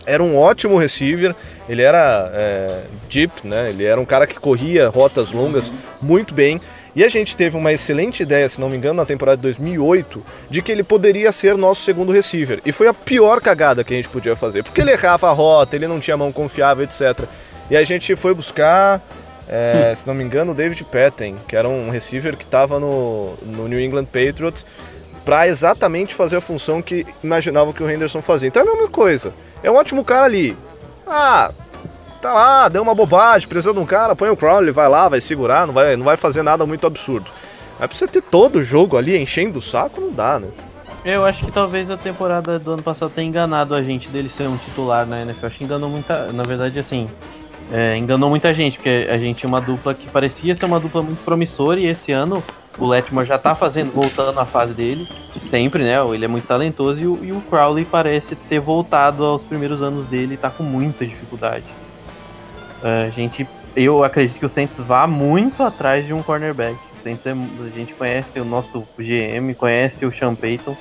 Era 0.05 0.21
um 0.21 0.37
ótimo 0.37 0.77
receiver, 0.77 1.33
ele 1.69 1.81
era 1.81 2.29
é, 2.33 2.81
deep, 3.09 3.45
né? 3.47 3.69
Ele 3.69 3.85
era 3.85 3.99
um 3.99 4.03
cara 4.05 4.27
que 4.27 4.35
corria 4.37 4.89
rotas 4.89 5.31
longas 5.31 5.71
muito 6.01 6.33
bem. 6.33 6.59
E 6.95 7.03
a 7.03 7.09
gente 7.09 7.35
teve 7.35 7.57
uma 7.57 7.71
excelente 7.71 8.21
ideia, 8.21 8.47
se 8.47 8.61
não 8.61 8.69
me 8.69 8.77
engano, 8.77 8.95
na 8.95 9.05
temporada 9.05 9.37
de 9.37 9.41
2008, 9.43 10.23
de 10.49 10.61
que 10.61 10.71
ele 10.71 10.83
poderia 10.83 11.31
ser 11.31 11.57
nosso 11.57 11.83
segundo 11.83 12.11
receiver. 12.11 12.61
E 12.63 12.71
foi 12.71 12.87
a 12.87 12.93
pior 12.93 13.41
cagada 13.41 13.83
que 13.83 13.93
a 13.93 13.97
gente 13.97 14.09
podia 14.09 14.35
fazer, 14.35 14.63
porque 14.63 14.81
ele 14.81 14.91
errava 14.91 15.27
a 15.27 15.31
rota, 15.31 15.75
ele 15.75 15.87
não 15.87 15.99
tinha 15.99 16.15
mão 16.15 16.31
confiável, 16.31 16.83
etc. 16.83 17.27
E 17.69 17.75
a 17.75 17.83
gente 17.83 18.15
foi 18.15 18.33
buscar, 18.35 19.01
é, 19.47 19.93
se 19.95 20.05
não 20.05 20.13
me 20.13 20.23
engano, 20.23 20.51
o 20.51 20.55
David 20.55 20.83
Patten, 20.83 21.35
que 21.47 21.55
era 21.55 21.67
um 21.67 21.89
receiver 21.89 22.37
que 22.37 22.43
estava 22.43 22.79
no, 22.79 23.33
no 23.41 23.67
New 23.67 23.79
England 23.79 24.05
Patriots, 24.05 24.63
para 25.25 25.47
exatamente 25.47 26.13
fazer 26.13 26.37
a 26.37 26.41
função 26.41 26.81
que 26.81 27.07
imaginavam 27.23 27.73
que 27.73 27.81
o 27.81 27.89
Henderson 27.89 28.21
fazia. 28.21 28.49
Então 28.49 28.61
é 28.61 28.67
a 28.67 28.71
mesma 28.71 28.89
coisa. 28.89 29.33
É 29.63 29.71
um 29.71 29.75
ótimo 29.75 30.03
cara 30.03 30.25
ali. 30.25 30.55
Ah, 31.07 31.51
tá 32.23 32.33
lá, 32.33 32.69
deu 32.69 32.81
uma 32.81 32.95
bobagem, 32.95 33.47
precisa 33.49 33.73
de 33.73 33.79
um 33.79 33.85
cara, 33.85 34.15
põe 34.15 34.29
o 34.29 34.37
Crowley, 34.37 34.71
vai 34.71 34.87
lá, 34.87 35.09
vai 35.09 35.19
segurar, 35.19 35.67
não 35.67 35.73
vai, 35.73 35.97
não 35.97 36.05
vai 36.05 36.15
fazer 36.15 36.41
nada 36.41 36.65
muito 36.65 36.87
absurdo. 36.87 37.29
Mas 37.77 37.89
pra 37.89 37.97
você 37.97 38.07
ter 38.07 38.21
todo 38.21 38.59
o 38.59 38.63
jogo 38.63 38.95
ali 38.95 39.17
enchendo 39.17 39.59
o 39.59 39.61
saco, 39.61 39.99
não 39.99 40.11
dá, 40.11 40.39
né? 40.39 40.47
Eu 41.03 41.25
acho 41.25 41.43
que 41.43 41.51
talvez 41.51 41.91
a 41.91 41.97
temporada 41.97 42.57
do 42.57 42.71
ano 42.71 42.81
passado 42.81 43.11
tenha 43.13 43.27
enganado 43.27 43.75
a 43.75 43.81
gente 43.81 44.07
dele 44.07 44.29
ser 44.29 44.47
um 44.47 44.55
titular 44.55 45.05
na 45.05 45.21
NFL. 45.21 45.45
Acho 45.47 45.57
que 45.57 45.63
enganou 45.65 45.89
muita. 45.89 46.31
Na 46.31 46.43
verdade, 46.43 46.79
assim. 46.79 47.09
é, 47.73 47.97
enganou 47.97 48.29
muita 48.29 48.53
gente, 48.53 48.77
porque 48.77 49.05
a 49.11 49.17
gente 49.17 49.39
tinha 49.39 49.49
uma 49.49 49.59
dupla 49.59 49.93
que 49.93 50.09
parecia 50.09 50.55
ser 50.55 50.63
uma 50.63 50.79
dupla 50.79 51.01
muito 51.01 51.21
promissora 51.25 51.77
e 51.77 51.87
esse 51.87 52.13
ano 52.13 52.41
o 52.77 52.87
Letmore 52.87 53.27
já 53.27 53.37
tá 53.37 53.53
fazendo, 53.53 53.91
voltando 53.91 54.39
à 54.39 54.45
fase 54.45 54.73
dele, 54.73 55.09
sempre, 55.49 55.83
né? 55.83 55.97
Ele 56.13 56.23
é 56.23 56.27
muito 56.27 56.47
talentoso 56.47 57.01
e 57.01 57.05
o, 57.05 57.19
e 57.21 57.31
o 57.33 57.41
Crowley 57.41 57.83
parece 57.83 58.33
ter 58.33 58.61
voltado 58.61 59.25
aos 59.25 59.43
primeiros 59.43 59.81
anos 59.81 60.05
dele 60.05 60.35
e 60.35 60.37
tá 60.37 60.49
com 60.49 60.63
muita 60.63 61.05
dificuldade. 61.05 61.65
A 62.83 63.09
gente, 63.09 63.47
eu 63.75 64.03
acredito 64.03 64.37
que 64.37 64.45
o 64.45 64.49
Saints 64.49 64.77
vá 64.77 65.07
muito 65.07 65.63
atrás 65.63 66.05
de 66.05 66.13
um 66.13 66.21
cornerback. 66.21 66.75
O 66.99 67.03
Saints 67.03 67.25
é, 67.25 67.31
a 67.31 67.69
gente 67.69 67.93
conhece 67.93 68.39
o 68.39 68.45
nosso 68.45 68.85
GM, 68.97 69.53
conhece 69.57 70.05
o 70.05 70.11
Sean 70.11 70.35
Payton 70.35 70.75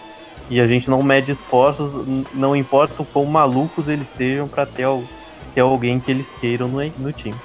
e 0.50 0.60
a 0.60 0.66
gente 0.66 0.90
não 0.90 1.02
mede 1.02 1.30
esforços, 1.30 1.94
não 2.34 2.56
importa 2.56 3.00
o 3.02 3.04
quão 3.04 3.24
malucos 3.24 3.86
eles 3.88 4.08
sejam 4.16 4.48
pra 4.48 4.66
ter, 4.66 4.86
ter 5.54 5.60
alguém 5.60 6.00
que 6.00 6.10
eles 6.10 6.26
queiram 6.40 6.66
no, 6.66 6.82
no 6.98 7.12
time. 7.12 7.36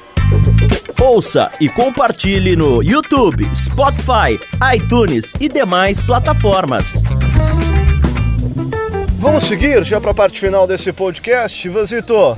Ouça 1.00 1.52
e 1.62 1.70
compartilhe 1.70 2.56
no 2.56 2.82
YouTube, 2.82 3.46
Spotify, 3.56 4.40
iTunes 4.76 5.34
e 5.40 5.48
demais 5.48 6.02
plataformas. 6.02 6.86
Vamos 9.18 9.46
seguir 9.46 9.84
já 9.84 10.02
para 10.02 10.12
a 10.12 10.16
parte 10.16 10.40
final 10.40 10.66
desse 10.66 10.92
podcast, 10.92 11.70
Vanzito. 11.70 12.38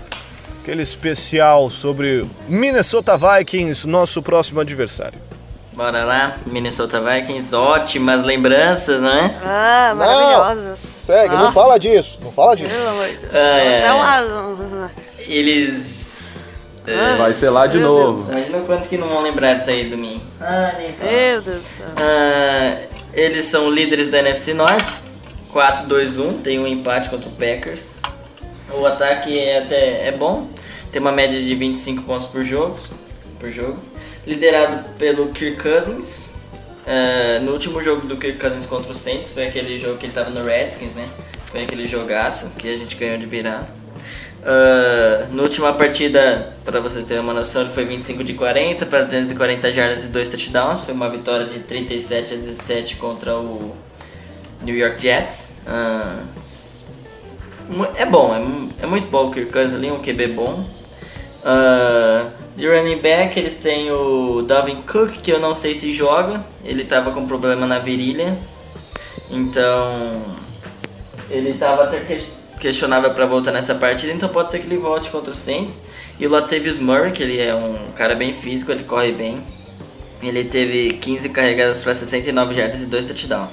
Aquele 0.69 0.83
especial 0.83 1.67
sobre 1.71 2.27
Minnesota 2.47 3.17
Vikings, 3.17 3.87
nosso 3.87 4.21
próximo 4.21 4.59
adversário. 4.59 5.17
Bora 5.73 6.05
lá, 6.05 6.37
Minnesota 6.45 7.01
Vikings, 7.01 7.55
ótimas 7.55 8.23
lembranças, 8.23 9.01
né? 9.01 9.35
Ah, 9.43 9.95
maravilhosas. 9.95 10.77
Segue, 10.79 11.33
não 11.33 11.45
Nossa, 11.45 11.53
fala 11.53 11.79
disso, 11.79 12.19
não 12.21 12.31
fala 12.31 12.55
disso. 12.55 12.69
Pelo 12.69 12.87
amor 12.87 13.07
de 13.07 13.15
Deus. 13.15 13.31
Ah, 13.33 14.91
é. 15.17 15.23
Eles. 15.27 16.37
Ah, 16.87 17.15
Vai 17.17 17.33
ser 17.33 17.49
lá 17.49 17.65
de 17.65 17.79
Meu 17.79 17.87
novo. 17.87 18.31
Imagina 18.31 18.57
o 18.59 18.65
quanto 18.67 18.87
que 18.87 18.95
não 18.99 19.07
vão 19.07 19.23
lembrar 19.23 19.55
disso 19.55 19.71
aí 19.71 19.89
do 19.89 19.97
mim. 19.97 20.21
Ah, 20.39 20.75
nem 20.77 20.93
fala. 20.93 21.11
Meu 21.11 21.41
Deus 21.41 21.57
do 21.63 21.63
céu. 21.63 21.87
Ah, 21.97 22.77
eles 23.11 23.45
são 23.45 23.71
líderes 23.71 24.11
da 24.11 24.19
NFC 24.19 24.53
Norte, 24.53 24.93
4-2-1, 25.51 26.41
tem 26.43 26.59
um 26.59 26.67
empate 26.67 27.09
contra 27.09 27.27
o 27.27 27.31
Packers. 27.31 27.89
O 28.71 28.85
ataque 28.85 29.39
é 29.39 29.63
até 29.63 30.07
é 30.07 30.11
bom, 30.11 30.47
tem 30.91 31.01
uma 31.01 31.11
média 31.11 31.39
de 31.41 31.55
25 31.55 32.03
pontos 32.03 32.27
por 32.27 32.43
jogo, 32.43 32.77
por 33.39 33.51
jogo. 33.51 33.77
Liderado 34.25 34.89
pelo 34.97 35.27
Kirk 35.27 35.61
Cousins. 35.61 36.33
Ah, 36.85 37.39
no 37.41 37.51
último 37.53 37.81
jogo 37.81 38.07
do 38.07 38.17
Kirk 38.17 38.39
Cousins 38.39 38.65
contra 38.65 38.91
o 38.91 38.95
Saints, 38.95 39.31
foi 39.31 39.47
aquele 39.47 39.77
jogo 39.79 39.97
que 39.97 40.05
ele 40.07 40.13
tava 40.13 40.29
no 40.29 40.43
Redskins, 40.43 40.93
né? 40.93 41.07
Foi 41.51 41.63
aquele 41.63 41.87
jogaço 41.87 42.51
que 42.57 42.67
a 42.71 42.77
gente 42.77 42.95
ganhou 42.95 43.17
de 43.17 43.25
virar. 43.25 43.67
Ah, 44.43 45.27
na 45.31 45.43
última 45.43 45.73
partida, 45.73 46.53
para 46.65 46.79
você 46.79 47.01
ter 47.03 47.19
uma 47.19 47.33
noção, 47.33 47.61
ele 47.63 47.71
foi 47.71 47.85
25 47.85 48.23
de 48.23 48.33
40 48.33 48.85
para 48.85 49.03
240 49.03 49.71
jardas 49.71 50.05
e 50.05 50.07
2 50.07 50.27
touchdowns. 50.29 50.81
Foi 50.81 50.93
uma 50.93 51.09
vitória 51.09 51.45
de 51.45 51.59
37 51.59 52.33
a 52.33 52.37
17 52.37 52.95
contra 52.97 53.35
o 53.35 53.75
New 54.61 54.75
York 54.75 55.01
Jets. 55.01 55.55
Mu- 57.69 57.87
é 57.95 58.05
bom, 58.05 58.33
é, 58.79 58.83
é 58.83 58.87
muito 58.87 59.09
bom 59.09 59.27
o 59.27 59.31
Kirk 59.31 59.51
Cousins 59.51 59.75
ali, 59.75 59.91
um 59.91 60.01
QB 60.01 60.27
bom. 60.29 60.65
Ah, 61.43 62.27
De 62.55 62.67
running 62.67 62.97
back, 62.99 63.39
eles 63.39 63.55
têm 63.55 63.89
o 63.89 64.41
Dalvin 64.41 64.81
Cook, 64.81 65.21
que 65.21 65.31
eu 65.31 65.39
não 65.39 65.55
sei 65.55 65.73
se 65.73 65.93
joga. 65.93 66.43
Ele 66.65 66.83
tava 66.83 67.11
com 67.11 67.25
problema 67.25 67.65
na 67.65 67.79
virilha. 67.79 68.37
Então, 69.29 70.21
ele 71.29 71.53
tava 71.53 71.83
até 71.83 72.03
questionável 72.59 73.11
para 73.11 73.25
voltar 73.25 73.53
nessa 73.53 73.75
partida, 73.75 74.11
então 74.11 74.27
pode 74.27 74.51
ser 74.51 74.59
que 74.59 74.65
ele 74.65 74.77
volte 74.77 75.09
contra 75.09 75.31
o 75.31 75.35
Saints. 75.35 75.83
E 76.19 76.27
o 76.27 76.29
Latavius 76.29 76.79
Murray, 76.79 77.11
que 77.13 77.23
ele 77.23 77.39
é 77.39 77.55
um 77.55 77.91
cara 77.95 78.13
bem 78.13 78.33
físico, 78.33 78.71
ele 78.73 78.83
corre 78.83 79.13
bem. 79.13 79.41
Ele 80.21 80.43
teve 80.43 80.95
15 80.95 81.29
carregadas 81.29 81.79
para 81.79 81.95
69 81.95 82.53
jardas 82.53 82.81
e 82.81 82.87
2 82.87 83.05
touchdowns. 83.05 83.51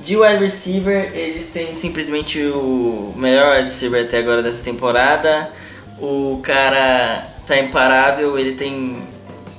De 0.00 0.18
wide 0.18 0.44
receiver, 0.44 1.12
eles 1.14 1.50
têm 1.50 1.74
simplesmente 1.74 2.38
o 2.42 3.14
melhor 3.16 3.56
wide 3.56 3.70
receiver 3.70 4.04
até 4.04 4.18
agora 4.18 4.42
dessa 4.42 4.62
temporada. 4.62 5.50
O 5.98 6.40
cara 6.42 7.30
tá 7.46 7.58
imparável, 7.58 8.38
ele 8.38 8.54
tem. 8.54 9.02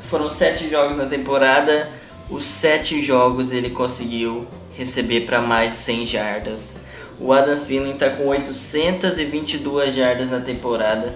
Foram 0.02 0.30
7 0.30 0.70
jogos 0.70 0.98
na 0.98 1.06
temporada. 1.06 1.90
Os 2.30 2.44
7 2.44 3.04
jogos 3.04 3.52
ele 3.52 3.70
conseguiu 3.70 4.48
receber 4.78 5.22
para 5.22 5.42
mais 5.42 5.72
de 5.72 5.78
100 5.78 6.06
jardas. 6.06 6.76
O 7.20 7.32
Adam 7.32 7.58
Thielen 7.58 7.94
está 7.94 8.10
com 8.10 8.28
822 8.28 9.96
jardas 9.96 10.30
na 10.30 10.42
temporada. 10.42 11.14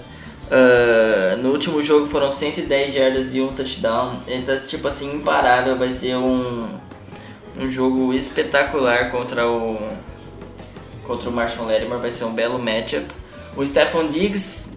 Uh, 0.50 1.38
no 1.38 1.52
último 1.52 1.82
jogo 1.82 2.08
foram 2.08 2.32
110 2.32 2.96
jardas 2.96 3.36
e 3.36 3.42
um 3.42 3.50
touchdown. 3.50 4.22
Ele 4.26 4.44
tá 4.44 4.56
tipo 4.56 4.88
assim 4.88 5.14
imparável. 5.14 5.78
Vai 5.78 5.92
ser 5.92 6.16
um, 6.16 6.68
um 7.60 7.70
jogo 7.70 8.14
espetacular 8.14 9.12
contra 9.12 9.48
o 9.48 9.78
contra 11.04 11.30
o 11.30 11.34
Marshall 11.34 11.68
Lattimore. 11.68 12.02
Vai 12.02 12.12
ser 12.12 12.24
um 12.24 12.34
belo 12.34 12.58
matchup. 12.58 13.06
O 13.56 13.66
Stephon 13.66 14.08
Diggs 14.08 14.69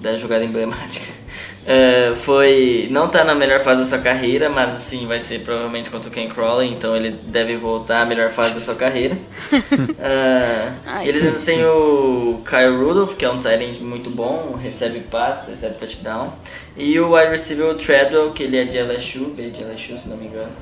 da 0.00 0.16
jogada 0.16 0.44
emblemática 0.44 1.20
Uh, 1.60 2.14
foi. 2.16 2.88
Não 2.90 3.08
tá 3.08 3.22
na 3.24 3.34
melhor 3.34 3.60
fase 3.60 3.80
da 3.80 3.86
sua 3.86 3.98
carreira, 3.98 4.48
mas 4.48 4.74
assim, 4.74 5.06
vai 5.06 5.20
ser 5.20 5.40
provavelmente 5.40 5.90
contra 5.90 6.08
o 6.08 6.12
Ken 6.12 6.28
Crawley, 6.28 6.72
então 6.72 6.96
ele 6.96 7.10
deve 7.10 7.56
voltar 7.56 8.02
à 8.02 8.04
melhor 8.04 8.30
fase 8.30 8.54
da 8.54 8.60
sua 8.60 8.74
carreira. 8.74 9.14
Uh, 9.14 10.72
Ai, 10.86 11.08
eles 11.08 11.22
ainda 11.22 11.38
têm 11.38 11.64
o 11.64 12.42
Kyle 12.44 12.76
Rudolph, 12.76 13.14
que 13.16 13.24
é 13.24 13.30
um 13.30 13.38
tight 13.38 13.82
muito 13.82 14.10
bom, 14.10 14.58
recebe 14.60 15.00
passe, 15.00 15.52
recebe 15.52 15.76
touchdown. 15.76 16.32
E 16.76 16.98
o 16.98 17.14
wide 17.14 17.30
receiver 17.30 17.66
o 17.66 17.74
Treadwell, 17.74 18.32
que 18.32 18.42
ele 18.42 18.56
é 18.56 18.64
de 18.64 18.78
LSU, 18.78 19.32
veio 19.34 19.50
de 19.50 19.62
LSU 19.62 19.98
se 19.98 20.08
não 20.08 20.16
me 20.16 20.26
engano. 20.26 20.52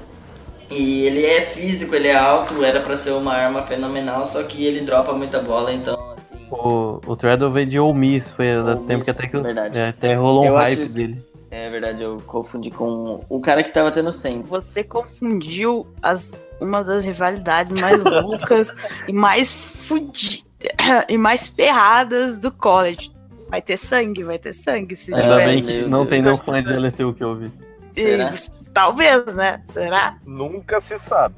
E 0.70 1.04
ele 1.06 1.24
é 1.24 1.40
físico, 1.40 1.94
ele 1.94 2.08
é 2.08 2.16
alto, 2.16 2.62
era 2.62 2.80
para 2.80 2.94
ser 2.94 3.12
uma 3.12 3.32
arma 3.32 3.62
fenomenal, 3.62 4.26
só 4.26 4.42
que 4.42 4.66
ele 4.66 4.80
dropa 4.80 5.14
muita 5.14 5.38
bola, 5.38 5.72
então 5.72 5.97
assim. 6.18 6.36
O, 6.50 7.00
o 7.06 7.16
Treadle 7.16 7.50
veio 7.50 7.66
de 7.66 7.78
Ole 7.78 7.98
Miss, 7.98 8.30
foi 8.30 8.46
da 8.62 8.76
tempo 8.76 9.04
que 9.04 9.10
até 9.10 9.26
que 9.26 9.38
verdade. 9.38 9.78
É, 9.78 9.88
até 9.88 10.14
rolou 10.14 10.44
um 10.44 10.46
eu 10.46 10.54
hype 10.56 10.82
acho... 10.82 10.92
dele. 10.92 11.24
É 11.50 11.70
verdade, 11.70 12.02
eu 12.02 12.18
confundi 12.26 12.70
com 12.70 13.24
o 13.28 13.40
cara 13.40 13.62
que 13.62 13.72
tava 13.72 13.90
tendo 13.90 14.12
Saints. 14.12 14.50
Você 14.50 14.84
confundiu 14.84 15.86
as, 16.02 16.38
uma 16.60 16.84
das 16.84 17.06
rivalidades 17.06 17.72
mais 17.80 18.04
loucas 18.04 18.72
e 19.08 19.12
mais 19.12 19.54
fudidas 19.54 20.44
e 21.08 21.16
mais 21.16 21.48
ferradas 21.48 22.38
do 22.38 22.52
college. 22.52 23.10
Vai 23.48 23.62
ter 23.62 23.78
sangue, 23.78 24.24
vai 24.24 24.36
ter 24.36 24.52
sangue 24.52 24.94
se 24.94 25.14
Ainda 25.14 25.22
tiver. 25.22 25.46
bem 25.46 25.64
que 25.64 25.88
não 25.88 26.04
tem 26.04 26.20
nenhum 26.20 26.36
fã 26.36 26.62
de 26.62 26.70
LSU 26.70 27.14
que 27.14 27.24
eu 27.24 27.34
vi. 27.34 27.50
Será? 27.92 28.30
E, 28.34 28.70
talvez, 28.70 29.34
né? 29.34 29.62
Será? 29.64 30.18
Nunca 30.26 30.80
se 30.80 30.98
sabe. 30.98 31.34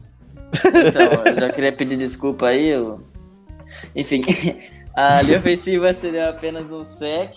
Então, 0.53 1.25
eu 1.25 1.37
já 1.37 1.51
queria 1.51 1.73
pedir 1.73 1.97
desculpa 1.97 2.49
aí. 2.49 2.69
Eu... 2.69 2.99
Enfim, 3.95 4.23
a 4.95 5.23
linha 5.23 5.39
ofensiva 5.39 5.93
cedeu 5.95 6.29
apenas 6.29 6.71
um 6.71 6.85
sec, 6.85 7.35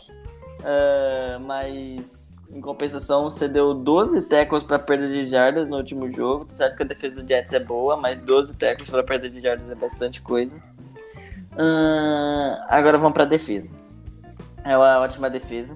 uh, 0.60 1.40
mas 1.42 2.34
em 2.54 2.62
compensação 2.62 3.32
cedeu 3.32 3.74
12 3.74 4.22
tackles 4.24 4.64
para 4.64 4.78
perda 4.78 5.10
de 5.10 5.28
jardas 5.28 5.68
no 5.68 5.78
último 5.78 6.12
jogo. 6.12 6.46
Certo 6.50 6.76
que 6.78 6.84
a 6.84 6.86
defesa 6.86 7.22
do 7.22 7.28
Jets 7.28 7.52
é 7.52 7.60
boa, 7.60 7.98
mas 7.98 8.20
12 8.20 8.56
tackles 8.56 8.90
para 8.90 9.04
perda 9.04 9.30
de 9.30 9.42
jardas 9.42 9.70
é 9.70 9.76
bastante 9.76 10.22
coisa. 10.22 10.58
Uh, 11.54 12.64
agora 12.68 12.98
vamos 12.98 13.14
para 13.14 13.26
defesa. 13.26 13.76
É 14.64 14.78
uma 14.78 15.00
ótima 15.00 15.30
defesa. 15.30 15.76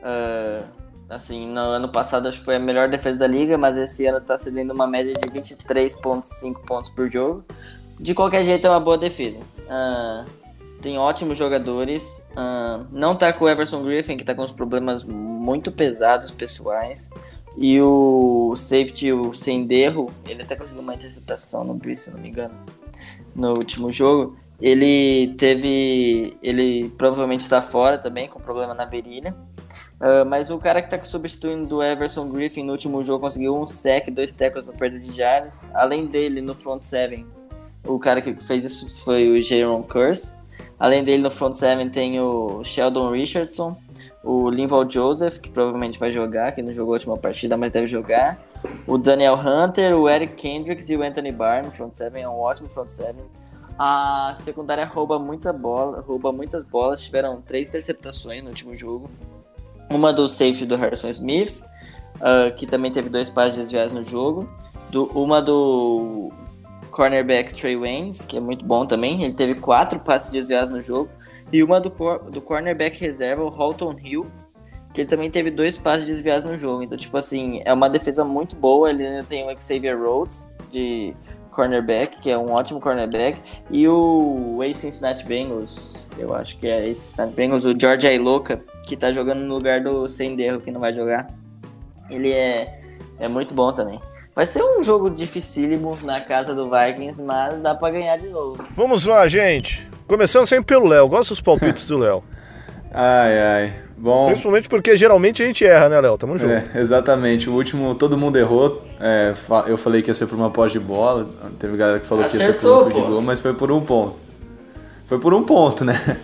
Uh, 0.00 0.64
assim, 1.08 1.48
no 1.48 1.60
ano 1.60 1.88
passado 1.88 2.28
acho 2.28 2.38
que 2.38 2.44
foi 2.44 2.56
a 2.56 2.60
melhor 2.60 2.88
defesa 2.88 3.18
da 3.18 3.26
liga, 3.26 3.58
mas 3.58 3.76
esse 3.76 4.06
ano 4.06 4.18
está 4.18 4.38
cedendo 4.38 4.72
uma 4.72 4.86
média 4.86 5.14
de 5.14 5.28
23,5 5.28 6.64
pontos 6.64 6.90
por 6.90 7.10
jogo. 7.10 7.44
De 7.98 8.14
qualquer 8.14 8.44
jeito 8.44 8.66
é 8.68 8.70
uma 8.70 8.80
boa 8.80 8.96
defesa. 8.96 9.38
Uh, 9.68 10.28
tem 10.80 10.98
ótimos 10.98 11.36
jogadores. 11.36 12.24
Uh, 12.32 12.86
não 12.90 13.14
tá 13.14 13.32
com 13.32 13.44
o 13.44 13.48
Everson 13.48 13.82
Griffin, 13.82 14.16
que 14.16 14.24
tá 14.24 14.34
com 14.34 14.42
uns 14.42 14.52
problemas 14.52 15.04
muito 15.04 15.70
pesados 15.70 16.30
pessoais. 16.30 17.10
E 17.56 17.80
o 17.80 18.54
safety, 18.56 19.12
o 19.12 19.34
Senderro, 19.34 20.10
ele 20.26 20.42
até 20.42 20.54
conseguiu 20.54 20.82
uma 20.82 20.94
interceptação 20.94 21.64
no 21.64 21.74
Breeze, 21.74 22.02
se 22.02 22.10
não 22.12 22.20
me 22.20 22.28
engano, 22.28 22.54
no 23.34 23.50
último 23.50 23.90
jogo. 23.90 24.36
Ele 24.60 25.34
teve. 25.36 26.36
Ele 26.42 26.88
provavelmente 26.96 27.40
está 27.40 27.60
fora 27.60 27.98
também, 27.98 28.28
com 28.28 28.40
problema 28.40 28.74
na 28.74 28.84
virilha. 28.84 29.34
Uh, 30.00 30.24
mas 30.24 30.50
o 30.50 30.58
cara 30.58 30.80
que 30.80 30.94
está 30.94 31.04
substituindo 31.04 31.78
o 31.78 31.82
Everson 31.82 32.28
Griffin 32.28 32.62
no 32.62 32.72
último 32.72 33.02
jogo 33.02 33.20
conseguiu 33.20 33.56
um 33.56 33.66
sec, 33.66 34.08
dois 34.10 34.30
tackles 34.30 34.64
para 34.64 34.74
perda 34.74 34.98
de 35.00 35.12
jardas. 35.12 35.68
Além 35.74 36.06
dele, 36.06 36.40
no 36.40 36.54
front 36.54 36.82
seven, 36.82 37.26
o 37.88 37.98
cara 37.98 38.20
que 38.20 38.32
fez 38.34 38.64
isso 38.64 39.04
foi 39.04 39.28
o 39.28 39.42
Jaron 39.42 39.82
Curse. 39.82 40.34
Além 40.78 41.02
dele, 41.02 41.22
no 41.22 41.30
front 41.30 41.54
seven 41.54 41.88
tem 41.88 42.20
o 42.20 42.62
Sheldon 42.62 43.10
Richardson, 43.10 43.76
o 44.22 44.48
Linval 44.48 44.88
Joseph, 44.88 45.38
que 45.38 45.50
provavelmente 45.50 45.98
vai 45.98 46.12
jogar, 46.12 46.52
que 46.52 46.62
não 46.62 46.72
jogou 46.72 46.94
a 46.94 46.96
última 46.96 47.16
partida, 47.16 47.56
mas 47.56 47.72
deve 47.72 47.88
jogar. 47.88 48.40
O 48.86 48.96
Daniel 48.96 49.34
Hunter, 49.34 49.96
o 49.96 50.08
Eric 50.08 50.34
Kendricks 50.34 50.88
e 50.88 50.96
o 50.96 51.02
Anthony 51.02 51.32
Barr 51.32 51.64
no 51.64 51.72
front 51.72 51.92
seven, 51.92 52.22
é 52.22 52.28
um 52.28 52.38
ótimo 52.38 52.68
front 52.68 52.88
seven. 52.88 53.24
A 53.76 54.32
secundária 54.36 54.84
rouba 54.84 55.18
muita 55.18 55.52
bola, 55.52 56.00
rouba 56.00 56.32
muitas 56.32 56.64
bolas, 56.64 57.00
tiveram 57.00 57.40
três 57.40 57.68
interceptações 57.68 58.42
no 58.42 58.50
último 58.50 58.76
jogo. 58.76 59.10
Uma 59.90 60.12
do 60.12 60.28
safety 60.28 60.66
do 60.66 60.76
Harrison 60.76 61.08
Smith, 61.08 61.54
uh, 62.16 62.54
que 62.56 62.66
também 62.66 62.90
teve 62.92 63.08
dois 63.08 63.30
passes 63.30 63.56
desviados 63.56 63.92
no 63.92 64.04
jogo. 64.04 64.48
Do, 64.90 65.04
uma 65.06 65.42
do 65.42 66.32
cornerback 66.98 67.54
Trey 67.54 67.76
Waynes, 67.76 68.26
que 68.26 68.36
é 68.36 68.40
muito 68.40 68.64
bom 68.64 68.84
também. 68.84 69.22
Ele 69.22 69.32
teve 69.32 69.54
quatro 69.54 70.00
passes 70.00 70.32
desviados 70.32 70.72
no 70.72 70.82
jogo. 70.82 71.08
E 71.52 71.62
uma 71.62 71.80
do, 71.80 71.90
do 72.28 72.42
cornerback 72.42 72.98
reserva, 73.00 73.44
o 73.44 73.48
Halton 73.48 73.94
Hill, 74.02 74.26
que 74.92 75.02
ele 75.02 75.08
também 75.08 75.30
teve 75.30 75.48
dois 75.48 75.78
passes 75.78 76.04
desviados 76.08 76.44
no 76.44 76.58
jogo. 76.58 76.82
Então, 76.82 76.98
tipo 76.98 77.16
assim, 77.16 77.62
é 77.64 77.72
uma 77.72 77.88
defesa 77.88 78.24
muito 78.24 78.56
boa. 78.56 78.90
Ele 78.90 79.06
ainda 79.06 79.22
tem 79.22 79.46
o 79.46 79.60
Xavier 79.60 79.96
Rhodes, 79.96 80.52
de 80.72 81.14
cornerback, 81.52 82.18
que 82.18 82.32
é 82.32 82.36
um 82.36 82.50
ótimo 82.50 82.80
cornerback. 82.80 83.40
E 83.70 83.86
o 83.86 84.58
ex-Cincinnati 84.64 85.24
Bengals, 85.24 86.04
eu 86.18 86.34
acho 86.34 86.58
que 86.58 86.66
é 86.66 86.84
ex-Cincinnati 86.84 87.32
Bengals, 87.32 87.64
o 87.64 87.78
George 87.78 88.08
Ailoka, 88.08 88.60
que 88.84 88.96
tá 88.96 89.12
jogando 89.12 89.38
no 89.38 89.54
lugar 89.54 89.80
do 89.80 90.08
Senderro, 90.08 90.60
que 90.60 90.72
não 90.72 90.80
vai 90.80 90.92
jogar. 90.92 91.32
Ele 92.10 92.32
é, 92.32 92.82
é 93.20 93.28
muito 93.28 93.54
bom 93.54 93.72
também. 93.72 94.00
Vai 94.38 94.46
ser 94.46 94.62
um 94.62 94.84
jogo 94.84 95.10
dificílimo 95.10 95.98
na 96.04 96.20
casa 96.20 96.54
do 96.54 96.70
Vikings, 96.70 97.20
mas 97.24 97.60
dá 97.60 97.74
pra 97.74 97.90
ganhar 97.90 98.16
de 98.18 98.28
novo. 98.28 98.64
Vamos 98.76 99.04
lá, 99.04 99.26
gente. 99.26 99.90
Começando 100.06 100.46
sempre 100.46 100.66
pelo 100.66 100.86
Léo. 100.86 101.08
Gosto 101.08 101.30
dos 101.30 101.40
palpites 101.40 101.86
do 101.86 101.98
Léo. 101.98 102.22
Ai, 102.94 103.38
ai. 103.38 103.72
Bom. 103.98 104.26
Principalmente 104.26 104.68
porque 104.68 104.96
geralmente 104.96 105.42
a 105.42 105.46
gente 105.46 105.66
erra, 105.66 105.88
né, 105.88 106.00
Léo? 106.00 106.16
Tamo 106.16 106.38
junto. 106.38 106.52
É, 106.52 106.70
exatamente. 106.76 107.50
O 107.50 107.54
último, 107.54 107.96
todo 107.96 108.16
mundo 108.16 108.38
errou. 108.38 108.82
É, 109.00 109.34
eu 109.66 109.76
falei 109.76 110.02
que 110.02 110.08
ia 110.08 110.14
ser 110.14 110.26
por 110.26 110.36
uma 110.36 110.50
pós 110.50 110.70
de 110.70 110.78
bola. 110.78 111.28
Teve 111.58 111.76
galera 111.76 111.98
que 111.98 112.06
falou 112.06 112.24
Acertou, 112.24 112.46
que 112.46 112.46
ia 112.46 112.52
ser 112.52 112.60
por 112.60 113.00
um 113.00 113.04
de 113.04 113.10
gol, 113.10 113.20
mas 113.20 113.40
foi 113.40 113.54
por 113.54 113.72
um 113.72 113.80
ponto. 113.80 114.16
Foi 115.06 115.18
por 115.18 115.34
um 115.34 115.42
ponto, 115.42 115.84
né? 115.84 115.94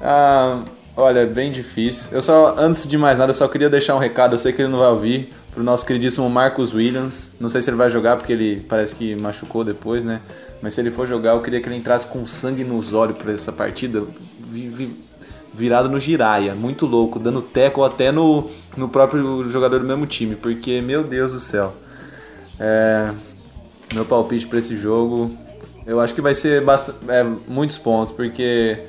Ah, 0.00 0.62
olha, 0.98 1.24
bem 1.24 1.50
difícil. 1.50 2.10
Eu 2.12 2.20
só, 2.20 2.56
antes 2.58 2.86
de 2.88 2.98
mais 2.98 3.18
nada, 3.18 3.30
eu 3.30 3.34
só 3.34 3.46
queria 3.46 3.70
deixar 3.70 3.94
um 3.94 3.98
recado. 3.98 4.34
Eu 4.34 4.38
sei 4.38 4.52
que 4.52 4.60
ele 4.60 4.68
não 4.70 4.80
vai 4.80 4.88
ouvir 4.88 5.32
pro 5.54 5.62
nosso 5.62 5.86
queridíssimo 5.86 6.28
Marcos 6.28 6.74
Williams. 6.74 7.36
Não 7.40 7.48
sei 7.48 7.62
se 7.62 7.70
ele 7.70 7.76
vai 7.76 7.88
jogar 7.88 8.16
porque 8.16 8.32
ele 8.32 8.66
parece 8.68 8.96
que 8.96 9.14
machucou 9.14 9.62
depois, 9.62 10.04
né? 10.04 10.20
Mas 10.60 10.74
se 10.74 10.80
ele 10.80 10.90
for 10.90 11.06
jogar, 11.06 11.36
eu 11.36 11.40
queria 11.40 11.60
que 11.60 11.68
ele 11.68 11.76
entrasse 11.76 12.06
com 12.08 12.26
sangue 12.26 12.64
nos 12.64 12.92
olhos 12.92 13.16
para 13.16 13.32
essa 13.32 13.52
partida, 13.52 14.04
virado 15.54 15.88
no 15.88 16.00
giraia, 16.00 16.52
muito 16.52 16.84
louco, 16.84 17.20
dando 17.20 17.40
teco 17.42 17.84
até 17.84 18.10
no, 18.10 18.50
no 18.76 18.88
próprio 18.88 19.48
jogador 19.48 19.78
do 19.78 19.86
mesmo 19.86 20.04
time, 20.04 20.34
porque 20.34 20.80
meu 20.80 21.04
Deus 21.04 21.32
do 21.32 21.38
céu. 21.38 21.74
É, 22.58 23.12
meu 23.94 24.04
palpite 24.04 24.48
para 24.48 24.58
esse 24.58 24.74
jogo, 24.74 25.30
eu 25.86 26.00
acho 26.00 26.12
que 26.12 26.20
vai 26.20 26.34
ser 26.34 26.64
é, 27.06 27.22
muitos 27.46 27.78
pontos, 27.78 28.12
porque 28.12 28.82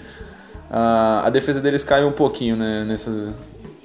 a, 0.70 1.26
a 1.26 1.30
defesa 1.30 1.60
deles 1.60 1.84
caiu 1.84 2.08
um 2.08 2.12
pouquinho 2.12 2.56
né, 2.56 2.84
nessa, 2.86 3.34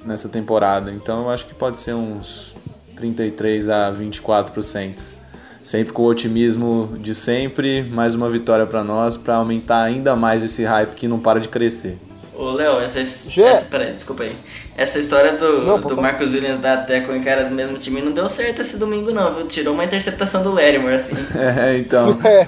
nessa 0.05 0.29
temporada, 0.29 0.91
então 0.91 1.23
eu 1.23 1.29
acho 1.29 1.45
que 1.45 1.53
pode 1.53 1.77
ser 1.77 1.93
uns 1.93 2.55
33 2.95 3.69
a 3.69 3.91
24 3.91 4.63
Sempre 5.63 5.93
com 5.93 6.03
o 6.03 6.05
otimismo 6.05 6.95
de 6.99 7.15
sempre, 7.15 7.81
mais 7.81 8.13
uma 8.13 8.29
vitória 8.29 8.67
para 8.67 8.83
nós, 8.83 9.17
para 9.17 9.37
aumentar 9.37 9.81
ainda 9.81 10.15
mais 10.15 10.43
esse 10.43 10.63
hype 10.63 10.93
que 10.93 11.07
não 11.07 11.19
para 11.19 11.39
de 11.39 11.49
crescer. 11.49 11.97
Ô, 12.37 12.51
Léo, 12.51 12.79
essa, 12.81 12.99
essa. 12.99 13.65
Peraí, 13.69 13.93
desculpa 13.93 14.23
aí. 14.23 14.35
Essa 14.75 14.99
história 14.99 15.37
do, 15.37 15.63
Não, 15.63 15.79
do. 15.79 15.95
Marcos 15.99 16.33
Williams 16.33 16.59
da 16.59 16.77
Teco 16.77 17.13
em 17.13 17.21
cara 17.21 17.45
do 17.45 17.55
mesmo 17.55 17.77
time 17.77 18.01
não 18.01 18.11
deu 18.11 18.27
certo 18.27 18.61
esse 18.61 18.77
domingo, 18.77 19.11
não, 19.11 19.33
viu? 19.33 19.47
Tirou 19.47 19.73
uma 19.73 19.85
interceptação 19.85 20.43
do 20.43 20.53
Lattimore, 20.53 20.95
assim. 20.95 21.15
É, 21.35 21.77
então. 21.77 22.19
É, 22.23 22.47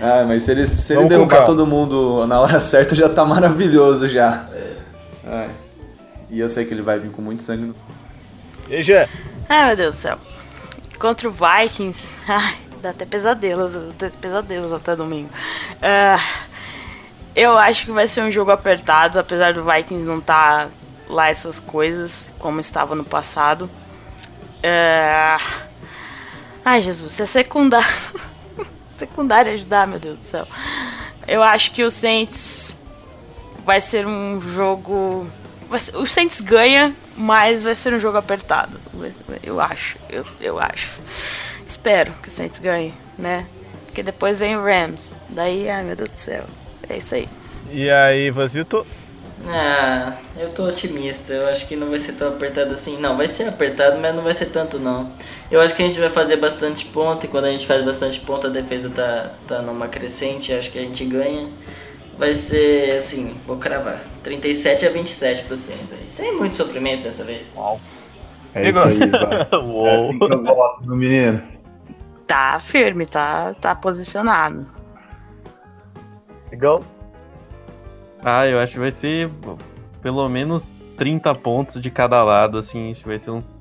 Ah, 0.00 0.24
mas 0.26 0.42
se 0.44 0.50
ele, 0.52 0.66
se 0.66 0.94
ele 0.94 1.08
derrubar 1.08 1.28
calma. 1.36 1.46
todo 1.46 1.66
mundo 1.66 2.26
na 2.26 2.40
hora 2.40 2.58
certa, 2.60 2.94
já 2.94 3.08
tá 3.08 3.24
maravilhoso 3.24 4.08
já. 4.08 4.46
Ai. 5.26 5.50
E 6.30 6.38
eu 6.40 6.48
sei 6.48 6.64
que 6.64 6.72
ele 6.72 6.82
vai 6.82 6.98
vir 6.98 7.10
com 7.10 7.20
muito 7.20 7.42
sangue 7.42 7.64
no 7.66 7.74
E 8.68 8.82
Gé, 8.82 9.08
Ai, 9.48 9.66
meu 9.68 9.76
Deus 9.76 9.96
do 9.96 9.98
céu. 10.00 10.18
Contra 10.98 11.28
o 11.28 11.32
Vikings. 11.32 12.06
Ai, 12.28 12.56
dá 12.80 12.90
até 12.90 13.04
pesadelos. 13.04 13.74
Até 13.74 14.10
pesadelos 14.10 14.72
até 14.72 14.94
domingo. 14.94 15.28
Ah, 15.82 16.20
eu 17.34 17.58
acho 17.58 17.84
que 17.84 17.92
vai 17.92 18.06
ser 18.06 18.22
um 18.22 18.30
jogo 18.30 18.50
apertado, 18.50 19.18
apesar 19.18 19.52
do 19.54 19.64
Vikings 19.64 20.06
não 20.06 20.18
estar 20.18 20.70
lá 21.08 21.28
essas 21.28 21.58
coisas, 21.58 22.32
como 22.38 22.60
estava 22.60 22.94
no 22.94 23.04
passado. 23.04 23.68
Ah, 24.62 25.38
ai, 26.64 26.80
Jesus, 26.80 27.12
se 27.12 27.22
a 27.22 27.26
secundária. 27.26 27.86
secundária 29.00 29.52
ajudar, 29.52 29.86
meu 29.86 29.98
Deus 29.98 30.18
do 30.18 30.24
céu. 30.24 30.46
Eu 31.26 31.42
acho 31.42 31.72
que 31.72 31.82
o 31.84 31.90
Saints 31.90 32.76
vai 33.64 33.80
ser 33.80 34.06
um 34.06 34.40
jogo. 34.40 35.26
ser- 35.78 35.96
o 35.96 36.06
Saints 36.06 36.40
ganha, 36.40 36.94
mas 37.16 37.62
vai 37.62 37.74
ser 37.74 37.92
um 37.94 38.00
jogo 38.00 38.18
apertado. 38.18 38.78
Eu 39.42 39.60
acho, 39.60 39.96
eu, 40.08 40.24
eu 40.40 40.58
acho. 40.58 40.88
Espero 41.66 42.12
que 42.22 42.28
o 42.28 42.30
Saints 42.30 42.58
ganhe, 42.60 42.92
né? 43.18 43.46
Porque 43.86 44.02
depois 44.02 44.38
vem 44.38 44.56
o 44.56 44.62
Rams. 44.64 45.12
Daí, 45.28 45.68
ai 45.68 45.82
meu 45.84 45.96
Deus 45.96 46.08
do 46.10 46.18
céu. 46.18 46.44
É 46.88 46.96
isso 46.98 47.14
aí. 47.14 47.28
e 47.70 47.88
aí, 47.90 48.30
Vazito? 48.30 48.84
Ah, 49.46 50.14
eu 50.36 50.50
tô 50.50 50.64
otimista. 50.64 51.32
Eu 51.32 51.48
acho 51.48 51.66
que 51.66 51.76
não 51.76 51.88
vai 51.88 51.98
ser 51.98 52.12
tão 52.12 52.28
apertado 52.28 52.72
assim. 52.72 52.98
Não, 52.98 53.16
vai 53.16 53.28
ser 53.28 53.48
apertado, 53.48 53.98
mas 53.98 54.14
não 54.14 54.22
vai 54.22 54.34
ser 54.34 54.46
tanto 54.46 54.78
não. 54.78 55.10
Eu 55.50 55.60
acho 55.60 55.74
que 55.74 55.82
a 55.82 55.86
gente 55.86 55.98
vai 55.98 56.10
fazer 56.10 56.36
bastante 56.36 56.84
ponto 56.86 57.24
e 57.24 57.28
quando 57.28 57.46
a 57.46 57.50
gente 57.50 57.66
faz 57.66 57.84
bastante 57.84 58.20
ponto 58.20 58.46
a 58.46 58.50
defesa 58.50 58.90
tá, 58.90 59.32
tá 59.46 59.62
numa 59.62 59.88
crescente. 59.88 60.52
Acho 60.52 60.70
que 60.70 60.78
a 60.78 60.82
gente 60.82 61.04
ganha. 61.04 61.48
Vai 62.18 62.34
ser 62.34 62.98
assim, 62.98 63.34
vou 63.46 63.56
cravar. 63.56 64.02
37 64.22 64.86
a 64.86 64.90
27 64.90 65.44
pro 65.44 65.56
Saints 65.56 65.92
aí. 65.92 66.06
Sem 66.06 66.36
muito 66.36 66.54
sofrimento 66.54 67.04
dessa 67.04 67.24
vez. 67.24 67.54
É 68.54 68.68
isso 68.68 68.78
aí, 68.78 68.98
vai. 68.98 69.48
É 69.50 69.56
Uou. 69.56 69.88
assim 69.88 70.18
que 70.18 70.24
eu 70.24 70.42
gosto 70.42 70.82
do 70.82 70.96
menino. 70.96 71.42
Tá 72.26 72.60
firme, 72.60 73.06
tá, 73.06 73.54
tá 73.54 73.74
posicionado. 73.74 74.66
Legal. 76.50 76.84
Ah, 78.24 78.46
eu 78.46 78.58
acho 78.58 78.74
que 78.74 78.78
vai 78.78 78.92
ser 78.92 79.30
pelo 80.02 80.28
menos 80.28 80.62
30 80.96 81.34
pontos 81.36 81.80
de 81.80 81.90
cada 81.90 82.22
lado, 82.22 82.58
assim, 82.58 82.90
acho 82.90 83.00
que 83.00 83.08
vai 83.08 83.18
ser 83.18 83.30
uns 83.30 83.52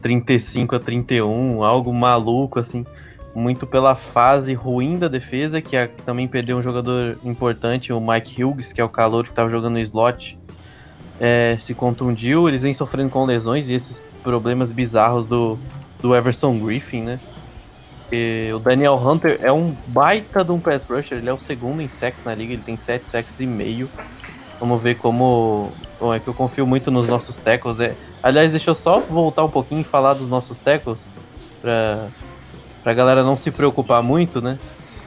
35 0.00 0.76
a 0.76 0.80
31, 0.80 1.64
algo 1.64 1.92
maluco, 1.92 2.60
assim, 2.60 2.86
muito 3.34 3.66
pela 3.66 3.94
fase 3.94 4.54
ruim 4.54 4.98
da 4.98 5.08
defesa, 5.08 5.60
que, 5.60 5.76
também 6.04 6.28
perdeu 6.28 6.58
um 6.58 6.62
jogador 6.62 7.18
importante, 7.24 7.92
o 7.92 8.00
Mike 8.00 8.42
Hughes, 8.42 8.72
que 8.72 8.80
é 8.80 8.84
o 8.84 8.88
calor 8.88 9.24
que 9.24 9.30
estava 9.30 9.50
jogando 9.50 9.74
no 9.74 9.80
slot, 9.80 10.38
é, 11.20 11.56
se 11.60 11.74
contundiu, 11.74 12.48
eles 12.48 12.62
vêm 12.62 12.72
sofrendo 12.72 13.10
com 13.10 13.24
lesões 13.24 13.68
e 13.68 13.74
esses 13.74 14.00
problemas 14.22 14.72
bizarros 14.72 15.26
do, 15.26 15.58
do 16.00 16.14
Everson 16.14 16.58
Griffin, 16.58 17.02
né? 17.02 17.20
E 18.12 18.50
o 18.52 18.58
Daniel 18.58 18.94
Hunter 18.94 19.38
é 19.40 19.52
um 19.52 19.74
baita 19.86 20.44
de 20.44 20.50
um 20.50 20.58
pass 20.58 20.82
rusher, 20.88 21.18
ele 21.18 21.28
é 21.28 21.32
o 21.32 21.38
segundo 21.38 21.80
em 21.80 21.88
sacks 21.88 22.24
na 22.24 22.34
liga, 22.34 22.54
ele 22.54 22.62
tem 22.62 22.76
7 22.76 23.04
sacks 23.10 23.38
e 23.38 23.46
meio. 23.46 23.88
Vamos 24.58 24.82
ver 24.82 24.96
como. 24.96 25.70
Bom, 25.98 26.12
é 26.12 26.18
que 26.18 26.28
eu 26.28 26.34
confio 26.34 26.66
muito 26.66 26.90
nos 26.90 27.08
nossos 27.08 27.36
tackles. 27.36 27.78
É... 27.80 27.94
Aliás, 28.22 28.50
deixa 28.50 28.70
eu 28.70 28.74
só 28.74 28.98
voltar 28.98 29.44
um 29.44 29.50
pouquinho 29.50 29.80
e 29.80 29.84
falar 29.84 30.14
dos 30.14 30.28
nossos 30.28 30.58
tackles, 30.58 30.98
pra, 31.62 32.08
pra 32.82 32.92
galera 32.92 33.22
não 33.22 33.36
se 33.36 33.50
preocupar 33.50 34.02
muito, 34.02 34.40
né? 34.42 34.58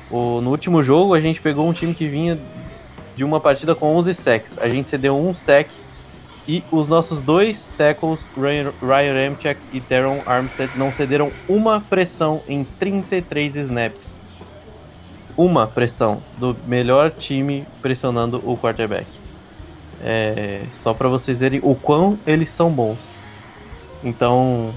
O, 0.09 0.41
no 0.41 0.49
último 0.49 0.81
jogo 0.83 1.13
a 1.13 1.21
gente 1.21 1.41
pegou 1.41 1.67
um 1.67 1.73
time 1.73 1.93
que 1.93 2.07
vinha 2.07 2.39
de 3.15 3.23
uma 3.23 3.39
partida 3.39 3.75
com 3.75 3.95
11 3.95 4.15
sacks. 4.15 4.53
A 4.59 4.67
gente 4.67 4.89
cedeu 4.89 5.17
um 5.17 5.35
sack 5.35 5.69
e 6.47 6.63
os 6.71 6.87
nossos 6.87 7.21
dois 7.21 7.65
tackles, 7.77 8.19
Ryan, 8.35 8.73
Ramchek 8.81 9.59
e 9.71 9.79
Darren 9.79 10.21
Armstead, 10.25 10.77
não 10.77 10.91
cederam 10.91 11.31
uma 11.47 11.79
pressão 11.79 12.41
em 12.47 12.63
33 12.63 13.55
snaps. 13.55 14.13
Uma 15.37 15.65
pressão 15.65 16.21
do 16.37 16.55
melhor 16.67 17.11
time 17.11 17.65
pressionando 17.81 18.41
o 18.43 18.57
quarterback. 18.57 19.07
É, 20.01 20.65
só 20.81 20.93
para 20.93 21.07
vocês 21.07 21.39
verem 21.39 21.61
o 21.63 21.73
quão 21.73 22.19
eles 22.27 22.49
são 22.49 22.69
bons. 22.69 22.97
Então, 24.03 24.73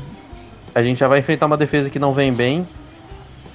a 0.72 0.82
gente 0.82 0.98
já 1.00 1.08
vai 1.08 1.18
enfrentar 1.18 1.46
uma 1.46 1.56
defesa 1.56 1.90
que 1.90 1.98
não 1.98 2.14
vem 2.14 2.32
bem 2.32 2.66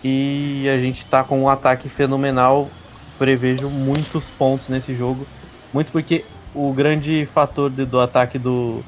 e 0.03 0.67
a 0.67 0.79
gente 0.79 1.05
tá 1.05 1.23
com 1.23 1.41
um 1.41 1.49
ataque 1.49 1.87
fenomenal. 1.87 2.69
Prevejo 3.17 3.69
muitos 3.69 4.27
pontos 4.29 4.67
nesse 4.67 4.95
jogo, 4.95 5.25
muito 5.71 5.91
porque 5.91 6.25
o 6.53 6.71
grande 6.73 7.27
fator 7.33 7.69
de- 7.69 7.85
do 7.85 7.99
ataque 7.99 8.37
do, 8.37 8.83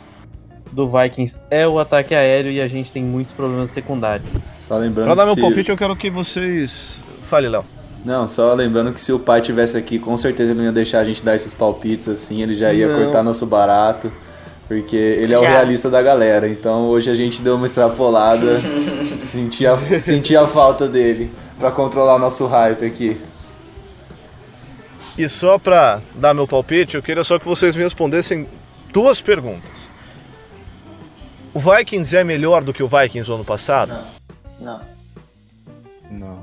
do 0.71 0.89
Vikings 0.89 1.39
é 1.49 1.67
o 1.67 1.79
ataque 1.79 2.13
aéreo 2.15 2.51
e 2.51 2.61
a 2.61 2.67
gente 2.67 2.91
tem 2.91 3.03
muitos 3.03 3.33
problemas 3.33 3.71
secundários. 3.71 4.29
Só 4.55 4.77
lembrando 4.77 5.05
Pra 5.07 5.15
dar 5.15 5.25
meu 5.25 5.35
palpite, 5.37 5.69
eu 5.69 5.77
quero 5.77 5.95
que 5.95 6.09
vocês. 6.09 7.01
Fale, 7.21 7.47
Léo. 7.47 7.63
Não, 8.05 8.27
só 8.27 8.53
lembrando 8.53 8.91
que 8.91 8.99
se 8.99 9.13
o 9.13 9.19
pai 9.19 9.39
tivesse 9.39 9.77
aqui, 9.77 9.97
com 9.97 10.17
certeza 10.17 10.51
ele 10.51 10.57
não 10.59 10.65
ia 10.65 10.71
deixar 10.73 10.99
a 10.99 11.05
gente 11.05 11.23
dar 11.23 11.35
esses 11.35 11.53
palpites 11.53 12.07
assim, 12.09 12.41
ele 12.41 12.53
já 12.53 12.73
ia 12.73 12.87
Não. 12.87 12.99
cortar 13.01 13.23
nosso 13.23 13.45
barato, 13.45 14.11
porque 14.67 14.95
ele 14.97 15.33
é 15.33 15.39
o 15.39 15.41
realista 15.41 15.89
da 15.89 16.01
galera. 16.01 16.49
Então 16.49 16.87
hoje 16.87 17.09
a 17.09 17.15
gente 17.15 17.41
deu 17.41 17.55
uma 17.55 17.65
extrapolada, 17.65 18.59
senti, 19.19 19.65
a, 19.65 19.77
senti 20.01 20.35
a 20.35 20.45
falta 20.45 20.85
dele 20.85 21.31
pra 21.57 21.71
controlar 21.71 22.19
nosso 22.19 22.45
hype 22.45 22.83
aqui. 22.83 23.17
E 25.17 25.29
só 25.29 25.57
pra 25.59 26.01
dar 26.15 26.33
meu 26.33 26.47
palpite, 26.47 26.95
eu 26.95 27.03
queria 27.03 27.23
só 27.23 27.37
que 27.37 27.45
vocês 27.45 27.75
me 27.75 27.83
respondessem 27.83 28.47
duas 28.91 29.21
perguntas. 29.21 29.69
O 31.53 31.59
Vikings 31.59 32.15
é 32.17 32.23
melhor 32.23 32.63
do 32.63 32.73
que 32.73 32.81
o 32.81 32.87
Vikings 32.87 33.27
do 33.27 33.35
ano 33.35 33.45
passado? 33.45 33.93
Não. 34.59 34.79
Não. 36.09 36.39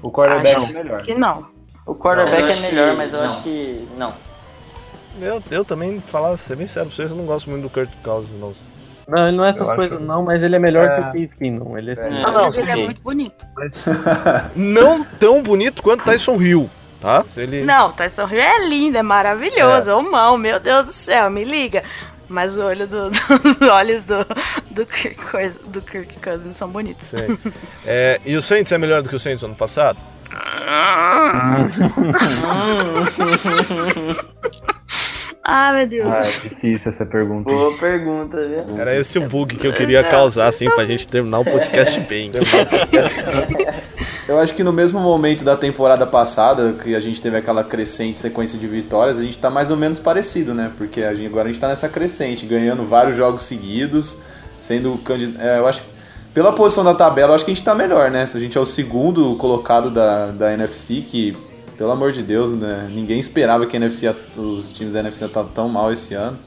O 0.00 0.12
quarterback 0.12 0.56
Acho 0.56 0.70
é 0.70 0.82
melhor. 0.82 1.02
Que 1.02 1.14
não. 1.14 1.46
O 1.84 1.94
quarterback 1.94 2.42
Eu 2.42 2.48
é 2.50 2.60
melhor, 2.60 2.90
que- 2.92 2.96
mas 2.96 3.12
eu 3.12 3.20
não. 3.20 3.26
acho 3.32 3.42
que. 3.42 3.88
Não. 3.96 4.12
Eu, 5.20 5.42
eu 5.50 5.64
também, 5.64 6.00
falar, 6.00 6.36
ser 6.36 6.54
bem 6.54 6.68
sério 6.68 6.88
pra 6.88 6.96
vocês, 6.96 7.10
eu 7.10 7.16
não 7.16 7.26
gosto 7.26 7.50
muito 7.50 7.62
do 7.62 7.70
Kurt 7.70 7.90
Cousins, 8.04 8.38
não. 8.38 8.52
Não, 9.08 9.26
ele 9.26 9.36
não 9.36 9.44
é 9.44 9.50
essas 9.50 9.68
Eu 9.68 9.74
coisas, 9.74 10.00
não, 10.00 10.22
mas 10.22 10.40
ele 10.42 10.54
é 10.54 10.58
melhor 10.60 10.86
É. 10.88 10.94
que 10.94 11.08
o 11.08 11.12
Case 11.12 11.36
Keenum. 11.36 11.76
Ele 11.76 11.90
é, 11.90 11.94
assim, 11.94 12.14
É. 12.14 12.22
Ah, 12.24 12.30
não, 12.30 12.42
Mas 12.46 12.58
ele 12.58 12.70
é 12.70 12.76
muito 12.76 13.00
bonito. 13.02 13.44
Não 14.54 15.02
tão 15.18 15.42
bonito 15.42 15.82
quanto 15.82 16.04
Tyson 16.04 16.40
Hill, 16.40 16.70
tá? 17.00 17.24
Ele... 17.36 17.64
Não, 17.64 17.92
Tyson 17.92 18.28
Hill 18.28 18.40
é 18.40 18.66
lindo, 18.66 18.98
é 18.98 19.02
maravilhoso. 19.02 19.92
Ô 19.92 20.02
mão, 20.02 20.36
meu 20.36 20.58
Deus 20.58 20.84
do 20.84 20.92
céu, 20.92 21.30
me 21.30 21.44
liga. 21.44 21.84
Mas 22.28 22.56
o 22.56 22.62
olho 22.62 22.86
do, 22.86 23.10
dos 23.10 23.62
olhos 23.62 24.04
do, 24.04 24.26
do, 24.70 24.84
Kirk, 24.84 25.18
do 25.66 25.80
Kirk 25.80 26.20
Cousins 26.20 26.56
são 26.56 26.68
bonitos. 26.68 27.14
É, 27.86 28.20
e 28.24 28.36
o 28.36 28.42
Saints 28.42 28.70
é 28.70 28.78
melhor 28.78 29.02
do 29.02 29.08
que 29.08 29.16
o 29.16 29.20
Saints 29.20 29.40
do 29.40 29.46
ano 29.46 29.54
passado? 29.54 29.98
Ah, 35.50 35.72
meu 35.72 35.86
Deus. 35.86 36.06
Ah, 36.06 36.26
é 36.26 36.30
difícil 36.46 36.90
essa 36.90 37.06
pergunta. 37.06 37.50
Boa 37.50 37.74
pergunta, 37.78 38.36
viu? 38.36 38.78
Era 38.78 38.94
esse 38.94 39.18
o 39.18 39.26
bug 39.26 39.56
que 39.56 39.66
eu 39.66 39.72
queria 39.72 40.04
causar, 40.04 40.46
assim, 40.46 40.68
pra 40.68 40.84
gente 40.84 41.08
terminar 41.08 41.38
o 41.38 41.44
podcast 41.46 41.98
bem. 42.00 42.30
Eu 44.28 44.38
acho 44.38 44.54
que 44.54 44.62
no 44.62 44.74
mesmo 44.74 45.00
momento 45.00 45.42
da 45.42 45.56
temporada 45.56 46.06
passada, 46.06 46.74
que 46.74 46.94
a 46.94 47.00
gente 47.00 47.20
teve 47.20 47.38
aquela 47.38 47.64
crescente 47.64 48.20
sequência 48.20 48.58
de 48.58 48.66
vitórias, 48.66 49.18
a 49.18 49.22
gente 49.22 49.38
tá 49.38 49.48
mais 49.48 49.70
ou 49.70 49.76
menos 49.76 49.98
parecido, 49.98 50.52
né? 50.52 50.70
Porque 50.76 51.02
a 51.02 51.14
gente, 51.14 51.28
agora 51.28 51.48
a 51.48 51.48
gente 51.50 51.58
tá 51.58 51.66
nessa 51.66 51.88
crescente, 51.88 52.44
ganhando 52.44 52.84
vários 52.84 53.16
jogos 53.16 53.42
seguidos, 53.44 54.18
sendo 54.58 54.98
candidato. 54.98 55.42
eu 55.42 55.66
acho 55.66 55.82
pela 56.34 56.52
posição 56.52 56.84
da 56.84 56.94
tabela, 56.94 57.30
eu 57.30 57.34
acho 57.36 57.44
que 57.44 57.50
a 57.50 57.54
gente 57.54 57.64
tá 57.64 57.74
melhor, 57.74 58.10
né? 58.10 58.22
A 58.32 58.38
gente 58.38 58.58
é 58.58 58.60
o 58.60 58.66
segundo 58.66 59.34
colocado 59.36 59.90
da, 59.90 60.26
da 60.26 60.52
NFC, 60.52 61.00
que, 61.00 61.34
pelo 61.78 61.90
amor 61.90 62.12
de 62.12 62.22
Deus, 62.22 62.52
né? 62.52 62.86
ninguém 62.92 63.18
esperava 63.18 63.64
que 63.64 63.76
a 63.76 63.80
NFC, 63.80 64.14
os 64.36 64.70
times 64.70 64.92
da 64.92 65.00
NFC 65.00 65.24
estavam 65.24 65.50
tão 65.52 65.70
mal 65.70 65.90
esse 65.90 66.12
ano. 66.12 66.38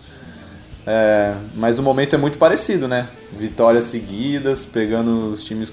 É, 0.86 1.34
mas 1.56 1.80
o 1.80 1.84
momento 1.84 2.16
é 2.16 2.18
muito 2.18 2.38
parecido, 2.38 2.88
né? 2.88 3.08
Vitórias 3.32 3.86
seguidas, 3.86 4.66
pegando 4.66 5.32
os 5.32 5.44
times. 5.44 5.72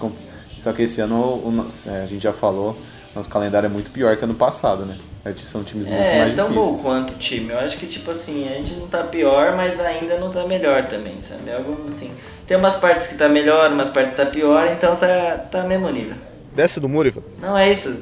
Só 0.68 0.74
que 0.74 0.82
esse 0.82 1.00
ano, 1.00 1.40
o 1.42 1.50
nosso- 1.50 1.88
é, 1.88 2.02
a 2.02 2.06
gente 2.06 2.22
já 2.22 2.32
falou, 2.32 2.76
nosso 3.16 3.30
calendário 3.30 3.64
é 3.64 3.70
muito 3.70 3.90
pior 3.90 4.14
que 4.18 4.24
ano 4.24 4.34
passado, 4.34 4.84
né? 4.84 4.98
É, 5.24 5.32
São 5.34 5.64
times 5.64 5.88
muito 5.88 5.98
É, 5.98 6.18
mais 6.18 6.34
tão 6.36 6.48
bom 6.52 6.60
difíceis. 6.60 6.82
quanto 6.82 7.14
o 7.14 7.16
time. 7.16 7.50
Eu 7.52 7.58
acho 7.60 7.78
que, 7.78 7.86
tipo 7.86 8.10
assim, 8.10 8.46
a 8.46 8.52
gente 8.56 8.74
não 8.74 8.86
tá 8.86 9.02
pior, 9.04 9.56
mas 9.56 9.80
ainda 9.80 10.18
não 10.18 10.30
tá 10.30 10.46
melhor 10.46 10.84
também, 10.84 11.18
sabe? 11.22 11.50
Algo 11.50 11.86
assim. 11.88 12.12
Tem 12.46 12.58
umas 12.58 12.76
partes 12.76 13.06
que 13.06 13.14
tá 13.16 13.30
melhor, 13.30 13.70
umas 13.72 13.88
partes 13.88 14.10
que 14.14 14.16
tá 14.22 14.26
pior, 14.26 14.66
então 14.70 14.94
tá, 14.96 15.38
tá 15.50 15.62
mesmo 15.62 15.88
nível. 15.88 16.16
Desce 16.54 16.78
do 16.80 16.88
muro, 16.88 17.08
Ivan. 17.08 17.22
Não 17.40 17.56
é 17.56 17.72
isso. 17.72 17.96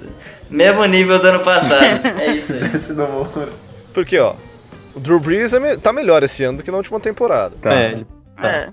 Mesmo 0.50 0.84
nível 0.86 1.20
do 1.20 1.28
ano 1.28 1.44
passado. 1.44 2.00
É 2.18 2.32
isso 2.32 2.52
aí. 2.54 2.64
Esse 2.74 2.92
do 2.94 3.06
Moura. 3.06 3.50
Porque, 3.94 4.18
ó, 4.18 4.34
o 4.92 4.98
Drew 4.98 5.20
Brees 5.20 5.52
é 5.52 5.60
me- 5.60 5.76
tá 5.76 5.92
melhor 5.92 6.24
esse 6.24 6.42
ano 6.42 6.58
do 6.58 6.64
que 6.64 6.70
na 6.72 6.78
última 6.78 6.98
temporada. 6.98 7.54
Tá. 7.62 7.72
É, 7.72 7.98
Tá. 8.36 8.48
É. 8.48 8.68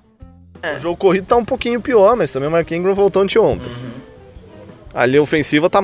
O 0.75 0.79
jogo 0.79 0.97
corrido 0.97 1.27
tá 1.27 1.35
um 1.35 1.45
pouquinho 1.45 1.81
pior, 1.81 2.15
mas 2.15 2.31
também 2.31 2.47
o 2.47 2.51
Mark 2.51 2.69
Ingram 2.71 2.93
voltou 2.93 3.21
anteontem. 3.21 3.71
A 4.93 5.05
linha 5.05 5.21
ofensiva 5.21 5.69
tá 5.69 5.81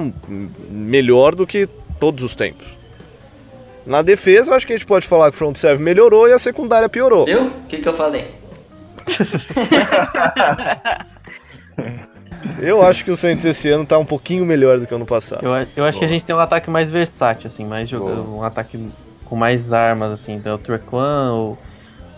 melhor 0.70 1.36
do 1.36 1.46
que 1.46 1.68
todos 2.00 2.24
os 2.24 2.36
tempos. 2.36 2.68
Na 3.86 4.02
defesa, 4.02 4.52
eu 4.52 4.56
acho 4.56 4.68
que 4.68 4.74
a 4.74 4.78
gente 4.78 4.86
pode 4.86 5.08
falar 5.08 5.32
que 5.32 5.36
o 5.36 5.38
front 5.38 5.56
seven 5.56 5.84
melhorou 5.84 6.30
e 6.30 6.34
a 6.34 6.40
secundária 6.40 6.88
piorou. 6.88 7.26
Viu? 7.26 7.48
O 7.48 7.52
que, 7.68 7.78
que 7.78 7.88
eu 7.88 7.94
falei? 7.94 8.28
Eu 12.62 12.82
acho 12.82 13.04
que 13.04 13.12
o 13.12 13.18
Saints 13.18 13.46
esse 13.46 13.70
ano 13.70 13.86
tá 13.86 13.98
um 13.98 14.06
pouquinho 14.06 14.46
melhor 14.46 14.80
do 14.80 14.88
que 14.88 14.94
o 14.94 14.96
ano 14.96 15.06
passado. 15.06 15.46
Eu, 15.46 15.68
eu 15.76 15.86
acho 15.86 16.00
que 16.00 16.06
a 16.06 16.08
gente 16.08 16.24
tem 16.24 16.36
um 16.36 16.40
ataque 16.40 16.70
mais 16.70 16.90
versátil, 16.90 17.48
assim, 17.48 17.66
mais 17.66 17.90
jogando, 17.90 18.24
Boa. 18.24 18.38
um 18.38 18.44
ataque 18.44 18.90
com 19.26 19.36
mais 19.36 19.74
armas, 19.74 20.12
assim. 20.12 20.34
Então 20.34 20.56
o 20.56 20.58
Trequan, 20.58 21.34
o, 21.34 21.58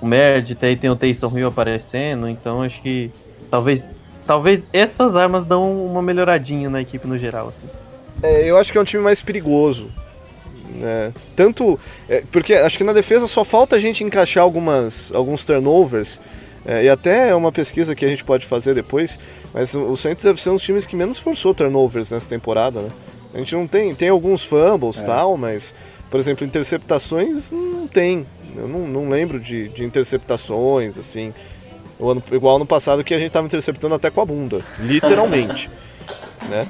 o 0.01 0.05
Meredith, 0.05 0.57
aí 0.61 0.75
tem 0.75 0.89
o 0.89 0.95
Taysom 0.95 1.37
Hill 1.37 1.47
aparecendo, 1.47 2.27
então 2.27 2.61
acho 2.61 2.81
que 2.81 3.11
talvez 3.49 3.89
talvez 4.25 4.65
essas 4.71 5.15
armas 5.15 5.45
dão 5.45 5.85
uma 5.85 6.01
melhoradinha 6.01 6.69
na 6.69 6.81
equipe 6.81 7.07
no 7.07 7.17
geral, 7.17 7.49
assim. 7.49 7.67
É, 8.23 8.49
eu 8.49 8.57
acho 8.57 8.71
que 8.71 8.77
é 8.77 8.81
um 8.81 8.85
time 8.85 9.03
mais 9.03 9.21
perigoso. 9.21 9.91
né? 10.69 11.11
Tanto. 11.35 11.79
é, 12.07 12.23
porque 12.31 12.53
acho 12.53 12.77
que 12.77 12.83
na 12.83 12.93
defesa 12.93 13.27
só 13.27 13.43
falta 13.43 13.75
a 13.75 13.79
gente 13.79 14.03
encaixar 14.03 14.43
algumas, 14.43 15.11
alguns 15.13 15.43
turnovers. 15.43 16.19
é, 16.65 16.85
e 16.85 16.89
até 16.89 17.29
é 17.29 17.35
uma 17.35 17.51
pesquisa 17.51 17.95
que 17.95 18.05
a 18.05 18.07
gente 18.07 18.23
pode 18.23 18.45
fazer 18.45 18.73
depois. 18.73 19.17
Mas 19.53 19.73
o 19.73 19.97
Saints 19.97 20.23
deve 20.23 20.41
ser 20.41 20.49
um 20.49 20.53
dos 20.53 20.63
times 20.63 20.85
que 20.85 20.95
menos 20.95 21.19
forçou 21.19 21.53
turnovers 21.53 22.11
nessa 22.11 22.29
temporada, 22.29 22.79
né? 22.81 22.89
A 23.33 23.37
gente 23.37 23.55
não 23.55 23.67
tem. 23.67 23.93
Tem 23.95 24.09
alguns 24.09 24.43
fumbles 24.43 24.97
e 24.97 25.03
tal, 25.03 25.37
mas. 25.37 25.73
Por 26.09 26.19
exemplo, 26.19 26.45
interceptações 26.45 27.51
não 27.51 27.87
tem. 27.87 28.25
Eu 28.55 28.67
não, 28.67 28.87
não 28.87 29.09
lembro 29.09 29.39
de, 29.39 29.69
de 29.69 29.83
interceptações, 29.83 30.97
assim. 30.97 31.33
O 31.99 32.09
ano, 32.09 32.23
igual 32.31 32.55
ano 32.55 32.65
passado 32.65 33.03
que 33.03 33.13
a 33.13 33.19
gente 33.19 33.31
tava 33.31 33.45
interceptando 33.45 33.95
até 33.95 34.09
com 34.09 34.21
a 34.21 34.25
bunda. 34.25 34.63
Literalmente. 34.79 35.69
né? 36.49 36.67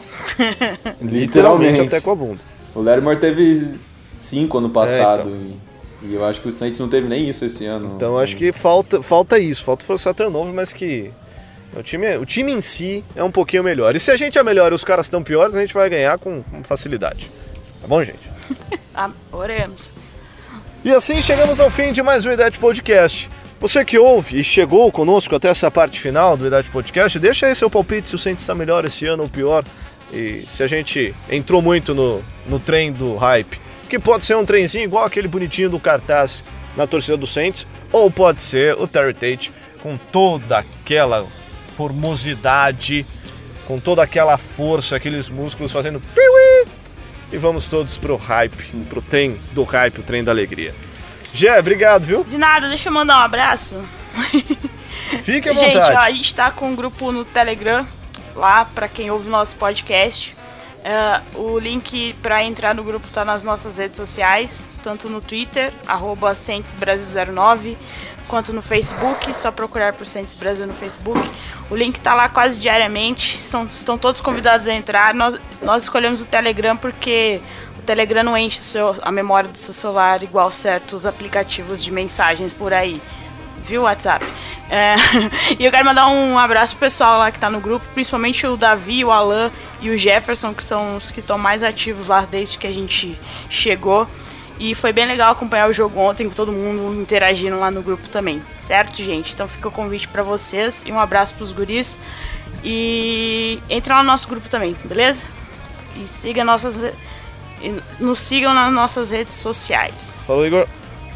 Literalmente 1.01 1.81
até 1.81 2.01
com 2.01 2.11
a 2.11 2.15
bunda. 2.15 2.39
O 2.75 2.81
Lattimore 2.81 3.17
teve 3.17 3.79
cinco 4.13 4.57
ano 4.57 4.69
passado. 4.69 5.29
e, 5.29 6.07
e 6.07 6.13
eu 6.13 6.25
acho 6.25 6.41
que 6.41 6.47
o 6.47 6.51
Saints 6.51 6.79
não 6.79 6.89
teve 6.89 7.07
nem 7.07 7.27
isso 7.27 7.45
esse 7.45 7.65
ano. 7.65 7.93
Então 7.95 8.17
acho 8.17 8.35
que 8.35 8.51
falta, 8.51 9.01
falta 9.01 9.39
isso, 9.39 9.63
falta 9.63 9.85
forçar 9.85 10.13
turnover, 10.13 10.53
mas 10.53 10.73
que 10.73 11.11
o 11.75 11.81
time, 11.81 12.17
o 12.17 12.25
time 12.25 12.51
em 12.51 12.61
si 12.61 13.03
é 13.15 13.23
um 13.23 13.31
pouquinho 13.31 13.63
melhor. 13.63 13.95
E 13.95 13.99
se 13.99 14.11
a 14.11 14.17
gente 14.17 14.37
é 14.37 14.43
melhor 14.43 14.71
e 14.71 14.75
os 14.75 14.83
caras 14.83 15.05
estão 15.05 15.23
piores, 15.23 15.55
a 15.55 15.59
gente 15.59 15.73
vai 15.73 15.89
ganhar 15.89 16.17
com, 16.17 16.43
com 16.43 16.63
facilidade. 16.63 17.31
Tá 17.81 17.87
bom, 17.87 18.03
gente? 18.03 18.29
Ah, 18.93 19.09
oremos. 19.31 19.93
E 20.83 20.89
assim 20.89 21.21
chegamos 21.21 21.59
ao 21.59 21.69
fim 21.69 21.93
de 21.93 22.01
mais 22.01 22.25
um 22.25 22.31
Idade 22.31 22.57
Podcast. 22.57 23.29
Você 23.59 23.85
que 23.85 23.99
ouve 23.99 24.39
e 24.39 24.43
chegou 24.43 24.91
conosco 24.91 25.35
até 25.35 25.49
essa 25.49 25.69
parte 25.69 25.99
final 25.99 26.35
do 26.35 26.47
Idade 26.47 26.71
Podcast, 26.71 27.19
deixa 27.19 27.45
aí 27.45 27.55
seu 27.55 27.69
palpite 27.69 28.07
se 28.07 28.15
o 28.15 28.19
Saints 28.19 28.41
está 28.41 28.55
melhor 28.55 28.83
esse 28.83 29.05
ano 29.05 29.21
ou 29.21 29.29
pior. 29.29 29.63
E 30.11 30.43
se 30.51 30.63
a 30.63 30.67
gente 30.67 31.13
entrou 31.29 31.61
muito 31.61 31.93
no, 31.93 32.23
no 32.47 32.59
trem 32.59 32.91
do 32.91 33.15
hype, 33.15 33.61
que 33.87 33.99
pode 33.99 34.25
ser 34.25 34.35
um 34.35 34.43
trenzinho 34.43 34.85
igual 34.85 35.05
aquele 35.05 35.27
bonitinho 35.27 35.69
do 35.69 35.79
cartaz 35.79 36.43
na 36.75 36.87
torcida 36.87 37.15
do 37.15 37.27
Saints, 37.27 37.67
ou 37.91 38.09
pode 38.09 38.41
ser 38.41 38.73
o 38.73 38.87
Terry 38.87 39.13
Tate 39.13 39.53
com 39.83 39.95
toda 39.95 40.57
aquela 40.57 41.23
formosidade, 41.77 43.05
com 43.67 43.79
toda 43.79 44.01
aquela 44.01 44.35
força, 44.35 44.95
aqueles 44.95 45.29
músculos 45.29 45.71
fazendo 45.71 46.01
piuí, 46.01 46.50
e 47.31 47.37
vamos 47.37 47.67
todos 47.67 47.97
pro 47.97 48.15
hype, 48.15 48.63
pro 48.89 49.01
trem 49.01 49.37
do 49.51 49.63
hype, 49.63 49.99
o 49.99 50.03
trem 50.03 50.23
da 50.23 50.31
alegria. 50.31 50.73
Gé, 51.33 51.57
obrigado, 51.59 52.03
viu? 52.03 52.23
De 52.23 52.37
nada, 52.37 52.67
deixa 52.67 52.89
eu 52.89 52.93
mandar 52.93 53.17
um 53.17 53.21
abraço. 53.21 53.81
Fique 55.23 55.49
à 55.49 55.53
Gente, 55.53 55.73
vontade. 55.73 55.95
ó, 55.95 55.99
a 55.99 56.11
gente 56.11 56.35
tá 56.35 56.51
com 56.51 56.69
um 56.69 56.75
grupo 56.75 57.11
no 57.11 57.23
Telegram, 57.25 57.85
lá 58.35 58.65
pra 58.65 58.87
quem 58.87 59.11
ouve 59.11 59.27
o 59.27 59.31
nosso 59.31 59.55
podcast. 59.55 60.35
É, 60.83 61.21
o 61.35 61.59
link 61.59 62.13
pra 62.23 62.43
entrar 62.43 62.73
no 62.73 62.83
grupo 62.83 63.07
tá 63.13 63.23
nas 63.23 63.43
nossas 63.43 63.77
redes 63.77 63.97
sociais, 63.97 64.65
tanto 64.83 65.07
no 65.09 65.21
Twitter, 65.21 65.71
arroba 65.87 66.33
CentesBrasil09, 66.33 67.77
quanto 68.31 68.53
no 68.53 68.61
Facebook, 68.61 69.33
só 69.35 69.51
procurar 69.51 69.91
por 69.91 70.07
Centes 70.07 70.33
Brasil 70.33 70.65
no 70.65 70.73
Facebook. 70.73 71.19
O 71.69 71.75
link 71.75 71.99
tá 71.99 72.13
lá 72.15 72.29
quase 72.29 72.57
diariamente, 72.57 73.37
são, 73.37 73.65
estão 73.65 73.97
todos 73.97 74.21
convidados 74.21 74.65
a 74.67 74.73
entrar. 74.73 75.13
Nós, 75.13 75.35
nós 75.61 75.83
escolhemos 75.83 76.21
o 76.21 76.25
Telegram 76.25 76.77
porque 76.77 77.41
o 77.77 77.81
Telegram 77.81 78.23
não 78.23 78.37
enche 78.37 78.57
seu- 78.59 78.95
a 79.01 79.11
memória 79.11 79.49
do 79.49 79.57
seu 79.57 79.73
celular 79.73 80.23
igual 80.23 80.49
certos 80.49 81.05
aplicativos 81.05 81.83
de 81.83 81.91
mensagens 81.91 82.53
por 82.53 82.71
aí 82.73 83.01
viu, 83.65 83.83
WhatsApp? 83.83 84.25
É, 84.69 84.95
e 85.59 85.65
eu 85.65 85.69
quero 85.71 85.85
mandar 85.85 86.07
um 86.07 86.37
abraço 86.39 86.73
pro 86.73 86.87
pessoal 86.87 87.19
lá 87.19 87.31
que 87.31 87.37
tá 87.37 87.49
no 87.49 87.59
grupo, 87.59 87.85
principalmente 87.93 88.47
o 88.47 88.55
Davi, 88.57 89.03
o 89.05 89.11
Alan 89.11 89.51
e 89.81 89.89
o 89.89 89.97
Jefferson, 89.97 90.53
que 90.53 90.63
são 90.63 90.95
os 90.95 91.11
que 91.11 91.19
estão 91.19 91.37
mais 91.37 91.61
ativos 91.63 92.07
lá 92.07 92.21
desde 92.29 92.57
que 92.57 92.65
a 92.65 92.71
gente 92.71 93.19
chegou. 93.49 94.07
E 94.61 94.75
foi 94.75 94.93
bem 94.93 95.07
legal 95.07 95.31
acompanhar 95.31 95.67
o 95.67 95.73
jogo 95.73 95.99
ontem, 95.99 96.29
com 96.29 96.35
todo 96.35 96.51
mundo 96.51 97.01
interagindo 97.01 97.59
lá 97.59 97.71
no 97.71 97.81
grupo 97.81 98.07
também, 98.09 98.39
certo, 98.55 98.97
gente? 98.97 99.33
Então 99.33 99.47
fica 99.47 99.67
o 99.67 99.71
convite 99.71 100.07
pra 100.07 100.21
vocês 100.21 100.83
e 100.85 100.91
um 100.91 100.99
abraço 100.99 101.33
pros 101.33 101.51
guris. 101.51 101.97
E 102.63 103.59
entra 103.67 103.95
lá 103.95 104.03
no 104.03 104.11
nosso 104.11 104.27
grupo 104.27 104.47
também, 104.49 104.75
beleza? 104.85 105.23
E 105.97 106.07
siga 106.07 106.43
nossas 106.43 106.77
e 107.59 107.75
nos 107.99 108.19
sigam 108.19 108.53
nas 108.53 108.71
nossas 108.71 109.09
redes 109.09 109.33
sociais. 109.33 110.15
Falou, 110.27 110.45
Igor. 110.45 110.67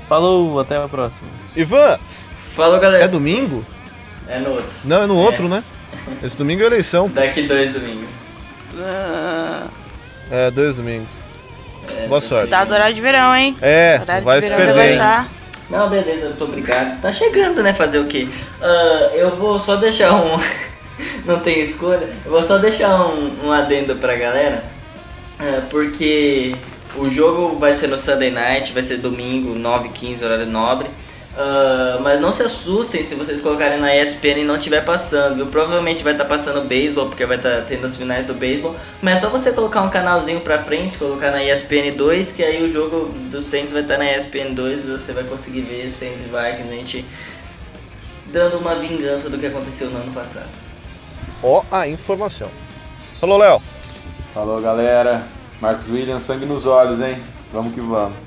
Falou, 0.09 0.59
até 0.59 0.77
a 0.77 0.87
próxima. 0.87 1.29
Ivan, 1.55 1.99
Falou, 2.55 2.79
galera. 2.79 3.03
é 3.03 3.07
domingo? 3.07 3.63
É 4.27 4.39
no 4.39 4.53
outro. 4.53 4.75
Não, 4.85 5.03
é 5.03 5.05
no 5.05 5.17
outro, 5.17 5.47
né? 5.47 5.63
Esse 6.23 6.35
domingo 6.35 6.63
é 6.63 6.65
eleição. 6.65 7.07
Daqui 7.09 7.43
dois 7.43 7.73
domingos. 7.73 8.09
Ah, 8.79 9.67
É, 10.31 10.49
dois 10.49 10.77
domingos. 10.77 11.24
Boa 12.07 12.21
sorte. 12.21 12.49
tá 12.49 12.63
do 12.63 12.73
horário 12.73 12.95
de 12.95 13.01
verão, 13.01 13.35
hein? 13.35 13.55
É, 13.61 13.99
Horário 14.01 14.21
não 14.21 14.25
vai 14.25 14.41
se 14.41 14.49
perder, 14.49 14.97
tá. 14.97 15.25
Não, 15.69 15.89
beleza, 15.89 16.27
muito 16.27 16.43
obrigado. 16.43 17.01
Tá 17.01 17.11
chegando, 17.11 17.63
né? 17.63 17.73
Fazer 17.73 17.97
o 17.99 18.05
quê? 18.05 18.27
Ah, 18.61 19.09
eu 19.13 19.31
vou 19.35 19.59
só 19.59 19.75
deixar 19.75 20.13
um. 20.13 20.39
Não 21.25 21.39
tenho 21.39 21.61
escolha. 21.63 22.07
Eu 22.23 22.31
vou 22.31 22.41
só 22.43 22.57
deixar 22.57 23.01
um, 23.07 23.47
um 23.47 23.51
adendo 23.51 23.95
pra 23.95 24.15
galera. 24.15 24.63
ah, 25.39 25.61
porque 25.69 26.55
o 26.95 27.09
jogo 27.09 27.57
vai 27.57 27.75
ser 27.75 27.87
no 27.87 27.97
Sunday 27.97 28.31
night, 28.31 28.71
vai 28.71 28.81
ser 28.83 28.97
domingo, 28.97 29.55
9h15, 29.55 30.23
horário 30.23 30.45
nobre. 30.45 30.87
Ah, 31.37 31.99
mas 32.01 32.21
não 32.21 32.31
se 32.31 32.43
assustem 32.43 33.03
se 33.03 33.15
vocês 33.15 33.41
colocarem 33.41 33.79
na 33.79 33.93
ESPN 33.95 34.39
e 34.39 34.43
não 34.43 34.55
estiver 34.55 34.83
passando. 34.85 35.35
viu? 35.35 35.47
Provavelmente 35.47 36.03
vai 36.03 36.13
estar 36.13 36.25
passando 36.25 36.65
beisebol, 36.65 37.07
porque 37.07 37.25
vai 37.25 37.37
estar 37.37 37.65
tendo 37.67 37.85
as 37.85 37.97
finais 37.97 38.25
do 38.25 38.33
beisebol. 38.33 38.75
Mas 39.01 39.17
é 39.17 39.19
só 39.19 39.29
você 39.29 39.51
colocar 39.51 39.81
um 39.81 39.89
canalzinho 39.89 40.39
pra 40.39 40.59
frente, 40.59 40.97
colocar 40.97 41.31
na 41.31 41.43
ESPN 41.43 41.91
2, 41.95 42.33
que 42.33 42.43
aí 42.43 42.63
o 42.63 42.71
jogo 42.71 43.09
do 43.29 43.41
Saints 43.41 43.73
vai 43.73 43.81
estar 43.81 43.97
na 43.97 44.09
ESPN 44.11 44.53
2 44.53 44.85
e 44.85 44.91
você 44.91 45.11
vai 45.11 45.23
conseguir 45.25 45.61
ver 45.61 45.91
Saints 45.91 46.19
e 46.21 46.29
Vikings, 46.29 46.69
a 46.69 46.75
gente 46.75 47.05
dando 48.27 48.57
uma 48.57 48.75
vingança 48.75 49.29
do 49.29 49.37
que 49.37 49.45
aconteceu 49.45 49.89
no 49.89 49.97
ano 49.97 50.13
passado. 50.13 50.49
Ó 51.43 51.63
a 51.71 51.87
informação. 51.87 52.49
Falou, 53.19 53.37
Léo. 53.37 53.61
Falou, 54.33 54.61
galera. 54.61 55.21
Marcos 55.61 55.87
Williams, 55.87 56.23
sangue 56.23 56.45
nos 56.45 56.65
olhos, 56.65 56.99
hein? 56.99 57.17
Vamos 57.51 57.73
que 57.73 57.79
vamos. 57.79 58.24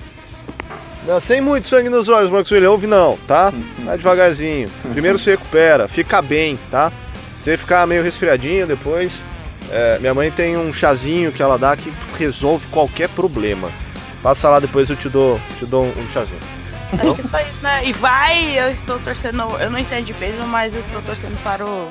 Não, 1.09 1.18
sem 1.18 1.40
muito 1.40 1.66
sangue 1.66 1.88
nos 1.88 2.06
olhos, 2.11 2.28
Marcos 2.28 2.50
William. 2.52 2.70
Ouve 2.70 2.86
não, 2.86 3.16
tá? 3.26 3.50
Vai 3.78 3.96
devagarzinho. 3.96 4.70
Primeiro 4.92 5.16
se 5.16 5.30
recupera, 5.30 5.88
fica 5.88 6.20
bem, 6.20 6.59
tá? 6.70 6.92
Você 7.38 7.56
ficar 7.56 7.86
meio 7.86 8.02
resfriadinho 8.02 8.66
depois. 8.66 9.24
é, 9.70 9.98
minha 10.00 10.12
mãe 10.12 10.30
tem 10.30 10.59
um 10.59 10.70
chazinho 10.70 11.32
que 11.32 11.42
ela 11.42 11.56
dá 11.56 11.74
que 11.74 11.90
resolve 12.18 12.66
qualquer 12.66 13.09
problema. 13.09 13.70
Passa 14.22 14.50
lá 14.50 14.61
depois 14.61 14.90
eu 14.90 14.96
te 14.96 15.09
dou, 15.09 15.40
te 15.59 15.64
dou 15.64 15.86
um, 15.86 15.88
um 15.88 16.09
chazinho. 16.12 16.40
Acho 16.92 17.14
que 17.14 17.20
é 17.22 17.24
só 17.24 17.40
isso, 17.40 17.62
né? 17.62 17.86
E 17.86 17.92
vai, 17.94 18.59
eu 18.59 18.70
estou 18.70 18.98
torcendo. 18.98 19.44
Eu 19.61 19.70
não 19.70 19.78
entendo 19.78 20.04
de 20.04 20.12
beisebol, 20.12 20.46
mas 20.46 20.74
eu 20.74 20.80
estou 20.80 21.00
torcendo 21.00 21.42
para 21.42 21.64
o, 21.64 21.90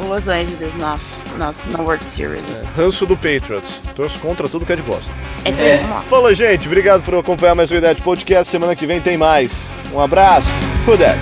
o 0.00 0.08
Los 0.08 0.28
Angeles 0.28 0.74
na, 0.76 0.98
na, 1.36 1.52
na 1.70 1.82
World 1.82 2.04
Series. 2.04 2.42
Ranço 2.76 3.06
do 3.06 3.16
Patriots. 3.16 3.80
Torço 3.94 4.18
contra 4.18 4.48
tudo 4.48 4.66
que 4.66 4.72
é 4.72 4.76
de 4.76 4.82
bosta. 4.82 5.10
É 5.44 5.50
isso 5.50 5.60
aí, 5.60 5.76
vamos 5.76 5.90
lá. 5.90 6.02
Fala, 6.02 6.34
gente. 6.34 6.66
Obrigado 6.66 7.02
por 7.02 7.14
acompanhar 7.16 7.54
mais 7.54 7.70
um 7.70 7.76
Ideia 7.76 7.94
de 7.94 8.02
Podcast. 8.02 8.50
Semana 8.50 8.74
que 8.74 8.86
vem 8.86 9.00
tem 9.00 9.16
mais. 9.16 9.68
Um 9.92 10.00
abraço. 10.00 10.48
Cuidado. 10.84 11.18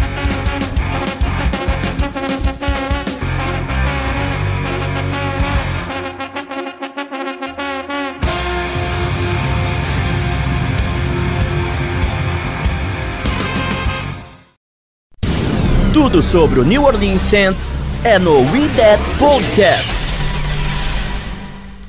Tudo 15.92 16.22
sobre 16.22 16.60
o 16.60 16.64
New 16.64 16.84
Orleans 16.84 17.20
Saints 17.20 17.74
é 18.04 18.18
no 18.18 18.38
We 18.40 18.68
That 18.76 19.02
Podcast. 19.18 19.98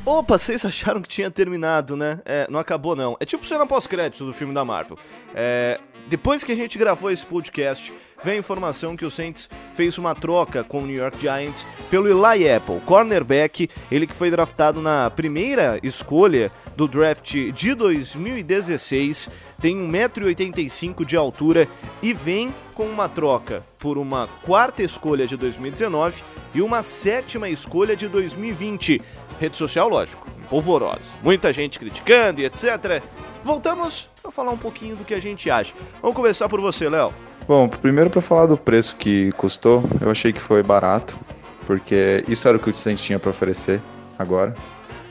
Opa, 0.04 0.40
vocês 0.40 0.66
acharam 0.66 1.02
que 1.02 1.08
tinha 1.08 1.30
terminado, 1.30 1.96
né? 1.96 2.20
É, 2.26 2.48
não 2.50 2.60
acabou 2.60 2.96
não. 2.96 3.16
É 3.20 3.26
tipo 3.26 3.46
cena 3.46 3.66
pós-crédito 3.66 4.26
do 4.26 4.34
filme 4.34 4.54
da 4.54 4.66
Marvel. 4.66 4.98
É, 5.36 5.80
depois 6.08 6.44
que 6.44 6.52
a 6.52 6.56
gente 6.56 6.80
gravou 6.80 7.12
esse 7.12 7.24
podcast, 7.24 7.94
vem 8.24 8.36
a 8.36 8.38
informação 8.38 8.98
que 8.98 9.06
o 9.06 9.12
Saints 9.12 9.48
fez 9.76 10.00
uma 10.00 10.16
troca 10.16 10.64
com 10.64 10.82
o 10.82 10.86
New 10.86 10.96
York 10.96 11.20
Giants 11.20 11.66
pelo 11.92 12.08
Eli 12.08 12.50
Apple, 12.50 12.80
cornerback, 12.88 13.70
ele 13.92 14.08
que 14.08 14.16
foi 14.16 14.32
draftado 14.32 14.82
na 14.82 15.12
primeira 15.12 15.80
escolha 15.84 16.52
do 16.80 16.88
draft 16.88 17.36
de 17.52 17.74
2016, 17.74 19.30
tem 19.60 19.76
1,85m 19.76 21.06
de 21.06 21.18
altura 21.18 21.68
e 22.02 22.14
vem 22.14 22.54
com 22.74 22.86
uma 22.86 23.10
troca 23.10 23.66
por 23.78 23.98
uma 23.98 24.30
quarta 24.46 24.82
escolha 24.82 25.28
de 25.28 25.36
2019 25.36 26.24
e 26.56 26.62
uma 26.62 26.82
sétima 26.82 27.50
escolha 27.50 27.98
de 27.98 28.08
2020. 28.08 29.02
Rede 29.42 29.58
social, 29.58 29.90
lógico, 29.90 30.26
polvorosa. 30.50 31.14
Muita 31.22 31.52
gente 31.52 31.78
criticando 31.78 32.40
e 32.40 32.46
etc. 32.46 33.04
Voltamos 33.44 34.10
a 34.24 34.32
falar 34.32 34.52
um 34.52 34.58
pouquinho 34.58 34.96
do 34.96 35.04
que 35.04 35.14
a 35.14 35.22
gente 35.22 35.52
acha. 35.52 35.74
Vamos 36.02 36.16
começar 36.16 36.48
por 36.48 36.62
você, 36.62 36.88
Léo. 36.88 37.14
Bom, 37.46 37.68
primeiro 37.68 38.10
para 38.10 38.22
falar 38.22 38.46
do 38.46 38.56
preço 38.56 38.96
que 38.96 39.34
custou, 39.34 39.84
eu 40.00 40.10
achei 40.10 40.32
que 40.32 40.40
foi 40.40 40.64
barato, 40.64 41.18
porque 41.66 42.24
isso 42.26 42.48
era 42.48 42.56
o 42.56 42.60
que 42.60 42.70
o 42.70 42.74
Saints 42.74 43.04
tinha 43.04 43.20
para 43.20 43.32
oferecer 43.32 43.82
agora. 44.18 44.56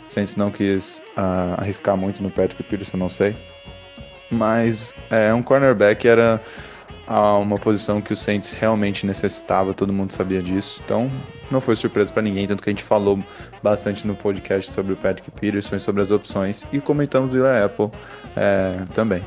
Saints 0.08 0.36
não 0.36 0.50
quis 0.50 1.02
uh, 1.16 1.60
arriscar 1.60 1.96
muito 1.96 2.22
no 2.22 2.30
Patrick 2.30 2.62
Peterson, 2.64 2.96
não 2.96 3.08
sei. 3.08 3.36
Mas 4.30 4.94
é, 5.10 5.32
um 5.32 5.42
cornerback 5.42 6.06
era 6.06 6.40
uh, 7.08 7.40
uma 7.40 7.58
posição 7.58 8.00
que 8.00 8.12
o 8.12 8.16
Saints 8.16 8.52
realmente 8.52 9.06
necessitava, 9.06 9.72
todo 9.72 9.92
mundo 9.92 10.12
sabia 10.12 10.42
disso. 10.42 10.82
Então 10.84 11.10
não 11.50 11.60
foi 11.60 11.76
surpresa 11.76 12.12
para 12.12 12.22
ninguém, 12.22 12.46
tanto 12.46 12.62
que 12.62 12.68
a 12.68 12.72
gente 12.72 12.82
falou 12.82 13.18
bastante 13.62 14.06
no 14.06 14.14
podcast 14.14 14.70
sobre 14.70 14.92
o 14.92 14.96
Patrick 14.96 15.30
Peterson 15.30 15.76
e 15.76 15.80
sobre 15.80 16.02
as 16.02 16.10
opções 16.10 16.66
e 16.72 16.80
comentamos 16.80 17.30
do 17.30 17.38
Eli 17.38 17.64
Apple 17.64 17.90
é, 18.36 18.84
também. 18.94 19.22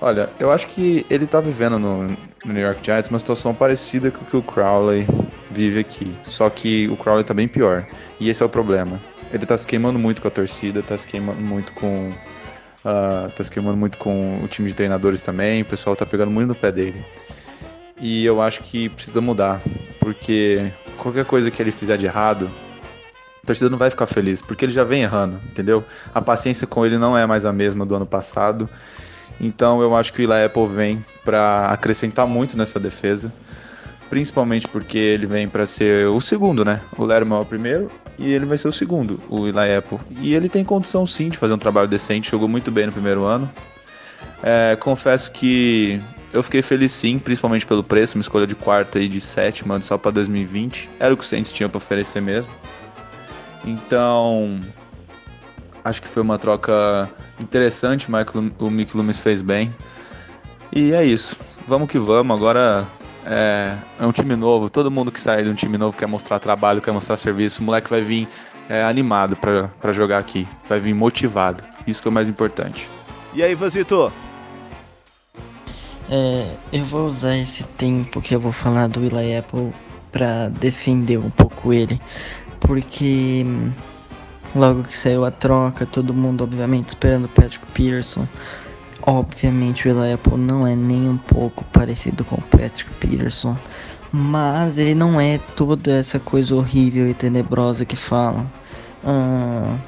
Olha, 0.00 0.30
eu 0.38 0.52
acho 0.52 0.68
que 0.68 1.04
ele 1.10 1.26
tá 1.26 1.40
vivendo 1.40 1.76
no, 1.78 2.04
no, 2.04 2.16
New 2.52 2.62
York 2.62 2.80
Giants 2.84 3.10
uma 3.10 3.18
situação 3.18 3.52
parecida 3.52 4.12
com 4.12 4.22
o 4.22 4.24
que 4.24 4.36
o 4.36 4.42
Crowley 4.42 5.04
vive 5.50 5.80
aqui. 5.80 6.16
Só 6.22 6.48
que 6.48 6.88
o 6.88 6.96
Crowley 6.96 7.24
tá 7.24 7.34
bem 7.34 7.48
pior. 7.48 7.84
E 8.20 8.28
esse 8.30 8.40
é 8.40 8.46
o 8.46 8.48
problema. 8.48 9.00
Ele 9.32 9.44
tá 9.44 9.56
se 9.58 9.66
queimando 9.66 9.98
muito 9.98 10.22
com 10.22 10.28
a 10.28 10.30
torcida, 10.30 10.82
tá 10.82 10.96
se 10.96 11.06
queimando 11.06 11.40
muito 11.40 11.72
com. 11.72 12.10
Uh, 12.84 13.28
tá 13.34 13.44
se 13.44 13.50
queimando 13.50 13.76
muito 13.76 13.98
com 13.98 14.42
o 14.42 14.48
time 14.48 14.68
de 14.68 14.74
treinadores 14.74 15.22
também. 15.22 15.62
O 15.62 15.64
pessoal 15.64 15.94
tá 15.94 16.06
pegando 16.06 16.30
muito 16.30 16.48
no 16.48 16.54
pé 16.54 16.72
dele. 16.72 17.04
E 18.00 18.24
eu 18.24 18.40
acho 18.40 18.62
que 18.62 18.88
precisa 18.88 19.20
mudar. 19.20 19.60
Porque 20.00 20.72
qualquer 20.96 21.24
coisa 21.24 21.50
que 21.50 21.60
ele 21.60 21.70
fizer 21.70 21.98
de 21.98 22.06
errado, 22.06 22.50
a 23.42 23.46
torcida 23.46 23.68
não 23.68 23.76
vai 23.76 23.90
ficar 23.90 24.06
feliz, 24.06 24.40
porque 24.40 24.64
ele 24.64 24.72
já 24.72 24.84
vem 24.84 25.02
errando, 25.02 25.40
entendeu? 25.50 25.84
A 26.14 26.22
paciência 26.22 26.66
com 26.66 26.86
ele 26.86 26.96
não 26.96 27.18
é 27.18 27.26
mais 27.26 27.44
a 27.44 27.52
mesma 27.52 27.84
do 27.84 27.94
ano 27.94 28.06
passado. 28.06 28.68
Então 29.40 29.82
eu 29.82 29.94
acho 29.94 30.12
que 30.12 30.22
o 30.22 30.32
Eli 30.32 30.44
Apple 30.44 30.66
vem 30.66 31.04
para 31.24 31.68
acrescentar 31.68 32.26
muito 32.26 32.56
nessa 32.56 32.80
defesa, 32.80 33.32
principalmente 34.08 34.66
porque 34.66 34.98
ele 34.98 35.26
vem 35.26 35.48
para 35.48 35.66
ser 35.66 36.06
o 36.06 36.20
segundo, 36.20 36.64
né? 36.64 36.80
O 36.96 37.04
Lerman 37.04 37.38
é 37.38 37.42
o 37.42 37.44
primeiro 37.44 37.90
e 38.18 38.32
ele 38.32 38.44
vai 38.44 38.58
ser 38.58 38.68
o 38.68 38.72
segundo, 38.72 39.20
o 39.28 39.46
Eli 39.46 39.76
Apple. 39.76 39.98
E 40.20 40.34
ele 40.34 40.48
tem 40.48 40.64
condição 40.64 41.06
sim 41.06 41.28
de 41.28 41.38
fazer 41.38 41.54
um 41.54 41.58
trabalho 41.58 41.88
decente, 41.88 42.30
jogou 42.30 42.48
muito 42.48 42.70
bem 42.70 42.86
no 42.86 42.92
primeiro 42.92 43.24
ano. 43.24 43.50
É, 44.42 44.76
confesso 44.76 45.30
que 45.30 46.00
eu 46.32 46.42
fiquei 46.42 46.60
feliz 46.62 46.92
sim, 46.92 47.18
principalmente 47.18 47.64
pelo 47.64 47.82
preço, 47.82 48.16
uma 48.18 48.22
escolha 48.22 48.46
de 48.46 48.54
quarta 48.54 48.98
e 48.98 49.08
de 49.08 49.20
sétima 49.20 49.80
só 49.80 49.96
para 49.96 50.10
2020. 50.10 50.90
Era 50.98 51.14
o 51.14 51.16
que 51.16 51.24
o 51.24 51.26
Saints 51.26 51.52
tinha 51.52 51.68
para 51.68 51.78
oferecer 51.78 52.20
mesmo. 52.20 52.52
Então, 53.64 54.60
acho 55.84 56.02
que 56.02 56.08
foi 56.08 56.22
uma 56.22 56.38
troca 56.38 57.08
interessante, 57.40 58.10
Michael, 58.10 58.52
o 58.58 58.70
Mick 58.70 58.96
Loomis 58.96 59.20
fez 59.20 59.42
bem. 59.42 59.74
E 60.72 60.92
é 60.92 61.04
isso. 61.04 61.36
Vamos 61.66 61.88
que 61.88 61.98
vamos. 61.98 62.36
Agora 62.36 62.86
é, 63.28 63.76
é, 64.00 64.06
um 64.06 64.12
time 64.12 64.34
novo. 64.36 64.70
Todo 64.70 64.90
mundo 64.90 65.12
que 65.12 65.20
sai 65.20 65.42
de 65.42 65.50
um 65.50 65.54
time 65.54 65.76
novo 65.78 65.96
quer 65.96 66.06
mostrar 66.06 66.38
trabalho, 66.38 66.80
quer 66.80 66.92
mostrar 66.92 67.16
serviço. 67.16 67.60
O 67.62 67.64
moleque 67.64 67.90
vai 67.90 68.00
vir 68.00 68.28
é, 68.68 68.82
animado 68.82 69.36
para 69.36 69.92
jogar 69.92 70.18
aqui. 70.18 70.46
Vai 70.68 70.80
vir 70.80 70.94
motivado. 70.94 71.62
Isso 71.86 72.02
que 72.02 72.08
é 72.08 72.10
o 72.10 72.14
mais 72.14 72.28
importante. 72.28 72.88
E 73.34 73.42
aí, 73.42 73.54
Vazito? 73.54 74.12
É, 76.10 76.50
eu 76.72 76.84
vou 76.86 77.06
usar 77.06 77.36
esse 77.36 77.62
tempo 77.76 78.20
que 78.20 78.34
eu 78.34 78.40
vou 78.40 78.52
falar 78.52 78.88
do 78.88 79.04
Eli 79.04 79.36
Apple 79.36 79.72
para 80.10 80.48
defender 80.48 81.18
um 81.18 81.30
pouco 81.30 81.72
ele. 81.72 82.00
Porque 82.60 83.44
Logo 84.54 84.82
que 84.82 84.96
saiu 84.96 85.24
a 85.24 85.30
troca, 85.30 85.84
todo 85.84 86.14
mundo 86.14 86.42
obviamente 86.42 86.88
esperando 86.88 87.26
o 87.26 87.28
Patrick 87.28 87.64
Peterson. 87.74 88.26
Obviamente 89.08 89.88
o 89.88 89.90
Eli 89.90 90.12
Apple 90.12 90.36
não 90.36 90.66
é 90.66 90.76
nem 90.76 91.08
um 91.08 91.16
pouco 91.16 91.64
parecido 91.72 92.24
com 92.24 92.36
o 92.36 92.42
Patrick 92.42 92.92
Peterson. 93.00 93.56
Mas 94.12 94.76
ele 94.76 94.94
não 94.94 95.18
é 95.18 95.38
toda 95.56 95.92
essa 95.92 96.18
coisa 96.18 96.54
horrível 96.54 97.08
e 97.08 97.14
tenebrosa 97.14 97.86
que 97.86 97.96
falam. 97.96 98.46
Ah, 99.02 99.78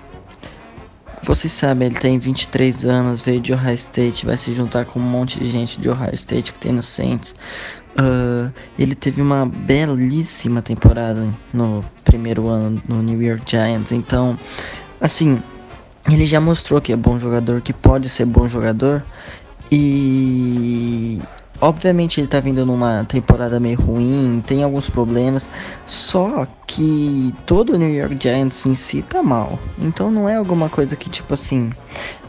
vocês 1.23 1.53
sabem, 1.53 1.89
ele 1.89 1.97
tem 2.01 2.19
23 2.19 2.87
anos, 2.87 3.21
veio 3.21 3.43
de 3.43 3.53
Ohio 3.53 3.75
State, 3.75 4.25
vai 4.25 4.39
se 4.39 4.55
juntar 4.55 4.87
com 4.87 4.99
um 4.99 5.03
monte 5.03 5.39
de 5.39 5.49
gente 5.49 5.79
de 5.79 5.91
Ohio 5.91 6.15
State 6.15 6.51
que 6.55 6.59
tem 6.59 6.73
no 6.73 6.83
Saints. 6.83 7.35
Uh, 7.91 8.51
ele 8.79 8.95
teve 8.95 9.21
uma 9.21 9.45
belíssima 9.45 10.63
temporada 10.63 11.29
no 11.53 11.85
primeiro 12.05 12.49
ano 12.49 12.83
no 12.89 13.03
New 13.03 13.21
York 13.21 13.43
Giants. 13.51 13.93
Então, 13.93 14.39
assim, 14.99 15.43
ele 16.09 16.27
já 16.27 16.41
mostrou 16.41 16.81
que 16.81 16.93
é 16.93 16.97
bom 16.97 17.19
jogador, 17.19 17.61
que 17.61 17.73
pode 17.73 18.09
ser 18.09 18.25
bom 18.25 18.49
jogador. 18.49 19.03
E 19.71 21.21
obviamente 21.61 22.21
ele 22.21 22.27
tá 22.27 22.41
vindo 22.41 22.65
numa 22.65 23.05
temporada 23.05 23.61
meio 23.61 23.81
ruim, 23.81 24.43
tem 24.47 24.65
alguns 24.65 24.89
problemas. 24.89 25.49
Só 25.87 26.47
que 26.67 27.35
todo 27.47 27.75
o 27.75 27.77
New 27.77 27.95
York 27.95 28.17
Giants 28.21 28.65
em 28.67 28.75
si 28.75 29.03
tá 29.03 29.23
mal. 29.23 29.59
Então 29.79 30.11
não 30.11 30.29
é 30.29 30.37
alguma 30.37 30.69
coisa 30.69 30.97
que 30.97 31.11
tipo 31.11 31.35
assim. 31.35 31.71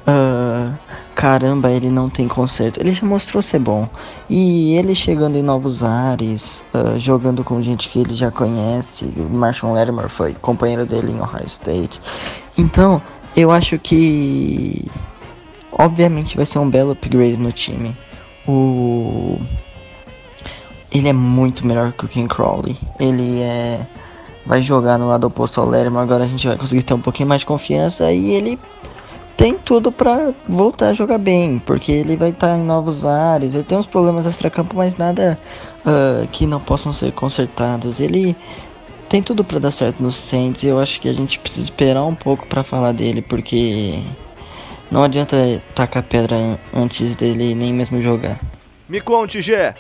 Uh, 0.02 0.74
caramba, 1.14 1.70
ele 1.70 1.90
não 1.90 2.10
tem 2.10 2.28
conserto. 2.28 2.80
Ele 2.80 2.92
já 2.92 3.06
mostrou 3.06 3.42
ser 3.42 3.60
bom. 3.60 3.88
E 4.30 4.76
ele 4.76 4.96
chegando 4.96 5.38
em 5.38 5.44
novos 5.44 5.84
ares, 5.84 6.64
uh, 6.74 6.98
jogando 7.00 7.44
com 7.44 7.62
gente 7.62 7.88
que 7.88 8.00
ele 8.00 8.14
já 8.14 8.32
conhece. 8.32 9.06
O 9.16 9.30
Marshall 9.30 9.74
Lattimore 9.74 10.10
foi 10.10 10.34
companheiro 10.34 10.86
dele 10.86 11.12
em 11.12 11.22
Ohio 11.22 11.46
State. 11.46 12.02
Então, 12.58 13.00
eu 13.36 13.52
acho 13.52 13.78
que. 13.80 14.86
Obviamente 15.72 16.36
vai 16.36 16.46
ser 16.46 16.60
um 16.60 16.70
belo 16.70 16.92
upgrade 16.92 17.38
no 17.38 17.52
time. 17.52 17.96
O. 18.48 19.40
Ele 20.92 21.08
é 21.08 21.14
muito 21.14 21.66
melhor 21.66 21.94
que 21.94 22.06
o 22.06 22.08
King 22.08 22.28
Crowley. 22.28 22.78
Ele 23.00 23.42
é. 23.42 23.86
Vai 24.46 24.62
jogar 24.62 24.98
no 24.98 25.08
lado 25.08 25.28
oposto 25.28 25.62
ao 25.62 25.70
Lattimore. 25.70 26.04
Agora 26.04 26.24
a 26.24 26.28
gente 26.28 26.48
vai 26.48 26.58
conseguir 26.58 26.84
ter 26.84 26.94
um 26.94 27.00
pouquinho 27.00 27.30
mais 27.30 27.42
de 27.42 27.48
confiança. 27.48 28.12
E 28.12 28.32
ele 28.32 28.60
tem 29.38 29.58
tudo 29.58 29.92
para 29.92 30.34
voltar 30.48 30.90
a 30.90 30.94
jogar 30.94 31.18
bem, 31.18 31.58
porque 31.60 31.92
ele 31.92 32.16
vai 32.16 32.30
estar 32.30 32.50
tá 32.50 32.58
em 32.58 32.64
novos 32.64 33.04
ares, 33.04 33.56
ele 33.56 33.64
tem 33.64 33.76
uns 33.76 33.88
problemas 33.88 34.28
extra-campo, 34.28 34.76
mas 34.76 34.98
nada 34.98 35.40
uh, 35.80 36.28
que 36.28 36.46
não 36.46 36.60
possam 36.60 36.94
ser 36.94 37.12
consertados. 37.14 38.00
Ele 38.00 38.36
tem 39.12 39.22
tudo 39.22 39.44
para 39.44 39.60
dar 39.60 39.72
certo 39.72 40.02
no 40.02 40.10
Saints 40.10 40.64
e 40.64 40.68
eu 40.68 40.80
acho 40.80 41.02
que 41.02 41.10
a 41.10 41.14
gente 41.14 41.38
precisa 41.38 41.66
esperar 41.66 42.06
um 42.06 42.16
pouco 42.16 42.48
para 42.48 42.64
falar 42.64 42.94
dele, 42.94 43.22
porque 43.22 44.00
não 44.90 45.04
adianta 45.04 45.62
tacar 45.76 46.02
pedra 46.02 46.58
antes 46.74 47.14
dele 47.18 47.54
nem 47.54 47.74
mesmo 47.74 48.02
jogar. 48.02 48.40
Me 48.88 49.02
conte, 49.02 49.42
Gé. 49.42 49.76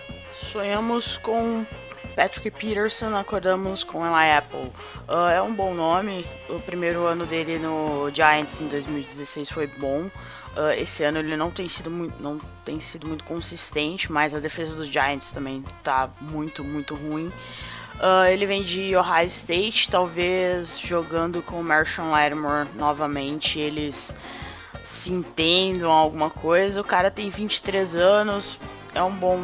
Sonhamos 0.52 1.16
com 1.16 1.66
Patrick 2.14 2.52
Peterson, 2.52 3.16
acordamos 3.16 3.86
com 3.86 4.06
Eli 4.06 4.32
Apple. 4.34 4.70
Uh, 5.08 5.30
é 5.34 5.42
um 5.42 5.54
bom 5.54 5.74
nome. 5.74 6.26
O 6.50 6.60
primeiro 6.60 7.06
ano 7.06 7.26
dele 7.26 7.58
no 7.58 8.12
Giants 8.14 8.60
em 8.60 8.68
2016 8.68 9.50
foi 9.50 9.66
bom. 9.66 10.10
Uh, 10.58 10.72
esse 10.78 11.06
ano 11.06 11.20
ele 11.20 11.38
não 11.38 11.50
tem 11.50 11.70
sido 11.70 11.90
muito, 11.90 12.22
não 12.22 12.38
tem 12.66 12.82
sido 12.82 13.08
muito 13.08 13.24
consistente, 13.24 14.12
mas 14.12 14.36
a 14.36 14.40
defesa 14.40 14.76
dos 14.76 14.90
Giants 14.90 15.32
também 15.32 15.64
tá 15.82 16.10
muito, 16.20 16.66
muito 16.66 16.96
ruim. 16.96 17.32
Uh, 18.02 18.26
ele 18.32 18.48
vem 18.48 18.64
de 18.64 18.96
Ohio 18.96 19.28
State, 19.28 19.88
talvez 19.88 20.80
jogando 20.80 21.44
com 21.44 21.62
o 21.62 21.64
Marshall 21.64 22.10
Lattimore 22.10 22.68
novamente, 22.76 23.60
eles 23.60 24.16
se 24.84 25.12
entendam 25.12 25.92
alguma 25.92 26.32
coisa. 26.32 26.82
O 26.82 26.84
cara 26.84 27.12
tem 27.12 27.30
23 27.30 27.96
anos, 27.96 28.60
é 28.96 29.04
um 29.04 29.14
bom 29.14 29.40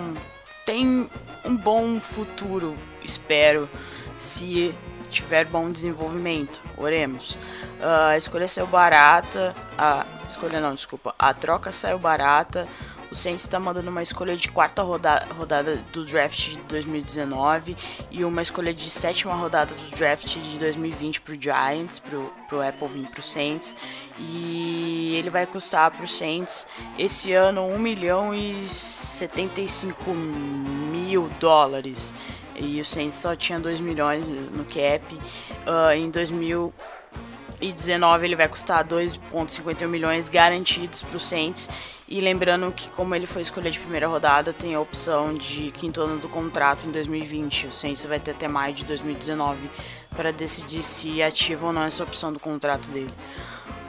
tem 0.66 1.10
um 1.46 1.56
bom 1.56 1.98
futuro, 1.98 2.76
espero, 3.02 3.70
se 4.18 4.76
tiver 5.10 5.46
bom 5.46 5.72
desenvolvimento. 5.72 6.60
Oremos. 6.76 7.36
Uh, 7.80 8.10
a 8.10 8.18
escolha 8.18 8.48
saiu 8.48 8.68
barata. 8.68 9.56
A 9.78 10.06
escolha 10.28 10.60
não, 10.60 10.76
desculpa. 10.76 11.16
A 11.18 11.34
troca 11.34 11.72
saiu 11.72 11.98
barata. 11.98 12.68
O 13.10 13.16
Saints 13.16 13.44
está 13.44 13.58
mandando 13.60 13.90
uma 13.90 14.04
escolha 14.04 14.36
de 14.36 14.50
quarta 14.50 14.82
rodada, 14.82 15.80
do 15.94 16.04
draft 16.04 16.50
de 16.50 16.58
2019 16.58 17.78
e 18.12 18.26
uma 18.26 18.42
escolha 18.42 18.74
de 18.74 18.90
sétima 18.90 19.34
rodada 19.34 19.74
do 19.74 19.96
draft 19.96 20.28
de 20.28 20.58
2020 20.58 21.22
para 21.22 21.34
o 21.34 21.42
Giants, 21.42 22.00
para 22.00 22.58
o 22.58 22.62
Apple 22.62 22.88
vir 22.90 23.08
para 23.08 23.20
o 23.20 23.24
Saints. 23.24 23.76
E 24.20 25.16
ele 25.16 25.30
vai 25.30 25.46
custar 25.46 25.90
para 25.92 26.04
o 26.04 26.08
Saints 26.08 26.68
esse 26.98 27.32
ano 27.32 27.66
1 27.66 27.80
milhão 27.80 28.36
e 28.36 28.68
75 28.68 30.12
mil 30.12 31.30
dólares. 31.40 32.14
E 32.60 32.82
o 32.82 32.86
Saints 32.86 33.18
só 33.18 33.36
tinha 33.36 33.60
2 33.60 33.80
milhões 33.80 34.28
no 34.28 34.66
cap. 34.66 35.02
Uh, 35.16 35.92
em 35.96 36.10
2000 36.10 36.74
e 37.60 37.72
19 37.72 38.26
ele 38.26 38.36
vai 38.36 38.48
custar 38.48 38.86
2,51 38.86 39.88
milhões 39.88 40.30
garantidos 40.30 41.02
para 41.02 41.18
o 41.18 41.20
Saints. 41.20 41.70
E 42.08 42.22
lembrando 42.22 42.72
que, 42.72 42.88
como 42.90 43.14
ele 43.14 43.26
foi 43.26 43.42
escolher 43.42 43.72
de 43.72 43.80
primeira 43.80 44.08
rodada, 44.08 44.54
tem 44.54 44.76
a 44.76 44.80
opção 44.80 45.34
de 45.34 45.72
quinto 45.72 46.02
ano 46.02 46.18
do 46.20 46.30
contrato 46.30 46.88
em 46.88 46.92
2020. 46.92 47.68
O 47.68 47.74
Saints 47.74 48.06
vai 48.06 48.20
ter 48.20 48.32
até 48.32 48.48
maio 48.48 48.74
de 48.74 48.86
2019 48.86 49.60
para 50.16 50.32
decidir 50.32 50.84
se 50.84 51.22
ativa 51.22 51.68
ou 51.68 51.74
não 51.74 51.84
essa 51.84 52.04
opção 52.04 52.32
do 52.32 52.40
contrato 52.40 52.88
dele. 52.88 53.14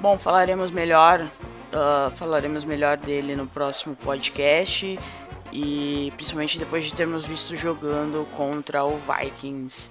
Bom, 0.01 0.19
falaremos 0.19 0.71
melhor, 0.71 1.21
uh, 1.23 2.11
falaremos 2.17 2.65
melhor 2.65 2.97
dele 2.97 3.37
no 3.37 3.47
próximo 3.47 3.95
podcast 3.97 4.99
e 5.53 6.13
principalmente 6.17 6.59
depois 6.59 6.85
de 6.85 6.95
termos 6.95 7.25
visto 7.25 7.57
jogando 7.57 8.27
contra 8.37 8.85
o 8.85 8.99
Vikings. 8.99 9.91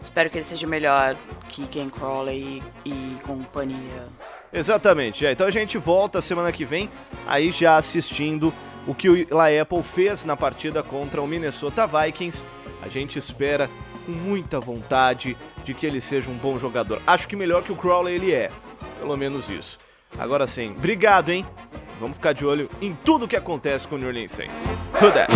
Espero 0.00 0.30
que 0.30 0.38
ele 0.38 0.44
seja 0.44 0.66
melhor 0.66 1.16
que 1.48 1.66
Ken 1.66 1.88
Crawley 1.90 2.62
e, 2.84 3.16
companhia. 3.24 4.06
Exatamente, 4.52 5.26
é. 5.26 5.32
então 5.32 5.46
a 5.46 5.50
gente 5.50 5.76
volta 5.76 6.22
semana 6.22 6.50
que 6.50 6.64
vem, 6.64 6.88
aí 7.26 7.50
já 7.50 7.76
assistindo 7.76 8.52
o 8.86 8.94
que 8.94 9.08
o 9.08 9.26
La 9.30 9.48
Apple 9.48 9.82
fez 9.82 10.24
na 10.24 10.36
partida 10.36 10.82
contra 10.82 11.20
o 11.20 11.26
Minnesota 11.26 11.86
Vikings. 11.86 12.42
A 12.82 12.88
gente 12.88 13.18
espera 13.18 13.68
com 14.06 14.12
muita 14.12 14.58
vontade 14.58 15.36
de 15.64 15.74
que 15.74 15.86
ele 15.86 16.00
seja 16.00 16.30
um 16.30 16.34
bom 16.34 16.58
jogador. 16.58 17.02
Acho 17.06 17.28
que 17.28 17.36
melhor 17.36 17.62
que 17.62 17.72
o 17.72 17.76
Crawley 17.76 18.14
ele 18.14 18.32
é, 18.32 18.50
pelo 18.98 19.16
menos 19.16 19.48
isso. 19.50 19.78
Agora 20.18 20.46
sim, 20.46 20.70
obrigado, 20.70 21.28
hein? 21.28 21.44
Vamos 22.00 22.16
ficar 22.16 22.32
de 22.32 22.46
olho 22.46 22.70
em 22.80 22.96
tudo 23.04 23.28
que 23.28 23.36
acontece 23.36 23.86
com 23.86 23.96
o 23.96 23.98
New 23.98 24.08
Orleans 24.08 24.32
Saints. 24.32 24.64
Who 24.94 25.12
that? 25.12 25.28